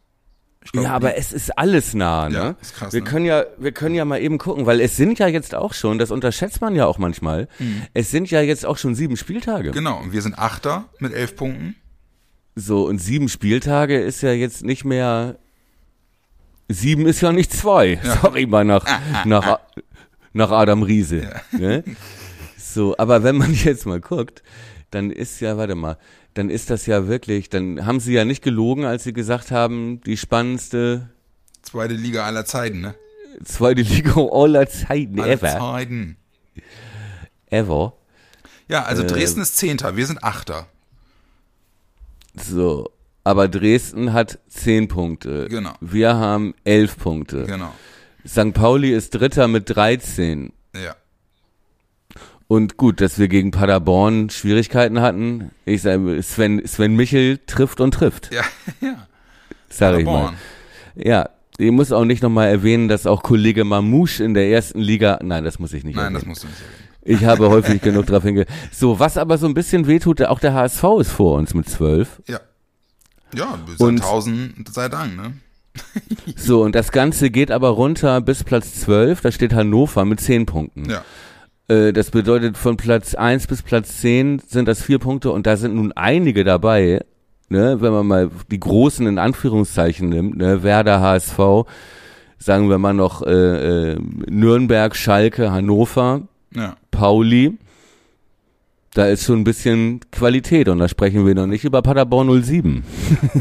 Glaub, 0.72 0.86
Ja, 0.86 0.92
aber 0.94 1.16
es 1.18 1.32
ist 1.32 1.58
alles 1.58 1.94
nah, 1.94 2.30
ne? 2.30 2.36
Ja, 2.36 2.56
ist 2.62 2.76
krass, 2.76 2.94
wir 2.94 3.02
ne? 3.02 3.10
können 3.10 3.26
ja, 3.26 3.46
wir 3.58 3.72
können 3.72 3.96
ja 3.96 4.06
mal 4.06 4.22
eben 4.22 4.38
gucken, 4.38 4.66
weil 4.68 4.80
es 4.80 4.96
sind 4.96 5.18
ja 5.18 5.28
jetzt 5.28 5.56
auch 5.56 5.74
schon, 5.74 5.98
das 5.98 6.12
unterschätzt 6.12 6.62
man 6.62 6.76
ja 6.76 6.86
auch 6.86 7.00
manchmal, 7.00 7.48
es 7.94 8.12
sind 8.12 8.30
ja 8.30 8.42
jetzt 8.42 8.66
auch 8.66 8.78
schon 8.78 8.94
sieben 8.94 9.18
Spieltage. 9.18 9.72
Genau, 9.72 10.00
und 10.00 10.14
wir 10.14 10.22
sind 10.22 10.38
Achter 10.38 10.86
mit 11.00 11.14
elf 11.14 11.36
Punkten. 11.36 11.76
So, 12.56 12.86
und 12.88 13.00
sieben 13.00 13.28
Spieltage 13.28 14.00
ist 14.00 14.22
ja 14.22 14.34
jetzt 14.34 14.64
nicht 14.64 14.86
mehr, 14.86 15.40
sieben 16.68 17.08
ist 17.08 17.22
ja 17.22 17.32
nicht 17.32 17.52
zwei. 17.52 18.00
Sorry 18.22 18.46
mal 18.46 18.64
nach, 18.64 18.86
nach, 19.26 19.60
nach 20.34 20.52
Adam 20.52 20.84
Riese. 20.84 21.30
Ne? 21.52 21.84
So, 22.74 22.96
aber 22.98 23.24
wenn 23.24 23.36
man 23.36 23.54
jetzt 23.54 23.86
mal 23.86 24.00
guckt, 24.00 24.44
dann 24.92 25.12
ist 25.12 25.42
ja, 25.42 25.58
warte 25.58 25.76
mal, 25.76 25.98
dann 26.34 26.50
ist 26.50 26.70
das 26.70 26.86
ja 26.86 27.08
wirklich, 27.08 27.50
dann 27.50 27.86
haben 27.86 28.00
sie 28.00 28.14
ja 28.14 28.26
nicht 28.26 28.44
gelogen, 28.44 28.86
als 28.86 29.04
sie 29.04 29.14
gesagt 29.14 29.52
haben, 29.52 30.02
die 30.02 30.18
spannendste 30.18 31.10
Zweite 31.62 31.94
Liga 31.94 32.26
aller 32.26 32.46
Zeiten, 32.46 32.82
ne? 32.82 32.96
zweite 33.44 33.82
Liga 33.82 34.14
aller 34.32 34.68
Zeiten 34.68 35.20
Aller 35.20 35.34
ever. 35.34 35.50
Zeiten. 35.60 36.18
Ever. 37.50 37.94
Ja, 38.68 38.84
also 38.84 39.04
Äh, 39.04 39.08
Dresden 39.08 39.42
ist 39.42 39.58
Zehnter, 39.58 39.96
wir 39.98 40.06
sind 40.08 40.24
Achter. 40.24 40.68
So. 42.36 42.90
Aber 43.24 43.48
Dresden 43.48 44.14
hat 44.14 44.40
zehn 44.48 44.88
Punkte. 44.88 45.48
Genau. 45.48 45.74
Wir 45.80 46.16
haben 46.16 46.56
elf 46.64 46.98
Punkte. 46.98 47.46
Genau. 47.46 47.72
St. 48.28 48.54
Pauli 48.54 48.92
ist 48.94 49.12
Dritter 49.12 49.48
mit 49.48 49.70
13. 49.70 50.52
Ja. 50.76 50.96
Und 52.52 52.76
gut, 52.76 53.00
dass 53.00 53.18
wir 53.18 53.30
gegen 53.30 53.52
Paderborn 53.52 54.30
Schwierigkeiten 54.30 55.00
hatten. 55.00 55.52
Ich 55.64 55.84
sage, 55.84 56.22
Sven, 56.22 56.62
Sven 56.68 56.98
Michel 56.98 57.40
trifft 57.48 57.80
und 57.80 57.94
trifft, 57.94 58.30
Ja, 58.34 58.42
ja. 58.82 59.08
sage 59.70 60.00
ich 60.00 60.06
mal. 60.06 60.12
Paderborn. 60.12 60.38
Ja, 60.96 61.30
ich 61.58 61.72
muss 61.72 61.94
auch 61.94 62.04
nicht 62.04 62.22
nochmal 62.22 62.50
erwähnen, 62.50 62.90
dass 62.90 63.08
auch 63.08 63.24
Kollege 63.24 63.64
Mamouche 63.64 64.22
in 64.26 64.34
der 64.34 64.50
ersten 64.50 64.82
Liga, 64.82 65.18
nein, 65.24 65.46
das 65.46 65.60
muss 65.60 65.72
ich 65.72 65.86
nicht 65.86 65.96
Nein, 65.96 66.14
das 66.14 66.24
erwähnen. 66.24 66.30
musst 66.32 66.44
du 66.44 66.48
nicht 66.48 66.60
erwähnen. 66.60 67.20
Ich 67.22 67.26
habe 67.26 67.50
häufig 67.52 67.82
genug 67.82 68.08
drauf 68.08 68.24
hinge. 68.24 68.46
So, 68.70 69.00
was 69.00 69.18
aber 69.18 69.38
so 69.38 69.48
ein 69.48 69.54
bisschen 69.54 69.88
wehtut, 69.88 70.22
auch 70.24 70.40
der 70.42 70.54
HSV 70.54 70.84
ist 71.00 71.12
vor 71.12 71.38
uns 71.38 71.54
mit 71.54 71.70
zwölf. 71.70 72.22
Ja. 72.28 72.42
Ja, 73.34 73.58
tausend 73.98 74.68
sei 74.74 74.90
Dank, 74.90 75.16
ne? 75.16 75.36
So, 76.36 76.64
und 76.64 76.76
das 76.76 76.92
Ganze 76.92 77.30
geht 77.30 77.50
aber 77.50 77.70
runter 77.70 78.20
bis 78.20 78.44
Platz 78.44 78.82
12, 78.82 79.22
da 79.22 79.32
steht 79.32 79.54
Hannover 79.54 80.04
mit 80.04 80.20
10 80.20 80.46
Punkten. 80.46 80.90
Ja. 80.90 81.06
Äh, 81.72 81.94
das 81.94 82.12
bedeutet, 82.12 82.58
von 82.58 82.76
Platz 82.76 83.16
1 83.16 83.48
bis 83.48 83.62
Platz 83.62 84.02
10 84.02 84.40
sind 84.40 84.68
das 84.68 84.82
vier 84.82 85.00
Punkte 85.00 85.32
und 85.32 85.48
da 85.48 85.56
sind 85.56 85.76
nun 85.76 85.94
einige 85.94 86.44
dabei, 86.44 87.00
ne, 87.50 87.78
wenn 87.80 87.94
man 87.94 88.08
mal 88.08 88.30
die 88.52 88.60
großen 88.60 89.08
in 89.08 89.18
Anführungszeichen 89.18 90.10
nimmt, 90.10 90.38
ne, 90.38 90.64
Werder, 90.64 91.00
HSV, 91.00 91.40
sagen 92.38 92.70
wir 92.70 92.78
mal 92.78 92.94
noch 92.94 93.22
äh, 93.22 93.92
äh, 93.94 93.98
Nürnberg, 94.30 94.96
Schalke, 94.96 95.52
Hannover, 95.52 96.24
Ja. 96.54 96.76
Pauli. 96.92 97.58
Da 98.94 99.06
ist 99.06 99.24
schon 99.24 99.40
ein 99.40 99.44
bisschen 99.46 100.02
Qualität 100.12 100.68
und 100.68 100.80
da 100.80 100.90
sprechen 100.90 101.26
wir 101.26 101.34
noch 101.34 101.48
nicht 101.48 101.64
über 101.64 101.82
Paderborn 101.82 102.44
07. 102.44 102.84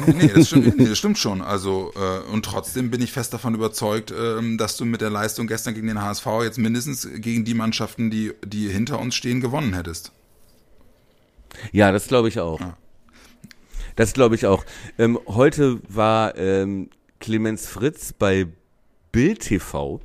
Nee, 0.06 0.30
das 0.32 0.46
stimmt, 0.46 0.76
nee, 0.78 0.84
das 0.84 0.96
stimmt 0.96 1.18
schon. 1.18 1.42
Also, 1.42 1.92
äh, 1.96 2.30
und 2.30 2.44
trotzdem 2.44 2.90
bin 2.90 3.02
ich 3.02 3.10
fest 3.10 3.34
davon 3.34 3.56
überzeugt, 3.56 4.12
ähm, 4.16 4.58
dass 4.58 4.76
du 4.76 4.84
mit 4.84 5.00
der 5.00 5.10
Leistung 5.10 5.48
gestern 5.48 5.74
gegen 5.74 5.88
den 5.88 6.00
HSV 6.00 6.26
jetzt 6.44 6.58
mindestens 6.58 7.08
gegen 7.16 7.44
die 7.44 7.54
Mannschaften, 7.54 8.10
die, 8.10 8.32
die 8.44 8.68
hinter 8.68 9.00
uns 9.00 9.16
stehen, 9.16 9.40
gewonnen 9.40 9.74
hättest. 9.74 10.12
Ja, 11.72 11.90
das 11.90 12.06
glaube 12.06 12.28
ich 12.28 12.38
auch. 12.38 12.60
Ja. 12.60 12.76
Das 13.96 14.12
glaube 14.12 14.36
ich 14.36 14.46
auch. 14.46 14.64
Ähm, 14.98 15.18
heute 15.26 15.80
war 15.88 16.36
ähm, 16.38 16.90
Clemens 17.18 17.66
Fritz 17.66 18.12
bei 18.12 18.46
Bild 19.10 19.40
TV. 19.40 20.00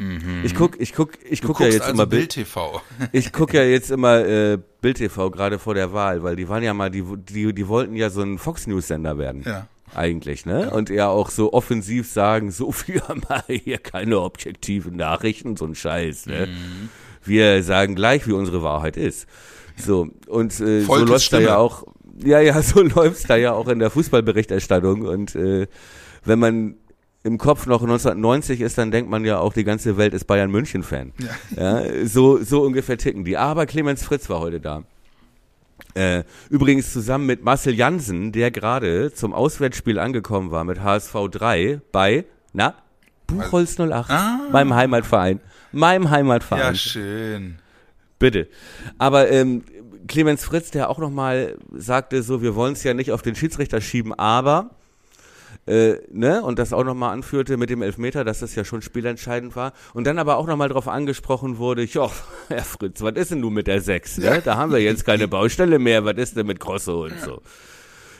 Mhm. 0.00 0.40
Ich 0.44 0.54
guck, 0.54 0.80
ich 0.80 0.94
guck, 0.94 1.12
ich 1.28 1.42
guck 1.42 1.60
ja 1.60 1.66
jetzt 1.66 1.82
also 1.82 1.92
immer 1.92 2.06
Bild 2.06 2.30
TV. 2.30 2.80
ich 3.12 3.32
guck 3.32 3.52
ja 3.52 3.62
jetzt 3.62 3.90
immer 3.90 4.24
äh, 4.26 4.58
Bild 4.80 4.96
TV 4.96 5.30
gerade 5.30 5.58
vor 5.58 5.74
der 5.74 5.92
Wahl, 5.92 6.22
weil 6.22 6.36
die 6.36 6.48
waren 6.48 6.62
ja 6.62 6.72
mal, 6.72 6.90
die, 6.90 7.04
die, 7.04 7.52
die 7.52 7.68
wollten 7.68 7.94
ja 7.94 8.08
so 8.08 8.22
ein 8.22 8.38
Fox 8.38 8.66
News 8.66 8.88
Sender 8.88 9.18
werden. 9.18 9.42
Ja. 9.44 9.66
Eigentlich, 9.94 10.46
ne? 10.46 10.62
Ja. 10.62 10.68
Und 10.72 10.88
ja 10.88 11.08
auch 11.08 11.28
so 11.28 11.52
offensiv 11.52 12.10
sagen, 12.10 12.50
so 12.50 12.72
viel 12.72 13.02
haben 13.02 13.22
wir 13.28 13.44
hier 13.54 13.76
keine 13.76 14.20
objektiven 14.20 14.96
Nachrichten, 14.96 15.56
so 15.56 15.66
ein 15.66 15.74
Scheiß, 15.74 16.26
ne? 16.26 16.46
Mhm. 16.46 16.88
Wir 17.22 17.62
sagen 17.62 17.94
gleich, 17.94 18.26
wie 18.26 18.32
unsere 18.32 18.62
Wahrheit 18.62 18.96
ist. 18.96 19.26
So, 19.76 20.08
und 20.28 20.58
äh, 20.60 20.82
so 20.82 20.96
läuft 20.96 21.32
da 21.32 21.40
ja 21.40 21.56
auch, 21.58 21.84
ja, 22.24 22.40
ja, 22.40 22.62
so 22.62 22.80
läuft's 22.80 23.24
da 23.24 23.36
ja 23.36 23.52
auch 23.52 23.68
in 23.68 23.80
der 23.80 23.90
Fußballberichterstattung. 23.90 25.02
Und 25.02 25.34
äh, 25.34 25.66
wenn 26.24 26.38
man 26.38 26.76
im 27.22 27.38
Kopf 27.38 27.66
noch 27.66 27.82
1990 27.82 28.60
ist, 28.60 28.78
dann 28.78 28.90
denkt 28.90 29.10
man 29.10 29.24
ja 29.24 29.38
auch, 29.38 29.52
die 29.52 29.64
ganze 29.64 29.96
Welt 29.96 30.14
ist 30.14 30.24
Bayern 30.24 30.50
München 30.50 30.82
Fan. 30.82 31.12
Ja. 31.56 31.80
ja. 31.82 32.06
so, 32.06 32.42
so 32.42 32.62
ungefähr 32.62 32.96
ticken 32.96 33.24
die. 33.24 33.36
Aber 33.36 33.66
Clemens 33.66 34.02
Fritz 34.02 34.30
war 34.30 34.40
heute 34.40 34.60
da. 34.60 34.84
Äh, 35.94 36.24
übrigens 36.48 36.92
zusammen 36.92 37.26
mit 37.26 37.44
Marcel 37.44 37.74
Jansen, 37.74 38.32
der 38.32 38.50
gerade 38.50 39.12
zum 39.12 39.34
Auswärtsspiel 39.34 39.98
angekommen 39.98 40.50
war 40.50 40.64
mit 40.64 40.80
HSV 40.82 41.14
3 41.30 41.80
bei, 41.92 42.24
na, 42.52 42.74
Buchholz 43.26 43.78
08, 43.78 44.10
ah. 44.10 44.38
meinem 44.52 44.74
Heimatverein. 44.74 45.40
Meinem 45.72 46.10
Heimatverein. 46.10 46.62
Ja, 46.62 46.74
schön. 46.74 47.58
Bitte. 48.18 48.48
Aber 48.98 49.30
ähm, 49.30 49.64
Clemens 50.08 50.44
Fritz, 50.44 50.70
der 50.70 50.90
auch 50.90 50.98
nochmal 50.98 51.56
sagte, 51.72 52.22
so, 52.22 52.42
wir 52.42 52.54
wollen 52.54 52.72
es 52.72 52.82
ja 52.82 52.94
nicht 52.94 53.12
auf 53.12 53.22
den 53.22 53.34
Schiedsrichter 53.34 53.80
schieben, 53.80 54.12
aber 54.12 54.70
äh, 55.70 56.02
ne, 56.10 56.42
und 56.42 56.58
das 56.58 56.72
auch 56.72 56.82
nochmal 56.82 57.12
anführte 57.12 57.56
mit 57.56 57.70
dem 57.70 57.80
Elfmeter, 57.80 58.24
dass 58.24 58.40
das 58.40 58.56
ja 58.56 58.64
schon 58.64 58.82
spielentscheidend 58.82 59.54
war. 59.54 59.72
Und 59.94 60.04
dann 60.04 60.18
aber 60.18 60.36
auch 60.36 60.48
nochmal 60.48 60.66
darauf 60.66 60.88
angesprochen 60.88 61.58
wurde, 61.58 61.84
ja, 61.84 62.10
Herr 62.48 62.64
Fritz, 62.64 63.00
was 63.02 63.14
ist 63.14 63.30
denn 63.30 63.40
nun 63.40 63.54
mit 63.54 63.68
der 63.68 63.80
Sechs? 63.80 64.18
Ne? 64.18 64.42
Da 64.44 64.56
haben 64.56 64.72
wir 64.72 64.80
jetzt 64.80 65.06
keine 65.06 65.28
Baustelle 65.28 65.78
mehr, 65.78 66.04
was 66.04 66.16
ist 66.16 66.36
denn 66.36 66.48
mit 66.48 66.58
Grosso 66.58 67.04
und 67.04 67.20
so. 67.20 67.40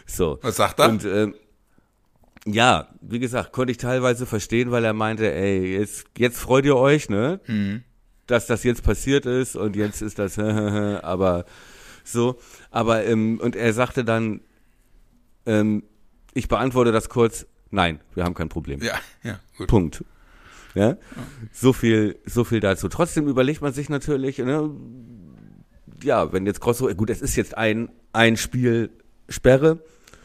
So. 0.06 0.38
Was 0.42 0.56
sagt 0.56 0.78
er? 0.78 0.88
Und, 0.90 1.04
äh, 1.04 1.32
ja, 2.46 2.88
wie 3.00 3.18
gesagt, 3.18 3.52
konnte 3.52 3.72
ich 3.72 3.78
teilweise 3.78 4.26
verstehen, 4.26 4.70
weil 4.70 4.84
er 4.84 4.92
meinte, 4.92 5.32
ey, 5.32 5.76
jetzt, 5.76 6.04
jetzt 6.18 6.38
freut 6.38 6.64
ihr 6.64 6.76
euch, 6.76 7.08
ne? 7.08 7.40
Mhm. 7.48 7.82
Dass 8.28 8.46
das 8.46 8.62
jetzt 8.62 8.84
passiert 8.84 9.26
ist 9.26 9.56
und 9.56 9.74
jetzt 9.74 10.02
ist 10.02 10.20
das, 10.20 10.38
aber 10.38 11.46
so. 12.04 12.38
Aber, 12.70 13.04
ähm, 13.04 13.40
und 13.42 13.56
er 13.56 13.72
sagte 13.72 14.04
dann, 14.04 14.40
ähm, 15.46 15.82
ich 16.34 16.48
beantworte 16.48 16.92
das 16.92 17.08
kurz, 17.08 17.46
nein, 17.70 18.00
wir 18.14 18.24
haben 18.24 18.34
kein 18.34 18.48
Problem. 18.48 18.82
Ja, 18.82 18.94
ja, 19.22 19.38
gut. 19.56 19.68
Punkt. 19.68 20.04
Ja? 20.74 20.96
So 21.52 21.72
viel, 21.72 22.18
so 22.24 22.44
viel 22.44 22.60
dazu. 22.60 22.88
Trotzdem 22.88 23.28
überlegt 23.28 23.60
man 23.60 23.72
sich 23.72 23.88
natürlich, 23.88 24.38
ne, 24.38 24.70
ja, 26.02 26.32
wenn 26.32 26.46
jetzt 26.46 26.60
Grosso, 26.60 26.88
gut, 26.94 27.10
es 27.10 27.20
ist 27.20 27.36
jetzt 27.36 27.56
ein, 27.56 27.90
ein 28.12 28.36
Spiel 28.36 28.90
Sperre. 29.28 29.78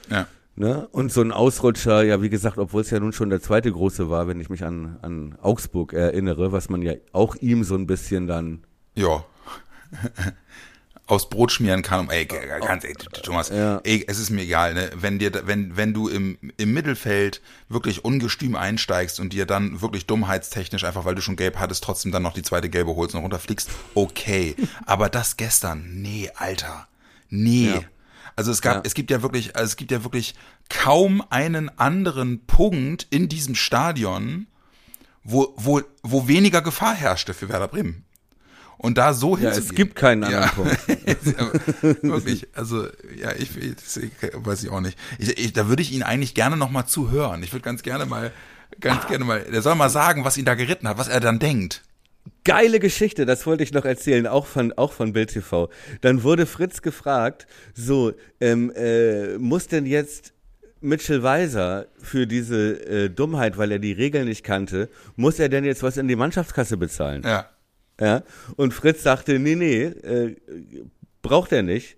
Ja. 0.10 0.28
Ne? 0.56 0.88
Und 0.92 1.12
so 1.12 1.22
ein 1.22 1.34
Ausrutscher, 1.34 2.04
ja, 2.04 2.22
wie 2.22 2.30
gesagt, 2.30 2.58
obwohl 2.58 2.82
es 2.82 2.90
ja 2.90 3.00
nun 3.00 3.12
schon 3.12 3.30
der 3.30 3.42
zweite 3.42 3.72
große 3.72 4.10
war, 4.10 4.28
wenn 4.28 4.40
ich 4.40 4.50
mich 4.50 4.64
an, 4.64 4.98
an 5.02 5.36
Augsburg 5.42 5.92
erinnere, 5.92 6.54
was 6.54 6.70
man 6.70 6.82
ja 6.82 6.94
auch 7.12 7.36
ihm 7.36 7.64
so 7.64 7.76
ein 7.76 7.88
bisschen 7.88 8.26
dann. 8.28 8.64
Ja. 8.96 9.26
Aus 11.08 11.30
Brot 11.30 11.52
schmieren 11.52 11.82
kann. 11.82 12.10
Ey, 12.10 12.26
ganz 12.26 12.84
ey, 12.84 12.94
Thomas, 12.94 13.50
ja. 13.50 13.80
ey, 13.84 14.04
es 14.08 14.20
ist 14.20 14.32
mir 14.32 14.42
egal, 14.42 14.74
ne? 14.74 14.90
Wenn 14.96 15.20
dir, 15.20 15.32
wenn, 15.46 15.78
wenn 15.78 15.94
du 15.94 16.08
im, 16.08 16.38
im 16.58 16.74
Mittelfeld 16.74 17.42
wirklich 17.70 18.04
ungestüm 18.04 18.56
einsteigst 18.56 19.20
und 19.20 19.34
dir 19.34 19.46
dann 19.46 19.82
wirklich 19.82 20.08
dummheitstechnisch 20.08 20.84
einfach, 20.84 21.06
weil 21.06 21.16
du 21.16 21.22
schon 21.22 21.36
gelb 21.36 21.58
hattest, 21.60 21.84
trotzdem 21.84 22.12
dann 22.12 22.24
noch 22.24 22.34
die 22.34 22.42
zweite 22.42 22.70
gelbe 22.70 22.96
holst 22.96 23.14
und 23.14 23.22
runterfliegst, 23.22 23.70
okay. 23.94 24.56
Aber 24.86 25.10
das 25.10 25.38
gestern, 25.38 26.02
nee, 26.02 26.32
Alter. 26.36 26.88
Nee. 27.30 27.68
Ja. 27.68 27.82
Also 28.36 28.52
es 28.52 28.62
gab, 28.62 28.78
ja. 28.78 28.82
es 28.86 28.96
gibt 28.96 29.12
ja 29.12 29.22
wirklich, 29.22 29.56
also 29.56 29.66
es 29.66 29.76
gibt 29.78 29.92
ja 29.92 30.04
wirklich 30.04 30.36
kaum 30.70 31.24
einen 31.30 31.70
anderen 31.78 32.46
Punkt 32.46 33.08
in 33.10 33.30
diesem 33.30 33.56
Stadion, 33.56 34.48
wo, 35.24 35.54
wo, 35.56 35.82
wo 36.04 36.28
weniger 36.28 36.62
Gefahr 36.62 36.96
herrschte 36.96 37.34
für 37.34 37.50
Werder 37.50 37.68
Bremen 37.68 38.06
und 38.86 39.00
da 39.00 39.14
so 39.14 39.36
ja, 39.36 39.50
es 39.50 39.74
gibt 39.74 39.96
keinen 39.96 40.24
anderen 40.24 40.44
ja. 40.44 40.52
Punkt. 40.52 42.04
Wirklich, 42.04 42.48
also 42.54 42.86
ja, 43.18 43.32
ich, 43.36 43.58
ich, 43.58 44.12
weiß 44.34 44.64
ich 44.64 44.70
auch 44.70 44.80
nicht. 44.80 44.96
Ich, 45.18 45.38
ich, 45.40 45.54
da 45.54 45.68
würde 45.68 45.82
ich 45.82 45.92
ihn 45.92 46.04
eigentlich 46.04 46.36
gerne 46.36 46.56
noch 46.56 46.70
mal 46.70 46.86
zuhören. 46.86 47.42
Ich 47.42 47.52
würde 47.52 47.64
ganz 47.64 47.82
gerne 47.82 48.06
mal, 48.06 48.32
ganz 48.80 49.06
ah. 49.06 49.08
gerne 49.08 49.26
mal, 49.26 49.40
der 49.42 49.64
soll 49.64 49.74
mal 49.74 49.90
sagen, 49.90 50.24
was 50.24 50.38
ihn 50.38 50.46
da 50.46 50.54
geritten 50.54 50.88
hat, 50.88 51.00
was 51.00 51.08
er 51.08 51.20
dann 51.20 51.40
denkt. 51.40 51.82
Geile 52.44 52.80
Geschichte, 52.80 53.26
das 53.26 53.48
wollte 53.48 53.64
ich 53.64 53.74
noch 53.74 53.86
erzählen, 53.86 54.28
auch 54.28 54.46
von, 54.46 54.72
auch 54.74 54.94
von 54.94 55.14
Bild 55.14 55.32
TV. 55.32 55.70
Dann 56.02 56.22
wurde 56.22 56.46
Fritz 56.46 56.84
gefragt, 56.84 57.48
so, 57.74 58.14
ähm, 58.40 58.72
äh, 58.76 59.40
muss 59.40 59.68
denn 59.68 59.88
jetzt 59.88 60.34
Mitchell 60.80 61.24
Weiser 61.24 61.88
für 61.98 62.28
diese 62.28 62.86
äh, 62.88 63.10
Dummheit, 63.10 63.58
weil 63.58 63.72
er 63.72 63.80
die 63.80 63.94
Regeln 63.94 64.28
nicht 64.28 64.44
kannte, 64.44 64.90
muss 65.16 65.40
er 65.40 65.50
denn 65.50 65.66
jetzt 65.66 65.82
was 65.82 65.98
in 65.98 66.08
die 66.08 66.16
Mannschaftskasse 66.16 66.78
bezahlen? 66.78 67.24
Ja. 67.26 67.50
Ja, 68.00 68.24
und 68.58 68.74
Fritz 68.74 69.04
sagte, 69.04 69.40
nee, 69.40 69.56
nee, 69.56 69.84
äh, 69.84 70.36
braucht 71.22 71.52
er 71.52 71.64
nicht. 71.64 71.98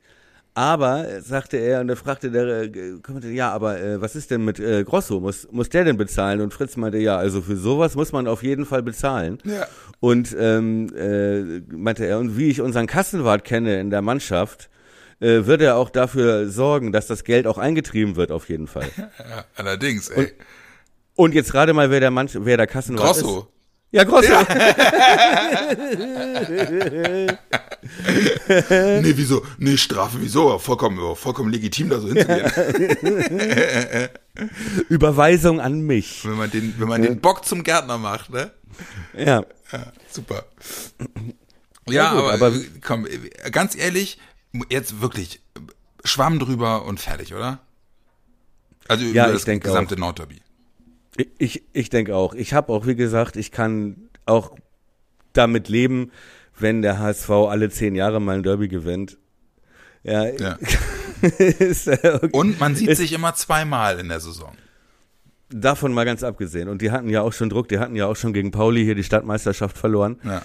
Aber, 0.57 1.21
sagte 1.21 1.57
er, 1.57 1.81
und 1.81 1.89
er 1.89 1.95
fragte 1.95 2.31
der, 2.31 2.63
äh, 2.63 3.31
ja, 3.31 3.51
aber 3.51 3.79
äh, 3.79 4.01
was 4.01 4.15
ist 4.15 4.31
denn 4.31 4.43
mit 4.43 4.59
äh, 4.59 4.83
Grosso? 4.83 5.19
Muss, 5.19 5.47
muss 5.51 5.69
der 5.69 5.83
denn 5.83 5.97
bezahlen? 5.97 6.41
Und 6.41 6.51
Fritz 6.51 6.75
meinte, 6.77 6.97
ja, 6.97 7.15
also 7.15 7.43
für 7.43 7.55
sowas 7.55 7.93
muss 7.93 8.11
man 8.11 8.27
auf 8.27 8.41
jeden 8.41 8.65
Fall 8.65 8.81
bezahlen. 8.81 9.37
Ja. 9.43 9.67
Und 9.99 10.35
ähm, 10.39 10.91
äh, 10.95 11.59
meinte 11.71 12.07
er, 12.07 12.17
und 12.17 12.39
wie 12.39 12.49
ich 12.49 12.59
unseren 12.59 12.87
Kassenwart 12.87 13.43
kenne 13.43 13.79
in 13.79 13.91
der 13.91 14.01
Mannschaft, 14.01 14.71
äh, 15.19 15.45
wird 15.45 15.61
er 15.61 15.77
auch 15.77 15.91
dafür 15.91 16.49
sorgen, 16.49 16.91
dass 16.91 17.05
das 17.05 17.23
Geld 17.23 17.45
auch 17.45 17.59
eingetrieben 17.59 18.15
wird, 18.15 18.31
auf 18.31 18.49
jeden 18.49 18.65
Fall. 18.65 18.89
Ja, 18.97 19.45
allerdings, 19.55 20.09
ey. 20.09 20.17
Und, 20.17 20.33
und 21.15 21.35
jetzt 21.35 21.51
gerade 21.51 21.73
mal, 21.73 21.91
wer 21.91 21.99
der, 21.99 22.09
Mann, 22.09 22.29
wer 22.33 22.57
der 22.57 22.65
Kassenwart 22.65 23.05
Grosso. 23.05 23.19
ist. 23.19 23.25
Grosso. 23.25 23.47
Ja, 23.91 24.03
Grosso. 24.03 24.31
Ja. 24.31 24.41
nee, 29.01 29.13
wieso? 29.15 29.45
Nee, 29.57 29.77
Strafe, 29.77 30.17
wieso? 30.19 30.59
Vollkommen, 30.59 31.15
vollkommen 31.15 31.49
legitim, 31.51 31.89
da 31.89 32.01
so 32.01 32.09
hinzugehen. 32.09 32.51
Überweisung 34.89 35.61
an 35.61 35.79
mich. 35.81 36.25
Wenn 36.25 36.37
man 36.37 36.51
den, 36.51 36.75
wenn 36.77 36.89
man 36.89 37.01
den 37.01 37.21
Bock 37.21 37.45
zum 37.45 37.63
Gärtner 37.63 37.97
macht, 37.97 38.29
ne? 38.29 38.51
Ja. 39.13 39.45
ja 39.71 39.93
super. 40.11 40.43
Ja, 41.87 42.11
gut, 42.11 42.19
aber, 42.19 42.33
aber 42.33 42.51
komm, 42.85 43.07
ganz 43.51 43.75
ehrlich, 43.75 44.19
jetzt 44.69 45.01
wirklich 45.01 45.41
Schwamm 46.03 46.39
drüber 46.39 46.85
und 46.85 46.99
fertig, 46.99 47.33
oder? 47.33 47.59
Also 48.87 49.05
über 49.05 49.15
ja, 49.15 49.31
das 49.31 49.45
gesamte 49.45 49.95
auch. 49.95 49.99
Nordderby. 49.99 50.41
Ich, 51.37 51.63
ich 51.73 51.89
denke 51.89 52.15
auch. 52.15 52.33
Ich 52.33 52.53
habe 52.53 52.71
auch, 52.71 52.85
wie 52.85 52.95
gesagt, 52.95 53.35
ich 53.35 53.51
kann 53.51 54.09
auch 54.25 54.55
damit 55.33 55.69
leben, 55.69 56.11
wenn 56.59 56.81
der 56.81 56.99
HSV 56.99 57.29
alle 57.29 57.69
zehn 57.69 57.95
Jahre 57.95 58.19
mal 58.19 58.37
ein 58.37 58.43
Derby 58.43 58.67
gewinnt. 58.67 59.17
Ja. 60.03 60.25
ja. 60.25 60.57
ist, 61.37 61.87
äh, 61.87 62.19
Und 62.31 62.59
man 62.59 62.75
sieht 62.75 62.89
ist, 62.89 62.99
sich 62.99 63.13
immer 63.13 63.33
zweimal 63.35 63.99
in 63.99 64.09
der 64.09 64.19
Saison. 64.19 64.53
Davon 65.49 65.93
mal 65.93 66.05
ganz 66.05 66.23
abgesehen. 66.23 66.69
Und 66.69 66.81
die 66.81 66.91
hatten 66.91 67.09
ja 67.09 67.21
auch 67.21 67.33
schon 67.33 67.49
Druck, 67.49 67.69
die 67.69 67.79
hatten 67.79 67.95
ja 67.95 68.05
auch 68.05 68.15
schon 68.15 68.33
gegen 68.33 68.51
Pauli 68.51 68.83
hier 68.83 68.95
die 68.95 69.03
Stadtmeisterschaft 69.03 69.77
verloren. 69.77 70.19
Ja. 70.23 70.41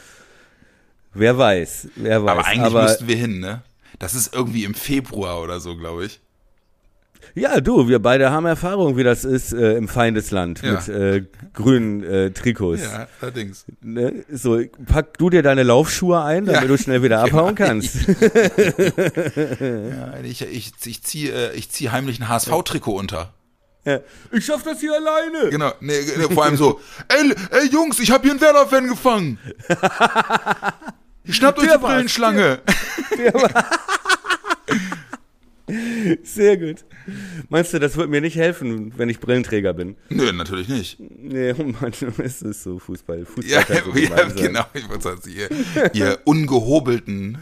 Wer 1.15 1.37
weiß, 1.37 1.89
wer 1.97 2.25
weiß. 2.25 2.31
Aber 2.31 2.47
eigentlich 2.47 2.63
Aber, 2.63 2.83
müssten 2.85 3.09
wir 3.09 3.17
hin, 3.17 3.41
ne? 3.41 3.63
Das 3.99 4.15
ist 4.15 4.35
irgendwie 4.35 4.65
im 4.65 4.75
Februar 4.75 5.43
oder 5.43 5.61
so, 5.61 5.77
glaube 5.77 6.07
ich. 6.07 6.21
Ja, 7.35 7.61
du, 7.61 7.89
wir 7.89 7.99
beide 7.99 8.31
haben 8.31 8.47
Erfahrung, 8.47 8.97
wie 8.97 9.05
das 9.05 9.25
ist 9.25 9.53
äh, 9.53 9.77
im 9.77 9.89
Feindesland 9.89 10.63
ja. 10.63 10.73
mit 10.73 10.89
äh, 10.89 11.25
grünen 11.55 12.05
äh, 12.05 12.31
Trikots. 12.31 12.83
Ja, 12.83 13.09
allerdings. 13.21 13.65
Ne? 13.81 14.25
So, 14.31 14.61
pack 14.87 15.19
du 15.19 15.31
dir 15.31 15.43
deine 15.43 15.63
Laufschuhe 15.63 16.23
ein, 16.23 16.45
damit 16.45 16.63
ja. 16.63 16.69
du 16.69 16.77
schnell 16.77 17.03
wieder 17.03 17.21
abhauen 17.23 17.55
genau. 17.55 17.69
kannst. 17.69 17.95
ja, 18.07 18.15
ich, 20.23 20.43
ich, 20.43 20.73
ich 20.85 21.03
ziehe 21.03 21.33
äh, 21.33 21.55
ich 21.55 21.71
zieh 21.71 21.89
heimlich 21.91 22.21
ein 22.21 22.29
HSV-Trikot 22.29 22.99
unter. 22.99 23.33
Ja. 23.85 23.99
Ich 24.31 24.45
schaff 24.45 24.63
das 24.63 24.81
hier 24.81 24.95
alleine. 24.95 25.51
Genau, 25.51 25.73
nee, 25.81 26.01
vor 26.33 26.45
allem 26.45 26.57
so, 26.57 26.81
ey, 27.09 27.35
ey 27.51 27.67
Jungs, 27.69 27.99
ich 27.99 28.13
hab 28.13 28.23
hier 28.23 28.31
einen 28.31 28.41
Werder-Fan 28.41 28.87
gefangen. 28.87 29.39
Schnappt 31.29 31.59
euch 31.59 31.73
die 31.73 31.79
Brillenschlange. 31.79 32.61
Der, 33.17 33.33
der 33.33 33.65
Sehr 36.23 36.57
gut. 36.57 36.85
Meinst 37.49 37.73
du, 37.73 37.79
das 37.79 37.97
wird 37.97 38.11
mir 38.11 38.21
nicht 38.21 38.37
helfen, 38.37 38.93
wenn 38.97 39.09
ich 39.09 39.21
Brillenträger 39.21 39.73
bin? 39.73 39.97
Nö, 40.09 40.33
natürlich 40.33 40.69
nicht. 40.69 40.99
Nee, 41.01 41.53
oh 41.53 41.65
Mann, 41.65 41.93
es 42.19 42.43
ist 42.43 42.63
so 42.63 42.79
Fußball. 42.79 43.25
Fußball 43.25 43.47
ja, 43.47 43.63
so 43.63 43.99
ja 43.99 44.25
genau. 44.29 44.65
Ich 44.75 44.89
wollte 44.89 45.03
sagen, 45.03 45.21
ihr, 45.27 45.49
ihr 45.95 46.19
ungehobelten 46.25 47.39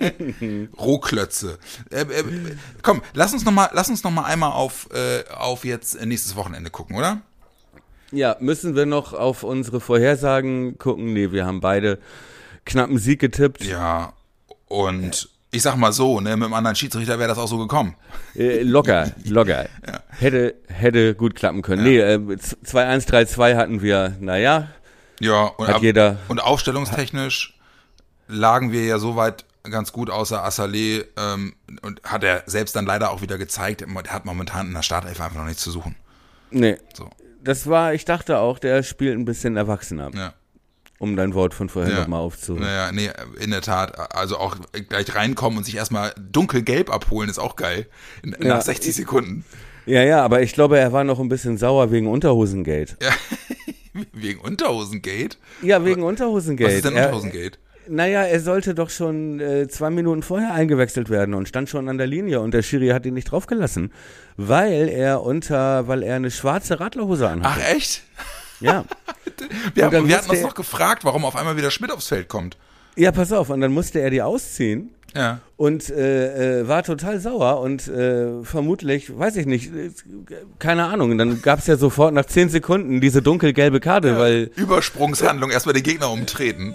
Rohklötze. 0.78 1.58
Äh, 1.90 2.02
äh, 2.02 2.24
komm, 2.82 3.02
lass 3.14 3.32
uns 3.32 3.44
noch 3.44 3.52
mal, 3.52 3.70
lass 3.72 3.88
uns 3.88 4.02
noch 4.02 4.10
mal 4.10 4.24
einmal 4.24 4.52
auf, 4.52 4.88
äh, 4.92 5.24
auf 5.30 5.64
jetzt 5.64 6.04
nächstes 6.04 6.36
Wochenende 6.36 6.70
gucken, 6.70 6.96
oder? 6.96 7.22
Ja, 8.12 8.36
müssen 8.40 8.76
wir 8.76 8.86
noch 8.86 9.14
auf 9.14 9.42
unsere 9.42 9.80
Vorhersagen 9.80 10.78
gucken? 10.78 11.12
Nee, 11.12 11.32
wir 11.32 11.46
haben 11.46 11.60
beide 11.60 11.98
knappen 12.64 12.98
Sieg 12.98 13.20
getippt. 13.20 13.64
Ja, 13.64 14.12
und 14.68 15.28
ich 15.54 15.62
sag 15.62 15.76
mal 15.76 15.92
so, 15.92 16.18
ne, 16.18 16.34
mit 16.34 16.46
einem 16.46 16.54
anderen 16.54 16.74
Schiedsrichter 16.74 17.18
wäre 17.18 17.28
das 17.28 17.38
auch 17.38 17.46
so 17.46 17.58
gekommen. 17.58 17.94
Äh, 18.34 18.62
locker, 18.62 19.12
locker. 19.24 19.66
ja. 19.86 20.00
Hätte, 20.08 20.54
hätte 20.68 21.14
gut 21.14 21.34
klappen 21.34 21.60
können. 21.60 21.84
Ja. 21.84 22.18
Nee, 22.18 22.32
äh, 22.32 22.36
2-1, 22.36 23.06
3-2 23.06 23.56
hatten 23.56 23.82
wir, 23.82 24.16
naja. 24.18 24.68
Ja, 25.20 25.42
und, 25.42 25.68
hat 25.68 25.76
ab, 25.76 25.82
jeder, 25.82 26.16
und 26.28 26.42
aufstellungstechnisch 26.42 27.58
lagen 28.28 28.72
wir 28.72 28.84
ja 28.84 28.98
soweit 28.98 29.44
ganz 29.64 29.92
gut 29.92 30.10
außer 30.10 30.44
Assalé 30.44 31.04
ähm, 31.18 31.54
und 31.82 32.02
hat 32.02 32.24
er 32.24 32.42
selbst 32.46 32.74
dann 32.74 32.86
leider 32.86 33.10
auch 33.10 33.20
wieder 33.20 33.36
gezeigt, 33.36 33.82
er 33.82 34.12
hat 34.12 34.24
momentan 34.24 34.68
in 34.68 34.74
der 34.74 34.82
Startelf 34.82 35.20
einfach 35.20 35.36
noch 35.36 35.44
nichts 35.44 35.62
zu 35.62 35.70
suchen. 35.70 35.96
Nee. 36.50 36.78
So. 36.94 37.10
Das 37.44 37.66
war, 37.66 37.92
ich 37.92 38.06
dachte 38.06 38.38
auch, 38.38 38.58
der 38.58 38.82
spielt 38.82 39.18
ein 39.18 39.26
bisschen 39.26 39.56
erwachsener. 39.56 40.10
Ja 40.14 40.32
um 41.02 41.16
dein 41.16 41.34
Wort 41.34 41.52
von 41.52 41.68
vorhin 41.68 41.92
ja. 41.92 42.00
nochmal 42.00 42.20
aufzunehmen. 42.20 42.64
Naja, 42.64 42.92
nee, 42.92 43.10
in 43.40 43.50
der 43.50 43.60
Tat. 43.60 44.14
Also 44.14 44.38
auch 44.38 44.56
gleich 44.88 45.14
reinkommen 45.16 45.58
und 45.58 45.64
sich 45.64 45.74
erstmal 45.74 46.14
dunkelgelb 46.30 46.90
abholen, 46.90 47.28
ist 47.28 47.40
auch 47.40 47.56
geil. 47.56 47.86
Nach 48.22 48.38
ja. 48.40 48.60
60 48.60 48.94
Sekunden. 48.94 49.44
Ja, 49.84 50.04
ja, 50.04 50.22
aber 50.22 50.42
ich 50.42 50.52
glaube, 50.52 50.78
er 50.78 50.92
war 50.92 51.02
noch 51.02 51.18
ein 51.18 51.28
bisschen 51.28 51.58
sauer 51.58 51.90
wegen 51.90 52.06
Unterhosengate. 52.06 52.96
Ja. 53.94 54.04
wegen 54.14 54.40
Unterhosengate? 54.40 55.36
Ja, 55.60 55.84
wegen 55.84 56.02
Unterhosengate. 56.02 56.70
Was 56.70 56.76
ist 56.76 56.84
denn 56.86 56.94
Unterhosengate? 56.94 57.58
naja, 57.88 58.22
er 58.22 58.40
sollte 58.40 58.74
doch 58.74 58.88
schon 58.88 59.40
äh, 59.40 59.68
zwei 59.68 59.90
Minuten 59.90 60.22
vorher 60.22 60.54
eingewechselt 60.54 61.10
werden 61.10 61.34
und 61.34 61.48
stand 61.48 61.68
schon 61.68 61.88
an 61.88 61.98
der 61.98 62.06
Linie 62.06 62.40
und 62.40 62.54
der 62.54 62.62
Schiri 62.62 62.88
hat 62.88 63.04
ihn 63.04 63.12
nicht 63.12 63.30
draufgelassen, 63.30 63.92
weil 64.36 64.88
er 64.88 65.22
unter, 65.22 65.88
weil 65.88 66.02
er 66.02 66.16
eine 66.16 66.30
schwarze 66.30 66.80
Radlerhose 66.80 67.28
anhat. 67.28 67.58
Ach 67.58 67.74
echt? 67.74 68.02
Ja. 68.62 68.84
wir, 69.74 69.84
haben, 69.84 70.08
wir 70.08 70.16
hatten 70.16 70.30
uns 70.30 70.42
noch 70.42 70.54
gefragt, 70.54 71.04
warum 71.04 71.24
auf 71.24 71.36
einmal 71.36 71.56
wieder 71.56 71.70
Schmidt 71.70 71.90
aufs 71.90 72.08
Feld 72.08 72.28
kommt. 72.28 72.56
Ja, 72.96 73.12
pass 73.12 73.32
auf, 73.32 73.50
und 73.50 73.60
dann 73.60 73.72
musste 73.72 74.00
er 74.00 74.10
die 74.10 74.22
ausziehen. 74.22 74.94
Ja. 75.14 75.40
Und 75.56 75.90
äh, 75.90 76.60
äh, 76.60 76.68
war 76.68 76.82
total 76.82 77.20
sauer 77.20 77.60
und 77.60 77.86
äh, 77.86 78.42
vermutlich, 78.42 79.16
weiß 79.16 79.36
ich 79.36 79.46
nicht, 79.46 79.70
keine 80.58 80.86
Ahnung. 80.86 81.12
Und 81.12 81.18
dann 81.18 81.40
gab 81.42 81.58
es 81.58 81.66
ja 81.66 81.76
sofort 81.76 82.14
nach 82.14 82.24
zehn 82.24 82.48
Sekunden 82.48 83.00
diese 83.00 83.22
dunkelgelbe 83.22 83.78
Karte, 83.78 84.08
ja, 84.08 84.18
weil. 84.18 84.50
Übersprungshandlung, 84.56 85.50
erstmal 85.50 85.74
den 85.74 85.84
Gegner 85.84 86.10
umtreten. 86.10 86.74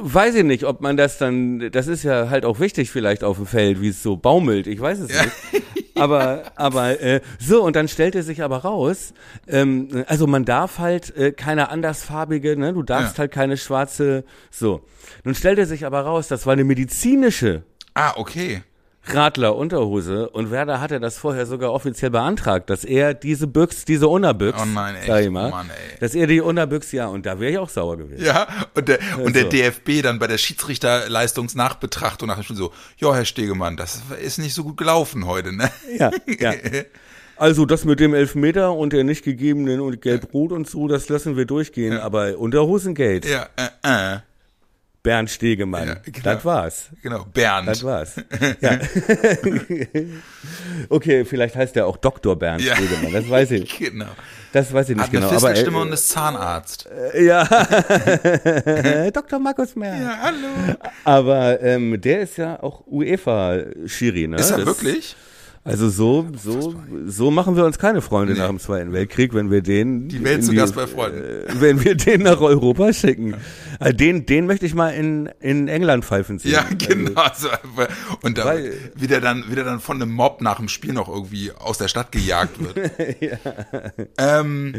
Weiß 0.00 0.34
ich 0.34 0.44
nicht, 0.44 0.64
ob 0.64 0.80
man 0.80 0.96
das 0.96 1.18
dann, 1.18 1.70
das 1.70 1.86
ist 1.86 2.02
ja 2.02 2.28
halt 2.28 2.44
auch 2.44 2.60
wichtig 2.60 2.90
vielleicht 2.90 3.24
auf 3.24 3.36
dem 3.36 3.46
Feld, 3.46 3.80
wie 3.80 3.88
es 3.88 4.02
so 4.02 4.16
baumelt, 4.16 4.66
ich 4.66 4.80
weiß 4.80 5.00
es 5.00 5.14
ja. 5.14 5.22
nicht. 5.22 5.64
aber, 5.96 6.42
aber 6.56 7.00
äh, 7.00 7.20
so, 7.38 7.62
und 7.62 7.76
dann 7.76 7.88
stellte 7.88 8.22
sich 8.22 8.42
aber 8.42 8.58
raus, 8.58 9.14
ähm, 9.46 10.04
also 10.06 10.26
man 10.26 10.44
darf 10.44 10.78
halt 10.78 11.16
äh, 11.16 11.32
keine 11.32 11.70
andersfarbige, 11.70 12.56
ne, 12.56 12.72
du 12.72 12.82
darfst 12.82 13.14
ja. 13.14 13.20
halt 13.20 13.32
keine 13.32 13.56
schwarze, 13.56 14.24
so. 14.50 14.82
Nun 15.24 15.34
stellte 15.34 15.66
sich 15.66 15.86
aber 15.86 16.00
raus, 16.00 16.28
das 16.28 16.46
war 16.46 16.52
eine 16.52 16.64
medizinische. 16.64 17.62
Ah, 17.96 18.12
okay. 18.16 18.62
Radler-Unterhose 19.04 20.28
und 20.28 20.50
Werder 20.50 20.82
hatte 20.82 21.00
das 21.00 21.16
vorher 21.16 21.46
sogar 21.46 21.72
offiziell 21.72 22.10
beantragt, 22.10 22.68
dass 22.68 22.84
er 22.84 23.14
diese 23.14 23.46
Büchs, 23.46 23.86
diese 23.86 24.06
Unterbüchs, 24.08 24.60
oh 24.60 24.66
nein, 24.66 24.96
echt, 24.96 25.06
sag 25.06 25.24
ich 25.24 25.30
mal, 25.30 25.48
Mann, 25.48 25.70
ey. 25.70 25.98
dass 25.98 26.14
er 26.14 26.26
die 26.26 26.42
Unterbüchs, 26.42 26.92
ja, 26.92 27.06
und 27.06 27.24
da 27.24 27.40
wäre 27.40 27.52
ich 27.52 27.58
auch 27.58 27.70
sauer 27.70 27.96
gewesen. 27.96 28.22
Ja, 28.22 28.48
und 28.74 28.88
der, 28.88 28.98
und 29.22 29.34
der 29.34 29.44
DFB 29.44 30.02
dann 30.02 30.18
bei 30.18 30.26
der 30.26 30.36
Schiedsrichterleistungsnachbetrachtung 30.36 32.28
nachher 32.28 32.42
schon 32.42 32.56
so, 32.56 32.70
ja, 32.98 33.14
Herr 33.14 33.24
Stegemann, 33.24 33.78
das 33.78 34.02
ist 34.22 34.38
nicht 34.38 34.52
so 34.52 34.62
gut 34.62 34.76
gelaufen 34.76 35.26
heute, 35.26 35.56
ne? 35.56 35.70
Ja, 35.98 36.10
ja. 36.38 36.52
Also 37.38 37.66
das 37.66 37.84
mit 37.84 38.00
dem 38.00 38.14
Elfmeter 38.14 38.72
und 38.72 38.94
der 38.94 39.04
nicht 39.04 39.22
gegebenen 39.22 39.80
und 39.80 40.00
Gelb-Rot 40.00 40.52
und 40.52 40.68
so, 40.68 40.88
das 40.88 41.10
lassen 41.10 41.36
wir 41.36 41.44
durchgehen, 41.44 41.92
ja. 41.92 42.02
aber 42.02 42.38
Unterhosengate. 42.38 43.28
Ja, 43.28 43.46
äh, 43.56 44.14
äh. 44.14 44.18
Bernd 45.06 45.30
Stegemann. 45.30 45.86
Ja, 45.86 45.94
genau. 46.04 46.24
Das 46.24 46.44
war's. 46.44 46.88
Genau, 47.00 47.24
Bernd. 47.32 47.68
Das 47.68 47.84
war's. 47.84 48.16
Ja. 48.60 48.78
okay, 50.88 51.24
vielleicht 51.24 51.54
heißt 51.54 51.76
er 51.76 51.86
auch 51.86 51.96
Dr. 51.96 52.36
Bernd 52.36 52.62
ja. 52.62 52.74
Stegemann, 52.74 53.12
das 53.12 53.30
weiß 53.30 53.52
ich. 53.52 53.78
Genau. 53.78 54.08
Das 54.52 54.72
weiß 54.72 54.88
ich 54.88 54.96
nicht 54.96 55.04
Hat 55.04 55.12
genau. 55.12 55.28
Eine 55.28 55.36
aber 55.36 55.54
Stimme 55.54 55.78
und 55.78 55.92
ist 55.92 56.08
Zahnarzt. 56.08 56.88
Äh, 57.14 57.24
ja. 57.24 57.44
Dr. 59.12 59.38
Markus 59.38 59.76
Merz. 59.76 60.00
Ja, 60.00 60.18
hallo. 60.22 60.48
Aber 61.04 61.62
ähm, 61.62 62.00
der 62.00 62.22
ist 62.22 62.38
ja 62.38 62.60
auch 62.60 62.84
UEFA-Schiri, 62.88 64.26
ne? 64.26 64.38
Ist 64.38 64.50
er 64.50 64.58
das, 64.58 64.66
wirklich? 64.66 65.14
Also 65.66 65.88
so, 65.88 66.28
so, 66.36 66.74
so 67.06 67.30
machen 67.32 67.56
wir 67.56 67.64
uns 67.64 67.78
keine 67.78 68.00
Freunde 68.00 68.34
nee. 68.34 68.38
nach 68.38 68.48
dem 68.48 68.60
Zweiten 68.60 68.92
Weltkrieg, 68.92 69.34
wenn 69.34 69.50
wir 69.50 69.62
den 69.62 70.08
die 70.08 70.22
Welt 70.22 70.44
zu 70.44 70.54
Gast 70.54 70.76
bei 70.76 70.86
Freunden, 70.86 71.18
äh, 71.18 71.60
wenn 71.60 71.82
wir 71.84 71.96
den 71.96 72.22
nach 72.22 72.40
Europa 72.40 72.92
schicken. 72.92 73.30
Ja. 73.80 73.86
Äh, 73.86 73.94
den, 73.94 74.26
den 74.26 74.46
möchte 74.46 74.64
ich 74.64 74.74
mal 74.74 74.90
in 74.90 75.26
in 75.40 75.66
England 75.66 76.04
pfeifen 76.04 76.38
sehen. 76.38 76.52
Ja, 76.52 76.64
genau. 76.78 77.20
Also, 77.20 77.48
und 78.22 78.38
da, 78.38 78.54
wie 78.94 79.06
der 79.08 79.20
dann, 79.20 79.44
wie 79.48 79.56
der 79.56 79.64
dann 79.64 79.80
von 79.80 80.00
einem 80.00 80.12
Mob 80.12 80.40
nach 80.40 80.58
dem 80.58 80.68
Spiel 80.68 80.92
noch 80.92 81.08
irgendwie 81.08 81.50
aus 81.50 81.78
der 81.78 81.88
Stadt 81.88 82.12
gejagt 82.12 82.58
wird. 82.62 82.92
ja. 83.20 83.38
Ähm, 84.18 84.74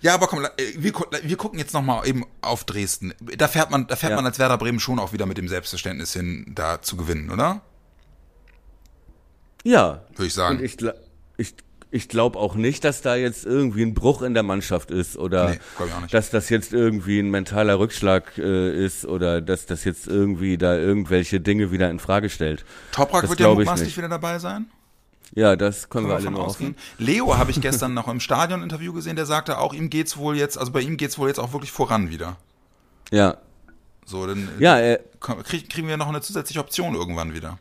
ja, 0.00 0.14
aber 0.14 0.26
komm, 0.26 0.46
wir, 0.76 0.92
wir 1.22 1.36
gucken 1.36 1.58
jetzt 1.58 1.72
nochmal 1.72 2.06
eben 2.06 2.24
auf 2.40 2.64
Dresden. 2.64 3.14
Da 3.20 3.48
fährt 3.48 3.70
man, 3.70 3.86
da 3.86 3.96
fährt 3.96 4.10
ja. 4.10 4.16
man 4.16 4.26
als 4.26 4.38
Werder 4.38 4.58
Bremen 4.58 4.80
schon 4.80 4.98
auch 4.98 5.12
wieder 5.12 5.26
mit 5.26 5.38
dem 5.38 5.48
Selbstverständnis 5.48 6.12
hin, 6.12 6.46
da 6.54 6.82
zu 6.82 6.96
gewinnen, 6.96 7.30
oder? 7.30 7.62
Ja. 9.66 10.02
Würde 10.10 10.26
ich 10.26 10.34
sagen. 10.34 10.58
Und 10.58 10.64
ich, 10.64 10.76
ich, 11.36 11.54
ich 11.90 12.08
glaube 12.08 12.38
auch 12.38 12.54
nicht, 12.54 12.84
dass 12.84 13.02
da 13.02 13.16
jetzt 13.16 13.44
irgendwie 13.44 13.82
ein 13.82 13.94
Bruch 13.94 14.22
in 14.22 14.32
der 14.32 14.44
Mannschaft 14.44 14.92
ist 14.92 15.16
oder 15.16 15.50
nee, 15.50 15.58
dass 16.12 16.30
das 16.30 16.50
jetzt 16.50 16.72
irgendwie 16.72 17.18
ein 17.18 17.30
mentaler 17.30 17.80
Rückschlag 17.80 18.38
äh, 18.38 18.84
ist 18.84 19.04
oder 19.06 19.40
dass 19.40 19.66
das 19.66 19.82
jetzt 19.82 20.06
irgendwie 20.06 20.56
da 20.56 20.76
irgendwelche 20.76 21.40
Dinge 21.40 21.72
wieder 21.72 21.90
in 21.90 21.98
Frage 21.98 22.30
stellt. 22.30 22.64
Toprak 22.92 23.28
wird 23.28 23.40
ja 23.40 23.52
mutmaßlich 23.52 23.96
wieder 23.96 24.08
dabei 24.08 24.38
sein. 24.38 24.66
Ja, 25.34 25.56
das 25.56 25.88
können, 25.88 26.06
können 26.06 26.22
wir 26.22 26.28
alle 26.28 26.30
nur 26.30 26.46
ausgehen. 26.46 26.76
Leo 26.98 27.36
habe 27.36 27.50
ich 27.50 27.60
gestern 27.60 27.92
noch 27.92 28.06
im 28.06 28.20
Stadion-Interview 28.20 28.92
gesehen, 28.92 29.16
der 29.16 29.26
sagte 29.26 29.58
auch, 29.58 29.74
ihm 29.74 29.90
geht's 29.90 30.16
wohl 30.16 30.36
jetzt, 30.36 30.58
also 30.58 30.70
bei 30.70 30.80
ihm 30.80 30.96
geht's 30.96 31.18
wohl 31.18 31.26
jetzt 31.26 31.40
auch 31.40 31.52
wirklich 31.52 31.72
voran 31.72 32.08
wieder. 32.08 32.36
Ja. 33.10 33.38
So, 34.04 34.28
dann 34.28 34.48
ja, 34.60 34.78
äh, 34.78 35.00
kriegen 35.18 35.88
wir 35.88 35.96
noch 35.96 36.08
eine 36.08 36.20
zusätzliche 36.20 36.60
Option 36.60 36.94
irgendwann 36.94 37.34
wieder. 37.34 37.58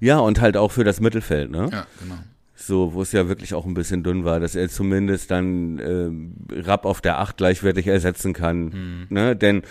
Ja, 0.00 0.18
und 0.18 0.40
halt 0.40 0.56
auch 0.56 0.72
für 0.72 0.84
das 0.84 1.00
Mittelfeld, 1.00 1.50
ne? 1.50 1.68
Ja, 1.72 1.86
genau. 2.00 2.18
So, 2.60 2.92
wo 2.92 3.02
es 3.02 3.12
ja 3.12 3.28
wirklich 3.28 3.54
auch 3.54 3.66
ein 3.66 3.74
bisschen 3.74 4.02
dünn 4.02 4.24
war, 4.24 4.40
dass 4.40 4.56
er 4.56 4.68
zumindest 4.68 5.30
dann 5.30 5.78
äh, 5.78 6.60
Rapp 6.60 6.86
auf 6.86 7.00
der 7.00 7.20
Acht 7.20 7.36
gleichwertig 7.36 7.86
ersetzen 7.86 8.32
kann. 8.32 8.64
Mhm. 8.64 9.06
Ne? 9.10 9.36
Denn 9.36 9.62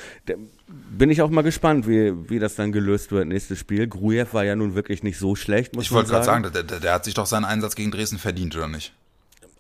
bin 0.68 1.10
ich 1.10 1.22
auch 1.22 1.30
mal 1.30 1.42
gespannt, 1.42 1.88
wie, 1.88 2.30
wie 2.30 2.40
das 2.40 2.56
dann 2.56 2.72
gelöst 2.72 3.12
wird, 3.12 3.28
nächstes 3.28 3.60
Spiel. 3.60 3.88
Grujew 3.88 4.28
war 4.32 4.46
ja 4.46 4.56
nun 4.56 4.74
wirklich 4.74 5.04
nicht 5.04 5.18
so 5.18 5.36
schlecht, 5.36 5.76
muss 5.76 5.86
ich 5.86 5.92
man 5.92 6.06
sagen. 6.06 6.24
Ich 6.24 6.28
wollte 6.28 6.52
gerade 6.52 6.52
sagen, 6.52 6.68
der, 6.68 6.80
der, 6.80 6.94
hat 6.94 7.06
sich 7.06 7.14
doch 7.14 7.26
seinen 7.26 7.46
Einsatz 7.46 7.76
gegen 7.76 7.92
Dresden 7.92 8.20
verdient, 8.20 8.56
oder 8.56 8.68
nicht? 8.68 8.94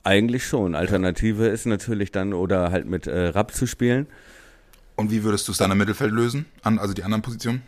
Eigentlich 0.03 0.45
schon. 0.45 0.73
Alternative 0.73 1.47
ist 1.47 1.65
natürlich 1.65 2.11
dann, 2.11 2.33
oder 2.33 2.71
halt 2.71 2.87
mit 2.87 3.07
äh, 3.07 3.27
Rapp 3.27 3.53
zu 3.53 3.67
spielen. 3.67 4.07
Und 4.95 5.11
wie 5.11 5.23
würdest 5.23 5.47
du 5.47 5.51
es 5.51 5.57
dann 5.57 5.69
im 5.69 5.77
Mittelfeld 5.77 6.11
lösen? 6.11 6.45
An, 6.63 6.79
also 6.79 6.93
die 6.93 7.03
anderen 7.03 7.21
Positionen? 7.21 7.61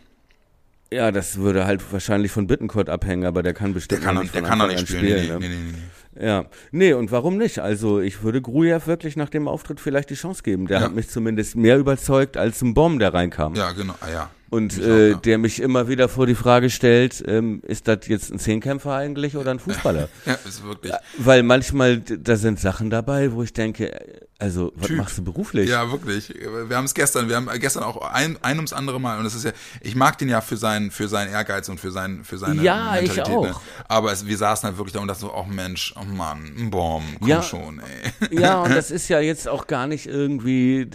Ja, 0.92 1.12
das 1.12 1.38
würde 1.38 1.66
halt 1.66 1.80
wahrscheinlich 1.92 2.32
von 2.32 2.46
Bittencourt 2.48 2.88
abhängen, 2.88 3.24
aber 3.24 3.42
der 3.42 3.54
kann 3.54 3.72
bestimmt 3.72 4.02
der 4.02 4.12
kann, 4.12 4.22
nicht 4.22 4.34
der 4.34 4.42
kann 4.42 4.58
doch 4.58 4.66
nicht 4.66 4.88
spielen. 4.88 5.24
spielen 5.24 5.38
nee, 5.38 5.48
nee, 5.48 5.54
nee, 5.54 5.72
nee, 6.14 6.26
Ja, 6.26 6.46
nee, 6.72 6.92
und 6.94 7.12
warum 7.12 7.36
nicht? 7.36 7.60
Also 7.60 8.00
ich 8.00 8.24
würde 8.24 8.42
Grujew 8.42 8.80
wirklich 8.86 9.14
nach 9.14 9.28
dem 9.28 9.46
Auftritt 9.46 9.78
vielleicht 9.78 10.10
die 10.10 10.14
Chance 10.14 10.42
geben. 10.42 10.66
Der 10.66 10.80
ja. 10.80 10.84
hat 10.86 10.94
mich 10.94 11.08
zumindest 11.08 11.54
mehr 11.54 11.78
überzeugt 11.78 12.36
als 12.36 12.60
ein 12.62 12.74
Bomb, 12.74 12.98
der 12.98 13.14
reinkam. 13.14 13.54
Ja, 13.54 13.70
genau, 13.70 13.94
ah, 14.00 14.10
ja. 14.10 14.30
Und 14.50 14.78
äh, 14.78 14.82
auch, 14.82 14.86
ja. 14.86 15.14
der 15.14 15.38
mich 15.38 15.62
immer 15.62 15.86
wieder 15.86 16.08
vor 16.08 16.26
die 16.26 16.34
Frage 16.34 16.70
stellt, 16.70 17.22
ähm, 17.24 17.62
ist 17.64 17.86
das 17.86 18.08
jetzt 18.08 18.32
ein 18.32 18.40
Zehnkämpfer 18.40 18.92
eigentlich 18.92 19.36
oder 19.36 19.52
ein 19.52 19.58
Fußballer? 19.60 20.08
ja, 20.26 20.34
ist 20.44 20.64
wirklich. 20.64 20.92
Weil 21.18 21.44
manchmal, 21.44 22.00
da 22.00 22.34
sind 22.34 22.58
Sachen 22.58 22.90
dabei, 22.90 23.30
wo 23.32 23.44
ich 23.44 23.52
denke, 23.52 23.92
also, 24.40 24.72
was 24.74 24.88
typ. 24.88 24.96
machst 24.96 25.18
du 25.18 25.22
beruflich? 25.22 25.68
Ja, 25.68 25.92
wirklich. 25.92 26.34
Wir 26.68 26.76
haben 26.76 26.86
es 26.86 26.94
gestern, 26.94 27.28
wir 27.28 27.36
haben 27.36 27.48
gestern 27.60 27.82
auch 27.82 28.00
ein, 28.10 28.38
ein 28.42 28.56
ums 28.56 28.72
andere 28.72 28.98
Mal, 28.98 29.18
und 29.18 29.24
das 29.24 29.34
ist 29.34 29.44
ja, 29.44 29.52
ich 29.82 29.94
mag 29.94 30.16
den 30.16 30.30
ja 30.30 30.40
für 30.40 30.56
seinen, 30.56 30.90
für 30.90 31.08
seinen 31.08 31.30
Ehrgeiz 31.30 31.68
und 31.68 31.78
für 31.78 31.90
seinen, 31.90 32.24
für 32.24 32.38
seine 32.38 32.62
ja, 32.62 32.92
Mentalität. 32.92 33.16
Ja, 33.16 33.22
ich 33.24 33.30
auch. 33.30 33.44
Ne? 33.44 33.54
Aber 33.86 34.12
es, 34.12 34.26
wir 34.26 34.36
saßen 34.36 34.66
halt 34.66 34.78
wirklich 34.78 34.94
da 34.94 35.00
und 35.00 35.08
dachten 35.08 35.20
so, 35.20 35.34
oh 35.34 35.44
Mensch, 35.44 35.94
oh 36.00 36.04
Mann, 36.04 36.52
ein 36.58 36.70
Baum, 36.70 37.04
komm 37.18 37.28
ja, 37.28 37.42
schon, 37.42 37.80
ey. 37.80 38.40
Ja, 38.40 38.62
und 38.62 38.74
das 38.74 38.90
ist 38.90 39.08
ja 39.08 39.20
jetzt 39.20 39.46
auch 39.46 39.66
gar 39.66 39.86
nicht 39.86 40.06
irgendwie, 40.06 40.88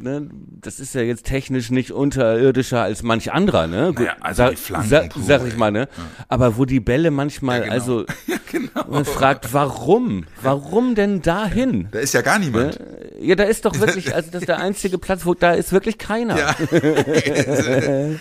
ne, 0.00 0.28
das 0.60 0.80
ist 0.80 0.94
ja 0.94 1.00
jetzt 1.02 1.26
technisch 1.26 1.70
nicht 1.70 1.90
unterirdischer 1.90 2.82
als 2.82 3.02
manch 3.02 3.32
anderer, 3.32 3.66
ne? 3.66 3.92
Naja, 3.94 4.16
also 4.20 4.50
die 4.50 4.56
Flanken, 4.56 4.88
sa 4.88 5.00
puh, 5.08 5.20
sag 5.22 5.46
ich 5.46 5.56
mal, 5.56 5.70
ne? 5.70 5.88
Aber 6.28 6.56
wo 6.56 6.64
die 6.64 6.80
Bälle 6.80 7.10
manchmal, 7.10 7.58
Ja, 7.58 7.64
genau. 7.64 7.74
also 7.74 8.04
Ja, 8.26 8.36
genau. 8.54 8.84
man 8.88 9.04
fragt, 9.04 9.52
warum? 9.52 10.24
Warum 10.42 10.94
denn 10.94 11.22
dahin? 11.22 11.88
Da 11.90 11.98
ist 11.98 12.14
ja 12.14 12.22
gar 12.22 12.38
niemand. 12.38 12.78
Ja, 13.20 13.34
da 13.34 13.44
ist 13.44 13.64
doch 13.64 13.78
wirklich, 13.78 14.14
also 14.14 14.30
das 14.30 14.42
ist 14.42 14.48
der 14.48 14.58
einzige 14.58 14.98
Platz, 14.98 15.26
wo 15.26 15.34
da 15.34 15.52
ist 15.52 15.72
wirklich 15.72 15.98
keiner. 15.98 16.38
Ja. 16.38 16.54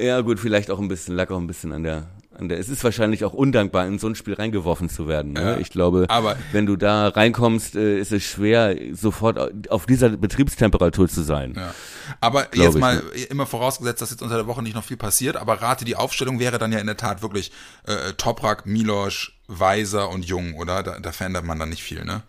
Ja, 0.00 0.20
gut, 0.20 0.38
vielleicht 0.38 0.70
auch 0.70 0.78
ein 0.78 0.86
bisschen, 0.86 1.16
lag 1.16 1.30
auch 1.30 1.38
ein 1.38 1.48
bisschen 1.48 1.72
an 1.72 1.82
der, 1.82 2.06
der. 2.46 2.58
Es 2.58 2.68
ist 2.68 2.84
wahrscheinlich 2.84 3.24
auch 3.24 3.32
undankbar, 3.32 3.86
in 3.86 3.98
so 3.98 4.06
ein 4.06 4.14
Spiel 4.14 4.34
reingeworfen 4.34 4.88
zu 4.88 5.08
werden. 5.08 5.32
Ne? 5.32 5.40
Ja, 5.40 5.56
ich 5.58 5.70
glaube, 5.70 6.06
wenn 6.52 6.66
du 6.66 6.76
da 6.76 7.08
reinkommst, 7.08 7.74
äh, 7.74 7.98
ist 7.98 8.12
es 8.12 8.22
schwer, 8.22 8.76
sofort 8.92 9.70
auf 9.70 9.86
dieser 9.86 10.10
Betriebstemperatur 10.10 11.08
zu 11.08 11.22
sein. 11.22 11.54
Ja. 11.56 11.74
Aber 12.20 12.44
Glaub 12.44 12.66
jetzt 12.66 12.78
mal 12.78 13.02
immer 13.30 13.46
vorausgesetzt, 13.46 14.02
dass 14.02 14.10
jetzt 14.10 14.22
unter 14.22 14.36
der 14.36 14.46
Woche 14.46 14.62
nicht 14.62 14.74
noch 14.74 14.84
viel 14.84 14.96
passiert, 14.96 15.36
aber 15.36 15.60
rate, 15.60 15.84
die 15.84 15.96
Aufstellung 15.96 16.38
wäre 16.38 16.58
dann 16.58 16.70
ja 16.70 16.78
in 16.78 16.86
der 16.86 16.96
Tat 16.96 17.22
wirklich 17.22 17.50
äh, 17.86 18.12
Toprak, 18.16 18.66
Milosch, 18.66 19.40
Weiser 19.48 20.10
und 20.10 20.24
Jung, 20.24 20.54
oder? 20.54 20.82
Da, 20.82 21.00
da 21.00 21.10
verändert 21.10 21.44
man 21.44 21.58
dann 21.58 21.70
nicht 21.70 21.82
viel, 21.82 22.04
ne? 22.04 22.22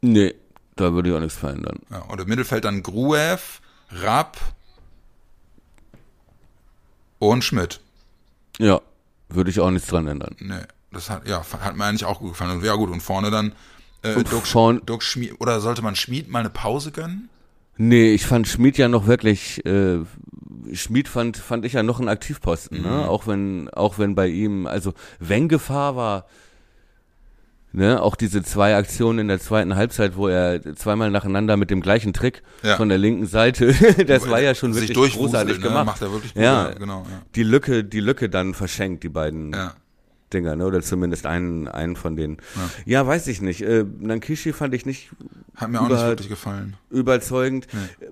Nee, 0.00 0.34
da 0.76 0.92
würde 0.94 1.10
ich 1.10 1.14
auch 1.14 1.20
nichts 1.20 1.38
verändern. 1.38 1.78
Ja, 1.90 1.98
und 1.98 2.20
im 2.20 2.28
Mittelfeld 2.28 2.64
dann 2.64 2.82
Gruev, 2.82 3.60
Rapp 3.90 4.38
und 7.18 7.44
Schmidt. 7.44 7.80
Ja, 8.60 8.80
würde 9.28 9.50
ich 9.50 9.60
auch 9.60 9.70
nichts 9.70 9.88
dran 9.88 10.06
ändern. 10.06 10.36
Nee, 10.40 10.60
das 10.92 11.08
hat, 11.10 11.26
ja, 11.28 11.42
hat 11.60 11.76
mir 11.76 11.84
eigentlich 11.84 12.04
auch 12.04 12.18
gut 12.20 12.30
gefallen. 12.32 12.58
Und 12.58 12.64
ja 12.64 12.74
gut, 12.74 12.90
und 12.90 13.00
vorne 13.00 13.30
dann 13.30 13.52
äh, 14.02 14.14
Und 14.14 14.28
vorn- 14.28 14.80
Schmied, 15.00 15.40
oder 15.40 15.60
sollte 15.60 15.82
man 15.82 15.94
Schmied 15.96 16.28
mal 16.28 16.40
eine 16.40 16.50
Pause 16.50 16.90
gönnen? 16.92 17.28
Nee, 17.76 18.12
ich 18.12 18.26
fand 18.26 18.46
Schmid 18.48 18.76
ja 18.78 18.88
noch 18.88 19.06
wirklich, 19.06 19.64
äh, 19.64 20.00
Schmid 20.74 21.08
fand, 21.08 21.36
fand 21.36 21.64
ich 21.64 21.72
ja 21.72 21.82
noch 21.82 21.98
ein 22.00 22.08
Aktivposten, 22.08 22.78
Mhm. 22.78 22.84
ne? 22.84 23.08
Auch 23.08 23.26
wenn, 23.26 23.68
auch 23.70 23.98
wenn 23.98 24.14
bei 24.14 24.26
ihm, 24.28 24.66
also 24.66 24.92
wenn 25.18 25.48
Gefahr 25.48 25.96
war, 25.96 26.26
ne, 27.72 28.00
auch 28.02 28.16
diese 28.16 28.42
zwei 28.42 28.76
Aktionen 28.76 29.18
in 29.20 29.28
der 29.28 29.40
zweiten 29.40 29.76
Halbzeit, 29.76 30.16
wo 30.16 30.28
er 30.28 30.60
zweimal 30.76 31.10
nacheinander 31.10 31.56
mit 31.56 31.70
dem 31.70 31.80
gleichen 31.80 32.12
Trick 32.12 32.42
Ja. 32.62 32.76
von 32.76 32.88
der 32.88 32.98
linken 32.98 33.26
Seite, 33.26 33.72
das 34.06 34.28
war 34.28 34.40
ja 34.40 34.54
schon 34.54 34.74
wirklich 34.74 34.94
großartig 35.14 35.56
ne? 35.58 35.62
gemacht. 35.62 35.86
Macht 35.86 36.02
er 36.02 36.12
wirklich 36.12 36.34
gut, 36.34 36.42
ja, 36.42 36.68
ja, 36.70 36.74
genau, 36.78 37.04
ja. 37.10 37.22
Die 37.34 37.42
Lücke, 37.42 37.84
die 37.84 38.00
Lücke 38.00 38.28
dann 38.28 38.54
verschenkt, 38.54 39.02
die 39.04 39.08
beiden 39.08 39.52
Ja. 39.52 39.74
Dinger, 40.32 40.54
ne? 40.54 40.64
Oder 40.64 40.80
zumindest 40.80 41.26
einen, 41.26 41.66
einen 41.66 41.96
von 41.96 42.14
denen. 42.14 42.36
Ja, 42.84 43.04
weiß 43.04 43.26
ich 43.26 43.40
nicht. 43.42 43.62
Äh, 43.62 43.84
Nankishi 43.98 44.52
fand 44.52 44.74
ich 44.74 44.86
nicht 44.86 45.10
Hat 45.56 45.70
mir 45.70 45.80
auch 45.80 45.88
nicht 45.88 45.98
Über- 45.98 46.06
wirklich 46.08 46.28
gefallen. 46.28 46.76
überzeugend. 46.88 47.66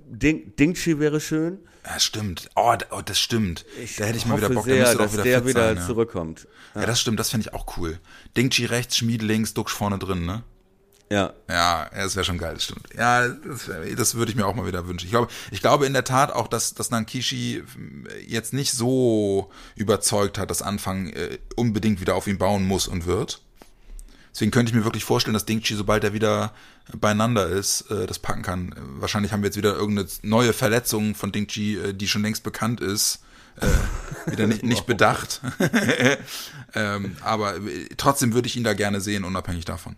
Ding, 0.09 0.52
Dingchi 0.59 0.98
wäre 0.98 1.20
schön. 1.20 1.59
Ja, 1.89 1.99
stimmt. 1.99 2.51
Oh, 2.55 2.74
oh 2.91 3.01
das 3.03 3.18
stimmt. 3.18 3.64
da 3.97 4.05
hätte 4.05 4.18
ich 4.18 4.26
mal 4.26 4.36
wieder 4.36 4.51
Bock, 4.51 4.64
sehr, 4.64 4.74
der 4.74 4.84
müsste 4.84 4.99
dass 4.99 5.07
doch 5.07 5.12
wieder 5.14 5.24
der 5.24 5.47
wieder 5.47 5.68
sein, 5.68 5.76
ja. 5.78 5.86
zurückkommt. 5.86 6.47
Ja, 6.74 6.84
das 6.84 7.01
stimmt, 7.01 7.18
das 7.18 7.30
finde 7.30 7.49
ich 7.49 7.55
auch 7.55 7.78
cool. 7.78 7.99
Dingchi 8.36 8.66
rechts, 8.66 8.99
Schmied 8.99 9.22
links, 9.22 9.55
Duxch 9.55 9.72
vorne 9.72 9.99
drin, 9.99 10.26
ne? 10.26 10.43
Ja. 11.11 11.32
Ja, 11.49 11.84
ja, 11.84 11.89
das 11.91 12.16
wäre 12.16 12.24
schon 12.24 12.36
geil, 12.36 12.55
das 12.55 12.64
stimmt. 12.64 12.86
Ja, 12.95 13.26
das, 13.28 13.70
das 13.97 14.14
würde 14.14 14.30
ich 14.30 14.36
mir 14.36 14.47
auch 14.47 14.55
mal 14.55 14.66
wieder 14.66 14.86
wünschen. 14.86 15.07
Ich 15.07 15.12
glaube, 15.12 15.32
ich 15.51 15.62
glaube 15.62 15.86
in 15.86 15.95
der 15.95 16.05
Tat 16.05 16.30
auch, 16.30 16.49
dass, 16.49 16.74
dass 16.74 16.91
Nankishi 16.91 17.62
jetzt 18.26 18.53
nicht 18.53 18.72
so 18.72 19.51
überzeugt 19.74 20.36
hat, 20.36 20.51
dass 20.51 20.61
Anfang 20.61 21.09
äh, 21.09 21.39
unbedingt 21.57 22.03
wieder 22.03 22.14
auf 22.14 22.26
ihn 22.26 22.36
bauen 22.36 22.66
muss 22.66 22.86
und 22.86 23.07
wird. 23.07 23.41
Deswegen 24.39 24.53
könnte 24.53 24.70
ich 24.70 24.76
mir 24.76 24.84
wirklich 24.84 25.03
vorstellen, 25.03 25.34
dass 25.34 25.47
Dingchi, 25.47 25.74
sobald 25.74 26.05
er 26.05 26.12
wieder 26.12 26.53
beieinander 26.97 27.49
ist, 27.49 27.91
äh, 27.91 28.07
das 28.07 28.20
packen 28.20 28.43
kann. 28.43 28.72
Wahrscheinlich 29.01 29.32
haben 29.32 29.43
wir 29.43 29.49
jetzt 29.49 29.57
wieder 29.57 29.74
irgendeine 29.74 30.07
neue 30.22 30.53
Verletzung 30.53 31.16
von 31.16 31.32
Dingchi, 31.32 31.76
äh, 31.76 31.93
die 31.93 32.07
schon 32.07 32.22
längst 32.22 32.45
bekannt 32.45 32.80
ist, 32.80 33.24
äh, 33.61 34.30
wieder 34.30 34.47
nicht, 34.47 34.62
nicht 34.62 34.86
bedacht. 34.86 35.41
ähm, 36.76 37.16
aber 37.20 37.57
äh, 37.57 37.89
trotzdem 37.97 38.32
würde 38.32 38.47
ich 38.47 38.55
ihn 38.55 38.62
da 38.62 38.74
gerne 38.74 39.01
sehen, 39.01 39.24
unabhängig 39.24 39.64
davon. 39.64 39.97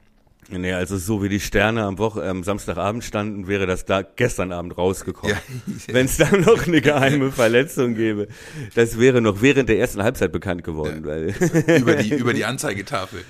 Nee, 0.48 0.72
also 0.72 0.96
so 0.96 1.22
wie 1.22 1.28
die 1.28 1.38
Sterne 1.38 1.84
am 1.84 1.98
Woche, 1.98 2.26
am 2.26 2.42
Samstagabend 2.42 3.04
standen, 3.04 3.46
wäre 3.46 3.66
das 3.66 3.84
da 3.84 4.00
gestern 4.00 4.52
Abend 4.52 4.78
rausgekommen. 4.78 5.36
Ja. 5.36 5.74
Wenn 5.94 6.06
es 6.06 6.16
da 6.16 6.34
noch 6.34 6.66
eine 6.66 6.80
geheime 6.80 7.30
Verletzung 7.30 7.94
gäbe. 7.94 8.26
Das 8.74 8.98
wäre 8.98 9.20
noch 9.20 9.42
während 9.42 9.68
der 9.68 9.78
ersten 9.78 10.02
Halbzeit 10.02 10.32
bekannt 10.32 10.64
geworden, 10.64 11.04
weil 11.04 11.34
über 11.78 11.96
die, 11.96 12.08
über 12.14 12.32
die 12.32 12.46
Anzeigetafel. 12.46 13.22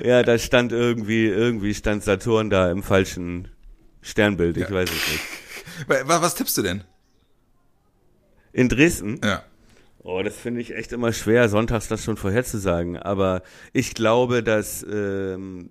Ja, 0.00 0.22
da 0.22 0.38
stand 0.38 0.72
irgendwie, 0.72 1.26
irgendwie 1.26 1.74
stand 1.74 2.02
Saturn 2.02 2.50
da 2.50 2.70
im 2.70 2.82
falschen 2.82 3.48
Sternbild, 4.00 4.56
ich 4.56 4.68
Ja. 4.68 4.70
weiß 4.74 4.90
es 4.90 5.12
nicht. 5.12 5.22
Was, 6.06 6.34
tippst 6.34 6.56
du 6.58 6.62
denn? 6.62 6.84
In 8.52 8.68
Dresden? 8.68 9.20
Ja. 9.24 9.42
Oh, 10.04 10.22
das 10.22 10.36
finde 10.36 10.60
ich 10.60 10.74
echt 10.74 10.92
immer 10.92 11.12
schwer, 11.12 11.48
sonntags 11.48 11.88
das 11.88 12.04
schon 12.04 12.16
vorherzusagen. 12.16 12.96
Aber 12.96 13.42
ich 13.72 13.94
glaube, 13.94 14.42
dass, 14.42 14.84
ähm, 14.90 15.70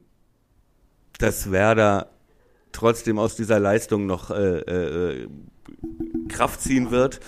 dass 1.19 1.51
Werder 1.51 2.09
trotzdem 2.71 3.19
aus 3.19 3.35
dieser 3.35 3.59
Leistung 3.59 4.05
noch 4.05 4.31
äh, 4.31 4.59
äh, 4.59 5.27
Kraft 6.29 6.61
ziehen 6.61 6.91
wird 6.91 7.19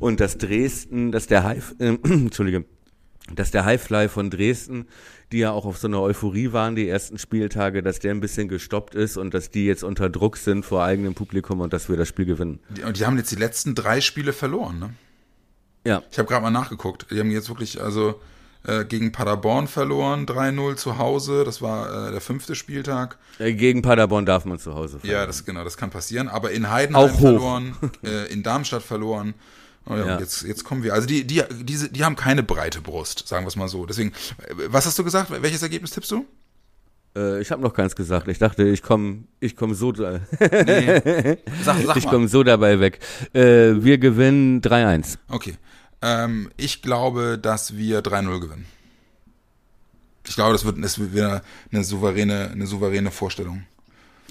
und 0.00 0.18
dass 0.20 0.36
Dresden, 0.36 1.12
dass 1.12 1.28
der 1.28 1.44
High, 1.44 1.74
äh, 1.78 1.96
Entschuldige, 2.04 2.64
dass 3.32 3.50
der 3.52 3.64
Highfly 3.64 4.08
von 4.08 4.30
Dresden, 4.30 4.86
die 5.32 5.38
ja 5.38 5.50
auch 5.50 5.66
auf 5.66 5.78
so 5.78 5.86
einer 5.88 6.00
Euphorie 6.00 6.52
waren 6.52 6.74
die 6.74 6.88
ersten 6.88 7.18
Spieltage, 7.18 7.82
dass 7.82 7.98
der 7.98 8.12
ein 8.12 8.20
bisschen 8.20 8.48
gestoppt 8.48 8.94
ist 8.94 9.16
und 9.16 9.34
dass 9.34 9.50
die 9.50 9.66
jetzt 9.66 9.84
unter 9.84 10.08
Druck 10.08 10.36
sind 10.36 10.64
vor 10.64 10.82
eigenem 10.84 11.14
Publikum 11.14 11.60
und 11.60 11.72
dass 11.72 11.88
wir 11.88 11.96
das 11.96 12.08
Spiel 12.08 12.24
gewinnen. 12.24 12.60
Und 12.84 12.98
die 12.98 13.04
haben 13.04 13.16
jetzt 13.18 13.30
die 13.30 13.36
letzten 13.36 13.74
drei 13.74 14.00
Spiele 14.00 14.32
verloren, 14.32 14.78
ne? 14.78 14.90
Ja, 15.84 16.02
Ich 16.10 16.18
habe 16.18 16.28
gerade 16.28 16.42
mal 16.42 16.50
nachgeguckt. 16.50 17.06
Die 17.10 17.18
haben 17.18 17.30
jetzt 17.30 17.48
wirklich, 17.48 17.80
also 17.80 18.20
äh, 18.64 18.84
gegen 18.84 19.12
Paderborn 19.12 19.68
verloren, 19.68 20.26
3-0 20.26 20.76
zu 20.76 20.98
Hause. 20.98 21.44
Das 21.44 21.62
war 21.62 22.08
äh, 22.08 22.12
der 22.12 22.20
fünfte 22.20 22.54
Spieltag. 22.54 23.16
Äh, 23.38 23.52
gegen 23.54 23.82
Paderborn 23.82 24.26
darf 24.26 24.44
man 24.44 24.58
zu 24.58 24.74
Hause 24.74 24.98
Ja, 25.02 25.24
das 25.26 25.44
genau, 25.44 25.64
das 25.64 25.76
kann 25.76 25.90
passieren. 25.90 26.28
Aber 26.28 26.50
in 26.50 26.70
Heidenheim 26.70 27.14
verloren, 27.14 27.76
äh, 28.04 28.30
in 28.32 28.42
Darmstadt 28.42 28.82
verloren. 28.82 29.34
Oh 29.88 29.96
ja, 29.96 30.06
Ja. 30.06 30.20
Jetzt, 30.20 30.42
jetzt 30.42 30.64
kommen 30.64 30.82
wir. 30.82 30.92
Also 30.94 31.06
die, 31.06 31.26
die, 31.26 31.42
diese, 31.62 31.88
die 31.90 32.04
haben 32.04 32.14
keine 32.16 32.42
breite 32.42 32.80
Brust, 32.80 33.26
sagen 33.26 33.44
wir 33.44 33.48
es 33.48 33.56
mal 33.56 33.68
so. 33.68 33.86
Deswegen, 33.86 34.12
was 34.68 34.84
hast 34.86 34.98
du 34.98 35.04
gesagt? 35.04 35.30
Welches 35.42 35.62
Ergebnis 35.62 35.92
tippst 35.92 36.10
du? 36.10 36.26
Äh, 37.16 37.40
ich 37.40 37.50
habe 37.50 37.62
noch 37.62 37.72
keins 37.72 37.96
gesagt. 37.96 38.28
Ich 38.28 38.38
dachte, 38.38 38.64
ich 38.68 38.82
komme 38.82 39.24
ich 39.40 39.56
komm 39.56 39.74
so, 39.74 39.92
da- 39.92 40.20
Sag, 41.64 41.78
sag 41.84 41.96
ich 41.96 42.06
komm 42.06 42.28
so 42.28 42.42
dabei 42.42 42.80
weg. 42.80 42.98
Äh, 43.32 43.82
wir 43.82 43.98
gewinnen 43.98 44.60
3-1. 44.60 45.16
Okay. 45.28 45.56
Ähm, 46.02 46.50
ich 46.56 46.82
glaube, 46.82 47.38
dass 47.38 47.76
wir 47.76 48.02
3-0 48.02 48.40
gewinnen. 48.40 48.66
Ich 50.26 50.34
glaube, 50.34 50.52
das 50.52 50.64
wird, 50.66 50.82
das 50.84 50.98
wird 50.98 51.14
wieder 51.14 51.42
eine 51.72 51.82
souveräne, 51.82 52.50
eine 52.52 52.66
souveräne 52.66 53.10
Vorstellung. 53.10 53.64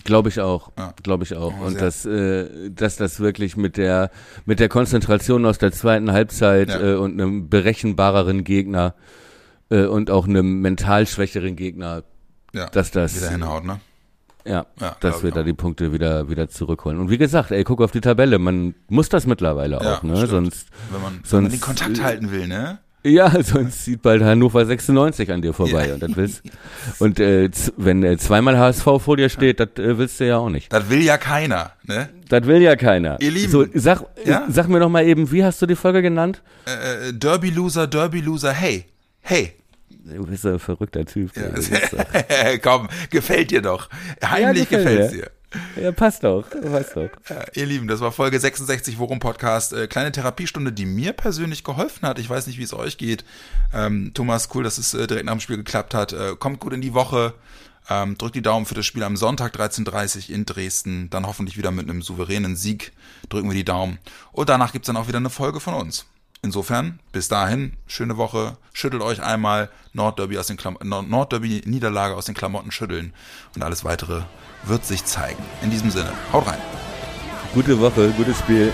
Glaube 0.08 0.30
ich 0.30 0.40
auch. 0.40 0.72
Ja. 0.78 0.94
Glaube 1.04 1.26
ich 1.26 1.36
auch. 1.36 1.54
Und 1.60 1.80
dass, 1.82 2.06
äh, 2.06 2.72
dass 2.72 2.96
das 2.96 3.20
wirklich 3.20 3.58
mit 3.58 3.76
der, 3.78 4.10
mit 4.46 4.60
der 4.62 4.70
Konzentration 4.70 5.46
aus 5.46 5.58
der 5.58 5.72
zweiten 5.74 6.12
Halbzeit 6.14 6.70
Ja. 6.70 6.80
äh, 6.82 6.96
und 6.96 7.12
einem 7.20 7.50
berechenbareren 7.50 8.44
Gegner 8.46 8.96
äh, 9.70 9.84
und 9.86 10.10
auch 10.10 10.26
einem 10.28 10.62
mental 10.62 11.06
schwächeren 11.08 11.58
Gegner, 11.58 12.04
Ja, 12.54 12.68
dass 12.70 12.92
das, 12.92 13.18
wieder 13.18 13.32
hinhaut, 13.32 13.66
ne? 13.66 13.82
ja, 14.46 14.66
Ja, 14.80 14.96
dass 15.02 15.24
wir 15.24 15.32
da 15.32 15.44
die 15.44 15.52
Punkte 15.52 15.92
wieder, 15.92 16.30
wieder 16.30 16.48
zurückholen. 16.48 17.00
Und 17.02 17.10
wie 17.10 17.18
gesagt, 17.18 17.52
ey, 17.52 17.66
guck 17.66 17.82
auf 17.82 17.92
die 17.92 18.00
Tabelle. 18.00 18.40
Man 18.40 18.76
muss 18.88 19.10
das 19.10 19.28
mittlerweile 19.28 19.82
Ja, 19.84 19.98
auch, 19.98 20.04
ne? 20.04 20.16
stimmt. 20.16 20.30
Sonst, 20.32 20.68
Wenn 20.90 21.02
man, 21.02 21.12
wenn 21.12 21.18
man 21.18 21.24
Sonst- 21.26 21.52
den 21.52 21.60
Kontakt 21.62 22.02
halten 22.02 22.32
will, 22.32 22.48
ne? 22.48 22.80
Ja, 23.04 23.32
sonst 23.44 23.86
zieht 23.86 24.02
bald 24.02 24.22
Hannover 24.24 24.66
96 24.66 25.32
an 25.32 25.42
dir 25.42 25.54
vorbei 25.54 25.88
Ja. 25.88 25.94
und 25.94 26.04
das 26.04 26.16
willst 26.16 26.42
und 27.00 27.20
äh, 27.20 27.50
wenn 27.78 28.04
äh, 28.04 28.18
zweimal 28.18 28.58
HSV 28.58 28.84
vor 29.00 29.16
dir 29.18 29.30
steht, 29.30 29.60
das 29.60 29.70
äh, 29.78 29.98
willst 29.98 30.20
du 30.20 30.28
ja 30.28 30.38
auch 30.38 30.50
nicht. 30.50 30.74
Das 30.74 30.90
will 30.90 31.02
ja 31.04 31.18
keiner, 31.18 31.72
ne? 31.84 32.10
Das 32.28 32.46
will 32.46 32.62
ja 32.62 32.76
keiner. 32.76 33.18
Ihr 33.22 33.32
Lieben. 33.32 33.52
So, 33.52 33.66
sag, 33.74 34.04
Ja? 34.26 34.46
sag 34.50 34.68
mir 34.68 34.80
noch 34.80 34.90
mal 34.90 35.06
eben, 35.06 35.32
wie 35.32 35.44
hast 35.44 35.62
du 35.62 35.66
die 35.68 35.76
Folge 35.76 36.02
genannt? 36.02 36.42
Äh, 36.66 37.10
äh, 37.10 37.14
Derby 37.14 37.50
Loser, 37.52 37.88
Derby 37.88 38.20
Loser, 38.22 38.52
hey, 38.52 38.86
hey. 39.22 39.54
Du 39.90 40.26
bist 40.26 40.46
ein 40.46 40.58
verrückter 40.60 41.06
Typ. 41.06 41.32
Ja. 41.36 42.58
Komm, 42.64 42.88
gefällt 43.10 43.52
dir 43.52 43.62
doch. 43.62 43.90
Heimlich 44.24 44.70
gefällt 44.70 44.86
gefällt's 44.88 45.14
mir. 45.16 45.22
dir. 45.24 45.32
Ja, 45.82 45.92
passt 45.92 46.24
doch, 46.24 46.50
passt 46.50 46.96
doch. 46.96 47.10
Ja, 47.30 47.46
ihr 47.54 47.66
Lieben, 47.66 47.88
das 47.88 48.00
war 48.00 48.12
Folge 48.12 48.40
66 48.40 49.00
Worum 49.00 49.20
Podcast. 49.20 49.74
Äh, 49.74 49.88
kleine 49.88 50.12
Therapiestunde, 50.12 50.72
die 50.72 50.86
mir 50.86 51.14
persönlich 51.14 51.64
geholfen 51.64 52.08
hat. 52.08 52.20
Ich 52.20 52.30
weiß 52.30 52.48
nicht, 52.48 52.58
wie 52.60 52.64
es 52.64 52.74
euch 52.74 52.98
geht. 52.98 53.24
Ähm, 53.74 54.12
Thomas, 54.14 54.50
cool, 54.54 54.64
dass 54.64 54.78
es 54.78 54.94
äh, 54.94 55.08
direkt 55.08 55.26
nach 55.26 55.34
dem 55.34 55.40
Spiel 55.40 55.58
geklappt 55.58 55.94
hat. 55.94 56.14
Äh, 56.14 56.36
kommt 56.38 56.60
gut 56.60 56.74
in 56.74 56.82
die 56.82 56.94
Woche. 56.94 57.34
Ähm, 57.90 58.18
drückt 58.18 58.36
die 58.36 58.42
Daumen 58.42 58.66
für 58.66 58.76
das 58.76 58.86
Spiel 58.86 59.04
am 59.04 59.16
Sonntag 59.16 59.56
13.30 59.56 60.30
in 60.30 60.46
Dresden. 60.46 61.10
Dann 61.10 61.26
hoffentlich 61.26 61.58
wieder 61.58 61.72
mit 61.72 61.90
einem 61.90 62.02
souveränen 62.02 62.56
Sieg. 62.58 62.92
Drücken 63.30 63.50
wir 63.50 63.56
die 63.56 63.64
Daumen. 63.64 64.00
Und 64.34 64.50
danach 64.50 64.74
gibt's 64.74 64.88
dann 64.88 64.98
auch 64.98 65.08
wieder 65.08 65.20
eine 65.20 65.30
Folge 65.30 65.62
von 65.62 65.74
uns. 65.74 66.06
Insofern, 66.42 67.00
bis 67.12 67.28
dahin, 67.28 67.74
schöne 67.88 68.18
Woche. 68.18 68.58
Schüttelt 68.74 69.02
euch 69.02 69.22
einmal 69.24 69.70
Nordderby 69.94 70.38
aus 70.38 70.48
den 70.48 70.58
Nordderby 70.82 71.64
Niederlage 71.66 72.16
aus 72.16 72.26
den 72.26 72.36
Klamotten 72.36 72.72
schütteln 72.72 73.14
und 73.56 73.64
alles 73.64 73.84
weitere 73.84 74.22
wird 74.64 74.86
sich 74.86 75.04
zeigen. 75.06 75.44
In 75.62 75.72
diesem 75.72 75.90
Sinne, 75.90 76.12
haut 76.32 76.48
rein. 76.48 76.60
Gute 77.54 77.80
Woche, 77.80 78.12
gutes 78.12 78.38
Spiel. 78.38 78.72